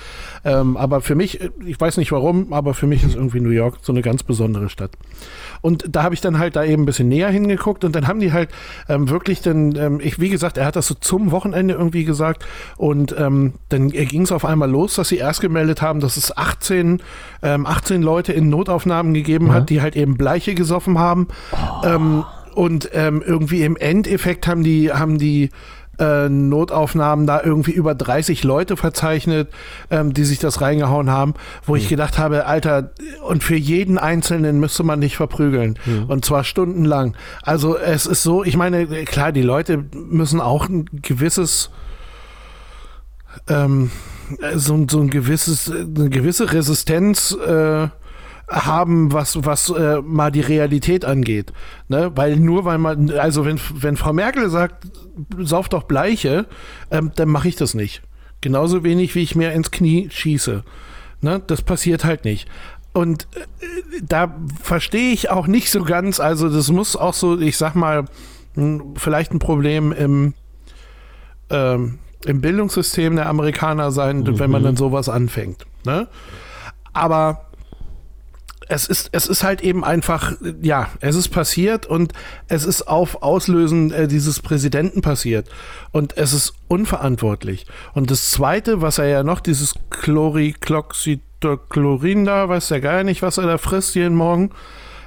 [0.45, 3.79] Ähm, aber für mich, ich weiß nicht warum, aber für mich ist irgendwie New York
[3.81, 4.91] so eine ganz besondere Stadt.
[5.61, 8.19] Und da habe ich dann halt da eben ein bisschen näher hingeguckt und dann haben
[8.19, 8.49] die halt
[8.89, 12.45] ähm, wirklich dann, ähm, ich, wie gesagt, er hat das so zum Wochenende irgendwie gesagt
[12.77, 16.35] und ähm, dann ging es auf einmal los, dass sie erst gemeldet haben, dass es
[16.35, 17.01] 18,
[17.41, 19.53] 18 ähm, Leute in Notaufnahmen gegeben ja.
[19.53, 21.27] hat, die halt eben Bleiche gesoffen haben.
[21.51, 22.23] Oh.
[22.55, 25.49] und irgendwie im Endeffekt haben die, haben die
[25.99, 29.49] äh, Notaufnahmen da irgendwie über 30 Leute verzeichnet,
[29.89, 31.33] ähm, die sich das reingehauen haben,
[31.65, 31.79] wo mhm.
[31.79, 32.91] ich gedacht habe, Alter,
[33.23, 35.79] und für jeden Einzelnen müsste man dich verprügeln.
[35.85, 36.05] Mhm.
[36.05, 37.15] Und zwar stundenlang.
[37.41, 41.69] Also es ist so, ich meine, klar, die Leute müssen auch ein gewisses
[43.47, 43.91] ähm,
[44.55, 47.87] so, so ein gewisses, eine gewisse Resistenz äh,
[48.49, 51.51] haben, was, was äh, mal die Realität angeht.
[51.89, 52.11] Ne?
[52.15, 54.87] Weil nur weil man, also wenn, wenn Frau Merkel sagt,
[55.37, 56.45] sauf doch Bleiche,
[56.89, 58.01] ähm, dann mache ich das nicht.
[58.39, 60.63] Genauso wenig, wie ich mir ins Knie schieße.
[61.21, 61.41] Ne?
[61.47, 62.47] Das passiert halt nicht.
[62.93, 63.39] Und äh,
[64.01, 68.05] da verstehe ich auch nicht so ganz, also das muss auch so, ich sag mal,
[68.95, 70.33] vielleicht ein Problem im,
[71.49, 74.39] ähm, im Bildungssystem der Amerikaner sein, mhm.
[74.39, 75.65] wenn man dann sowas anfängt.
[75.85, 76.07] Ne?
[76.93, 77.46] Aber
[78.69, 80.31] es ist, es ist halt eben einfach,
[80.61, 82.13] ja, es ist passiert und
[82.47, 85.47] es ist auf Auslösen äh, dieses Präsidenten passiert.
[85.91, 87.67] Und es ist unverantwortlich.
[87.93, 93.37] Und das Zweite, was er ja noch, dieses Chloricloxitochlorin da, weiß der gar nicht, was
[93.37, 94.51] er da frisst jeden Morgen.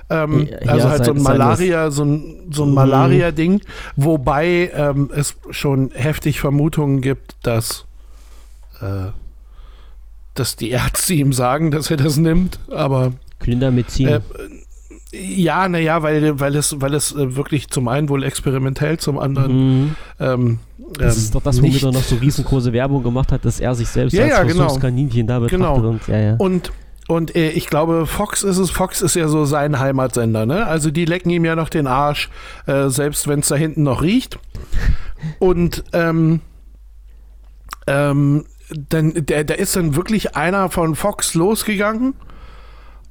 [0.08, 2.74] Ähm, ja, also halt so ein Malaria, so ein, so ein mhm.
[2.74, 3.60] Malaria-Ding,
[3.94, 7.84] wobei ähm, es schon heftig Vermutungen gibt, dass,
[8.80, 9.12] äh,
[10.34, 14.08] dass die Ärzte ihm sagen, dass er das nimmt, aber Clindamycin.
[14.08, 14.20] Äh,
[15.12, 19.80] ja, naja, weil, weil es, weil es äh, wirklich zum einen wohl experimentell, zum anderen.
[19.80, 19.96] Mhm.
[20.20, 20.58] Ähm,
[20.94, 23.88] das ist doch das, womit er noch so riesengroße Werbung gemacht hat, dass er sich
[23.88, 24.76] selbst ja, als ja, genau.
[24.76, 25.58] Kaninchen da betrachtet.
[25.58, 25.88] Genau.
[25.88, 26.34] Und, ja, ja.
[26.36, 26.72] und
[27.08, 28.70] und äh, ich glaube, Fox ist es.
[28.70, 30.66] Fox ist ja so sein Heimatsender, ne?
[30.66, 32.30] Also die lecken ihm ja noch den Arsch,
[32.66, 34.38] äh, selbst wenn es da hinten noch riecht.
[35.40, 36.40] Und ähm,
[37.88, 38.44] ähm,
[38.88, 42.14] dann, der, der ist dann wirklich einer von Fox losgegangen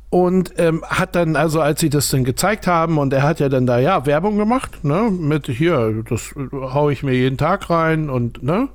[0.10, 3.50] und ähm, hat dann, also als sie das dann gezeigt haben, und er hat ja
[3.50, 8.10] dann da ja Werbung gemacht, ne, mit hier, das haue ich mir jeden Tag rein
[8.10, 8.70] und ne,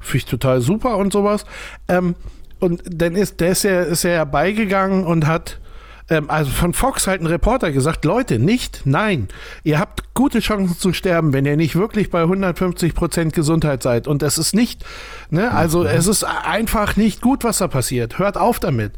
[0.00, 1.46] finde ich total super und sowas.
[1.88, 2.14] Ähm,
[2.60, 5.58] und dann ist der ist ja, ist ja beigegangen und hat
[6.10, 9.28] ähm, also von Fox halt ein Reporter gesagt, Leute, nicht, nein,
[9.64, 14.08] ihr habt gute Chancen zu sterben, wenn ihr nicht wirklich bei 150 Prozent Gesundheit seid.
[14.08, 14.84] Und das ist nicht,
[15.30, 18.18] ne, also es ist einfach nicht gut, was da passiert.
[18.18, 18.92] Hört auf damit.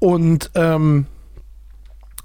[0.00, 1.06] Und ähm,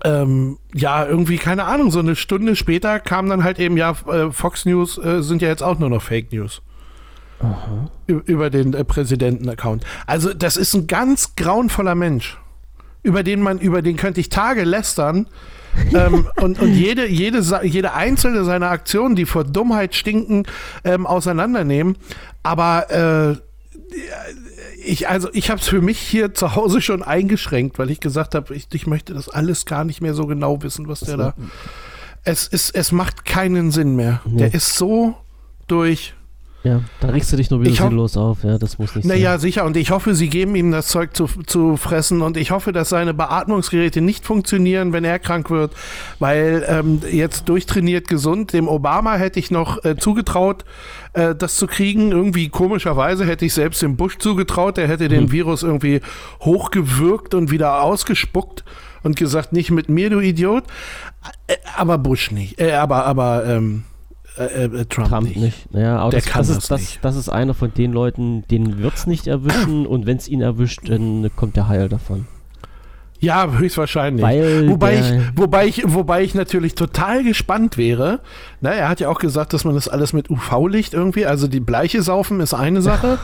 [0.03, 4.31] ähm, ja, irgendwie, keine Ahnung, so eine Stunde später kam dann halt eben, ja, äh,
[4.31, 6.61] Fox News äh, sind ja jetzt auch nur noch Fake News.
[7.39, 7.89] Aha.
[8.07, 9.85] Über den äh, Präsidenten-Account.
[10.05, 12.37] Also, das ist ein ganz grauenvoller Mensch,
[13.03, 15.27] über den man, über den könnte ich Tage lästern.
[15.93, 20.45] ähm, und, und jede, jede, jede einzelne seiner Aktionen, die vor Dummheit stinken,
[20.83, 21.97] ähm, auseinandernehmen.
[22.43, 23.37] Aber äh,
[24.85, 28.35] ich, also ich habe es für mich hier zu Hause schon eingeschränkt, weil ich gesagt
[28.35, 31.33] habe, ich, ich möchte das alles gar nicht mehr so genau wissen, was der da.
[32.23, 34.21] Es ist, es macht keinen Sinn mehr.
[34.25, 34.37] Nee.
[34.37, 35.15] Der ist so
[35.67, 36.14] durch.
[36.65, 39.65] Ja, da regst du dich nur wieder los auf, ja, das muss nicht naja, sicher,
[39.65, 42.89] und ich hoffe, sie geben ihm das Zeug zu, zu fressen und ich hoffe, dass
[42.89, 45.73] seine Beatmungsgeräte nicht funktionieren, wenn er krank wird,
[46.17, 50.65] weil ähm, jetzt durchtrainiert gesund, dem Obama hätte ich noch äh, zugetraut,
[51.13, 52.11] äh, das zu kriegen.
[52.11, 55.31] Irgendwie komischerweise hätte ich selbst dem Bush zugetraut, der hätte den hm.
[55.31, 56.01] Virus irgendwie
[56.41, 58.63] hochgewürgt und wieder ausgespuckt
[59.03, 60.63] und gesagt, nicht mit mir, du Idiot.
[61.45, 63.83] Äh, aber Bush nicht, äh, aber, aber, ähm,
[64.37, 65.37] äh, äh, Trump, Trump, nicht.
[65.37, 65.73] nicht.
[65.73, 68.45] Naja, aber Der das, kann das, das, ist, das, das ist einer von den Leuten,
[68.49, 72.27] denen wird es nicht erwischen und wenn es ihn erwischt, dann kommt der Heil davon.
[73.19, 74.23] Ja, höchstwahrscheinlich.
[74.23, 78.19] Weil wobei, ich, wobei, ich, wobei ich natürlich total gespannt wäre.
[78.61, 81.59] Na, er hat ja auch gesagt, dass man das alles mit UV-Licht irgendwie, also die
[81.59, 83.17] Bleiche saufen ist eine Sache.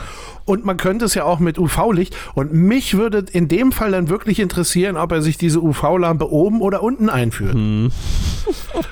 [0.44, 2.16] und man könnte es ja auch mit UV-Licht.
[2.34, 6.62] Und mich würde in dem Fall dann wirklich interessieren, ob er sich diese UV-Lampe oben
[6.62, 7.54] oder unten einführt.
[7.54, 7.90] Hm.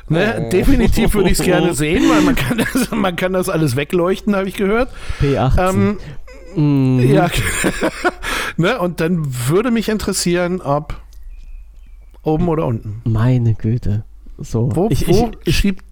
[0.08, 3.76] Ne, definitiv würde ich es gerne sehen, weil man kann das, man kann das alles
[3.76, 4.90] wegleuchten, habe ich gehört.
[5.20, 5.70] P18.
[5.70, 5.98] Ähm,
[6.54, 7.00] Mhm.
[7.00, 7.28] Ja.
[8.56, 8.78] ne?
[8.78, 11.00] Und dann würde mich interessieren, ob
[12.22, 13.02] oben oder unten.
[13.04, 14.04] Meine Güte.
[14.38, 14.70] So.
[14.74, 15.84] Wo, ich, wo, ich, schiebt,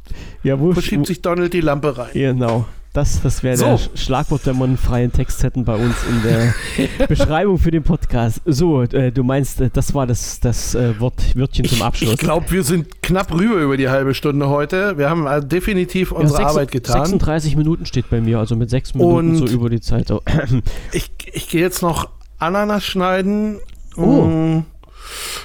[0.43, 2.11] ja, wo, wo schiebt sich Donald die Lampe rein?
[2.13, 2.67] Genau.
[2.99, 3.65] Das, das wäre so.
[3.65, 7.85] der Schlagwort, wenn wir einen freien Text hätten bei uns in der Beschreibung für den
[7.85, 8.41] Podcast.
[8.45, 12.15] So, äh, du meinst, äh, das war das, das äh, Wort, Wörtchen zum Abschluss.
[12.15, 14.99] Ich, glaube, wir sind knapp rüber über die halbe Stunde heute.
[14.99, 17.05] Wir haben äh, definitiv unsere ja, 6, Arbeit getan.
[17.05, 20.11] 36 Minuten steht bei mir, also mit sechs Minuten Und so über die Zeit.
[20.11, 20.21] Oh.
[20.93, 22.09] ich ich gehe jetzt noch
[22.41, 23.61] Ananas schneiden,
[23.97, 24.65] oh.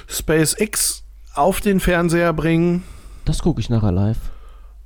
[0.08, 1.04] SpaceX
[1.36, 2.82] auf den Fernseher bringen.
[3.24, 4.18] Das gucke ich nachher live.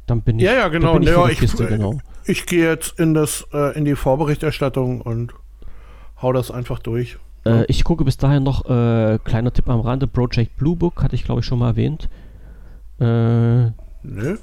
[0.07, 0.99] Dann bin ich, ja, ja, genau.
[0.99, 1.99] ich, ja, ich, Kiste, genau.
[2.29, 5.33] Ich gehe jetzt in, das, äh, in die Vorberichterstattung und
[6.21, 7.19] hau das einfach durch.
[7.45, 11.15] Äh, ich gucke bis dahin noch, äh, kleiner Tipp am Rande, Project Blue Book, hatte
[11.15, 12.09] ich glaube ich schon mal erwähnt.
[13.01, 13.71] Äh,
[14.03, 14.39] nö.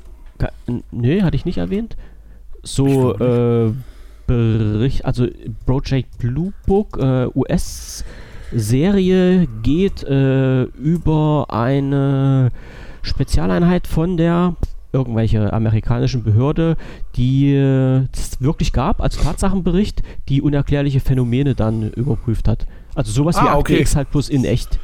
[0.92, 1.96] Nö, hatte ich nicht erwähnt.
[2.64, 3.72] So, äh,
[4.28, 5.28] Bericht, also
[5.66, 8.08] Project Blue Book, äh, US-Serie
[9.62, 12.52] geht äh, über eine
[13.04, 14.56] Spezialeinheit von der
[14.96, 16.78] irgendwelche amerikanischen Behörde,
[17.16, 22.66] die es wirklich gab, als Tatsachenbericht, die unerklärliche Phänomene dann überprüft hat.
[22.96, 23.80] Also sowas ah, wie okay.
[23.80, 24.80] X halt bloß in echt.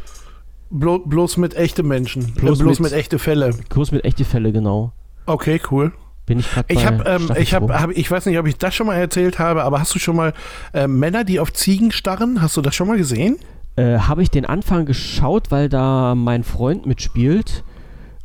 [0.69, 2.33] Blo bloß mit echten Menschen.
[2.33, 3.51] Bloß, bloß mit, mit echte Fälle.
[3.69, 4.91] Bloß mit echte Fälle, genau.
[5.25, 5.93] Okay, cool.
[6.25, 8.75] Bin ich gerade Ich habe, ähm, ich habe, hab, ich weiß nicht, ob ich das
[8.75, 10.33] schon mal erzählt habe, aber hast du schon mal
[10.73, 12.41] äh, Männer, die auf Ziegen starren?
[12.41, 13.38] Hast du das schon mal gesehen?
[13.75, 17.63] Äh, habe ich den Anfang geschaut, weil da mein Freund mitspielt.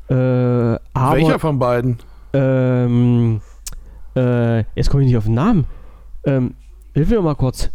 [0.09, 1.99] Äh, aber, Welcher von beiden?
[2.33, 3.41] Ähm,
[4.15, 5.67] äh, jetzt komme ich nicht auf den Namen.
[6.25, 6.55] Ähm,
[6.95, 7.71] hilf mir mal kurz.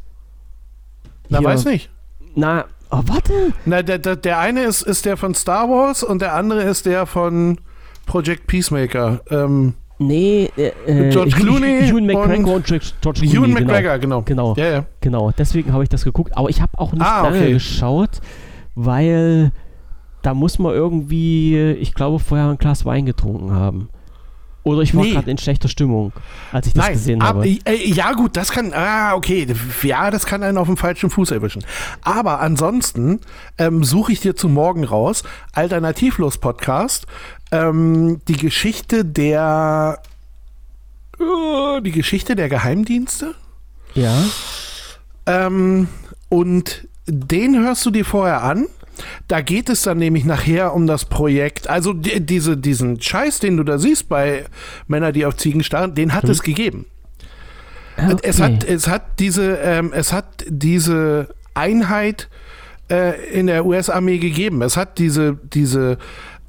[1.30, 1.48] Na, Hier.
[1.48, 1.90] weiß nicht.
[2.36, 3.54] Na, oh, warte.
[3.66, 6.86] Na, der, der, der eine ist, ist der von Star Wars und der andere ist
[6.86, 7.60] der von
[8.06, 9.22] Project Peacemaker.
[9.30, 11.90] Ähm, Nee, äh, äh George Clooney.
[11.90, 13.36] Ewan McGregor und, George Clooney.
[13.36, 14.24] Ewan McGregor, genau.
[14.24, 14.86] Genau, ja, ja.
[15.00, 15.32] genau.
[15.38, 16.36] Deswegen habe ich das geguckt.
[16.36, 17.54] Aber ich habe auch nicht ah, lange okay.
[17.54, 18.20] geschaut,
[18.74, 19.52] weil
[20.22, 23.90] da muss man irgendwie, ich glaube, vorher ein Glas Wein getrunken haben.
[24.64, 25.14] Oder ich war nee.
[25.14, 26.14] gerade in schlechter Stimmung,
[26.52, 27.48] als ich das Nein, gesehen habe.
[27.48, 28.74] Äh, ja, gut, das kann.
[28.74, 29.48] Ah, okay.
[29.82, 31.66] Ja, das kann einen auf dem falschen Fuß erwischen.
[32.04, 33.22] Aber ansonsten
[33.58, 35.24] ähm, suche ich dir zu morgen raus.
[35.54, 37.08] Alternativlos Podcast.
[37.52, 40.00] Ähm, die Geschichte der.
[41.20, 43.34] Uh, die Geschichte der Geheimdienste.
[43.96, 44.16] Ja.
[45.26, 45.88] Ähm,
[46.30, 48.68] und den hörst du dir vorher an.
[49.28, 51.70] Da geht es dann nämlich nachher um das Projekt.
[51.70, 54.46] Also die, diese, diesen Scheiß, den du da siehst bei
[54.88, 56.32] Männer, die auf Ziegen starren, den hat hm.
[56.32, 56.86] es gegeben.
[57.98, 58.18] Okay.
[58.24, 62.30] Es hat, es hat diese, ähm, es hat diese Einheit
[62.90, 64.62] äh, in der US-Armee gegeben.
[64.62, 65.98] Es hat diese, diese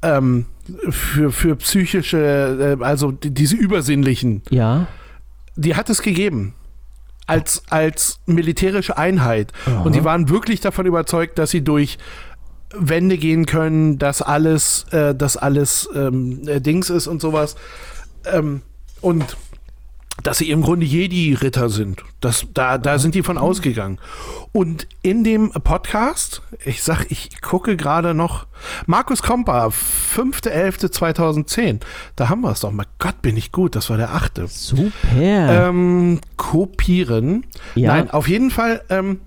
[0.01, 0.45] ähm,
[0.89, 4.41] für, für psychische, äh, also die, diese übersinnlichen.
[4.49, 4.87] Ja.
[5.55, 6.55] Die hat es gegeben
[7.27, 9.51] als, als militärische Einheit.
[9.65, 9.81] Aha.
[9.81, 11.97] Und die waren wirklich davon überzeugt, dass sie durch
[12.73, 17.55] Wände gehen können, dass alles, äh, dass alles ähm, äh, Dings ist und sowas.
[18.25, 18.61] Ähm,
[19.01, 19.37] und
[20.21, 22.03] dass sie im Grunde Jedi-Ritter sind.
[22.21, 23.97] Das, da, da sind die von ausgegangen.
[24.51, 28.45] Und in dem Podcast, ich sag, ich gucke gerade noch,
[28.85, 31.79] Markus Kompa, 5.11.2010,
[32.15, 32.85] da haben wir es doch mal.
[32.99, 34.45] Gott, bin ich gut, das war der achte.
[34.47, 34.91] Super.
[35.17, 37.47] Ähm, kopieren.
[37.73, 37.95] Ja.
[37.95, 39.21] Nein, auf jeden Fall, ähm,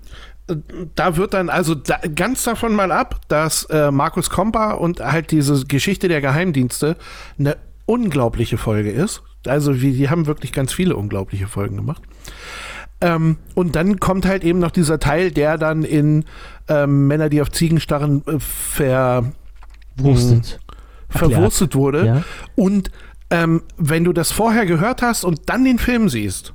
[0.95, 5.31] da wird dann also da, ganz davon mal ab, dass äh, Markus Kompa und halt
[5.31, 6.97] diese Geschichte der Geheimdienste
[7.37, 9.23] eine unglaubliche Folge ist.
[9.45, 12.01] Also wie, die haben wirklich ganz viele unglaubliche Folgen gemacht.
[12.99, 16.25] Ähm, und dann kommt halt eben noch dieser Teil, der dann in
[16.67, 19.31] ähm, Männer, die auf Ziegen starren, äh, ver,
[19.97, 20.59] Wurstet.
[21.09, 22.05] verwurstet wurde.
[22.05, 22.23] Ja.
[22.55, 22.91] Und
[23.29, 26.53] ähm, wenn du das vorher gehört hast und dann den Film siehst,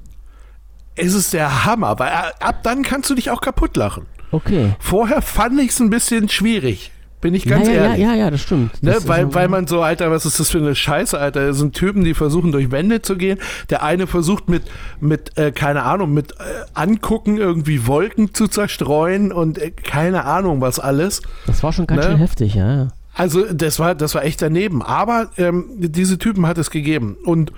[0.96, 4.06] ist es der Hammer, weil äh, ab dann kannst du dich auch kaputt lachen.
[4.30, 4.74] Okay.
[4.78, 6.90] Vorher fand ich es ein bisschen schwierig,
[7.20, 8.00] bin ich ganz ja, ja, ehrlich.
[8.00, 8.82] ja, ja, ja, das stimmt.
[8.82, 11.46] Ne, Das ist weil, weil man so, Alter, was ist das für eine Scheiße, Alter?
[11.48, 13.38] Das sind Typen, die versuchen durch Wände zu gehen.
[13.70, 14.62] Der eine versucht mit,
[15.00, 16.34] mit äh, keine Ahnung, mit äh,
[16.74, 21.20] Angucken irgendwie Wolken zu zerstreuen und äh, keine Ahnung was alles.
[21.46, 22.10] Das war schon ganz Ne?
[22.12, 22.74] schön heftig, ja.
[22.74, 22.88] ja.
[23.14, 24.82] Also das war, das war echt daneben.
[24.82, 27.18] Aber ähm, diese Typen hat es gegeben.
[27.24, 27.52] Und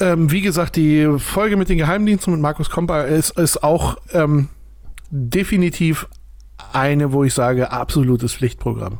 [0.00, 4.48] ähm, wie gesagt, die Folge mit den Geheimdiensten mit Markus Kompa ist, ist auch ähm,
[5.10, 6.06] definitiv
[6.72, 8.98] eine, wo ich sage, absolutes Pflichtprogramm.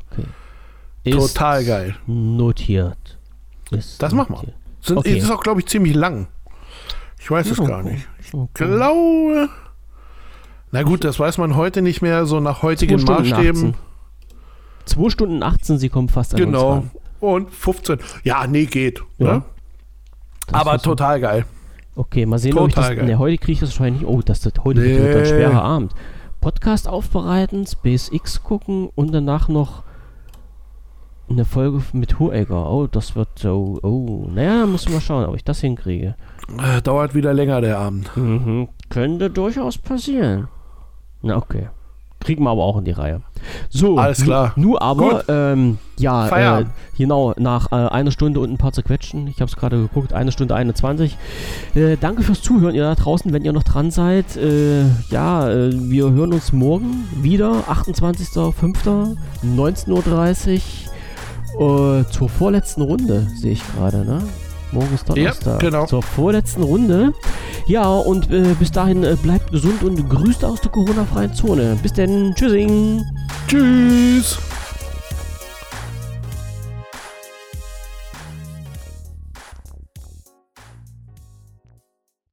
[1.04, 1.96] Ist Total geil.
[2.06, 3.18] Notiert.
[3.70, 4.52] Ist Das machen wir.
[4.80, 5.18] Sind, Okay.
[5.18, 6.28] Ist auch, glaube ich, ziemlich lang.
[7.18, 8.06] Ich weiß es Ja, gar nicht.
[8.20, 8.66] Ich Okay.
[8.66, 9.48] glaube.
[10.72, 13.74] Na gut, das weiß man heute nicht mehr, so nach heutigen Zwei Maßstäben.
[13.74, 13.74] 18.
[14.86, 16.84] 2 Stunden 18, sie kommen fast an Genau.
[17.20, 17.98] Und 15.
[18.24, 19.02] Ja, nee, geht.
[19.18, 19.36] Ja.
[19.36, 19.42] Ne?
[20.46, 21.44] Das Aber so- total geil.
[21.96, 22.84] Okay, mal sehen, ob ich das.
[22.86, 23.06] Total geil.
[23.06, 24.10] Ne, heute kriege ich das wahrscheinlich nicht.
[24.10, 24.98] Oh, das, das heute Nee.
[24.98, 25.94] wird ein schwerer Abend.
[26.40, 29.82] Podcast aufbereiten, SpaceX gucken und danach noch
[31.30, 32.70] eine Folge mit Huregger.
[32.70, 33.78] Oh, das wird so.
[33.82, 36.16] Oh, naja, muss mal schauen, ob ich das hinkriege.
[36.58, 38.14] Äh, dauert wieder länger, der Abend.
[38.16, 38.68] Mhm.
[38.90, 40.48] Könnte durchaus passieren.
[41.22, 41.68] Na, okay.
[42.24, 43.20] Kriegen wir aber auch in die Reihe.
[43.68, 44.52] So, Alles klar.
[44.56, 46.64] Nur aber, ähm, ja, äh,
[46.96, 49.28] genau, nach äh, einer Stunde und ein paar zerquetschen.
[49.28, 51.18] Ich habe es gerade geguckt, eine Stunde 21.
[51.74, 54.36] Äh, danke fürs Zuhören, ihr da draußen, wenn ihr noch dran seid.
[54.36, 60.60] Äh, ja, äh, wir hören uns morgen wieder, 28.05., 19.30
[61.58, 64.22] Uhr, äh, zur vorletzten Runde, sehe ich gerade, ne?
[64.74, 65.60] Morgen ist Ja, Donnerstag.
[65.60, 65.86] genau.
[65.86, 67.12] Zur vorletzten Runde.
[67.66, 71.78] Ja, und äh, bis dahin äh, bleibt gesund und grüßt aus der Corona-freien Zone.
[71.82, 72.34] Bis denn.
[72.34, 73.02] Tschüssing.
[73.46, 74.38] Tschüss.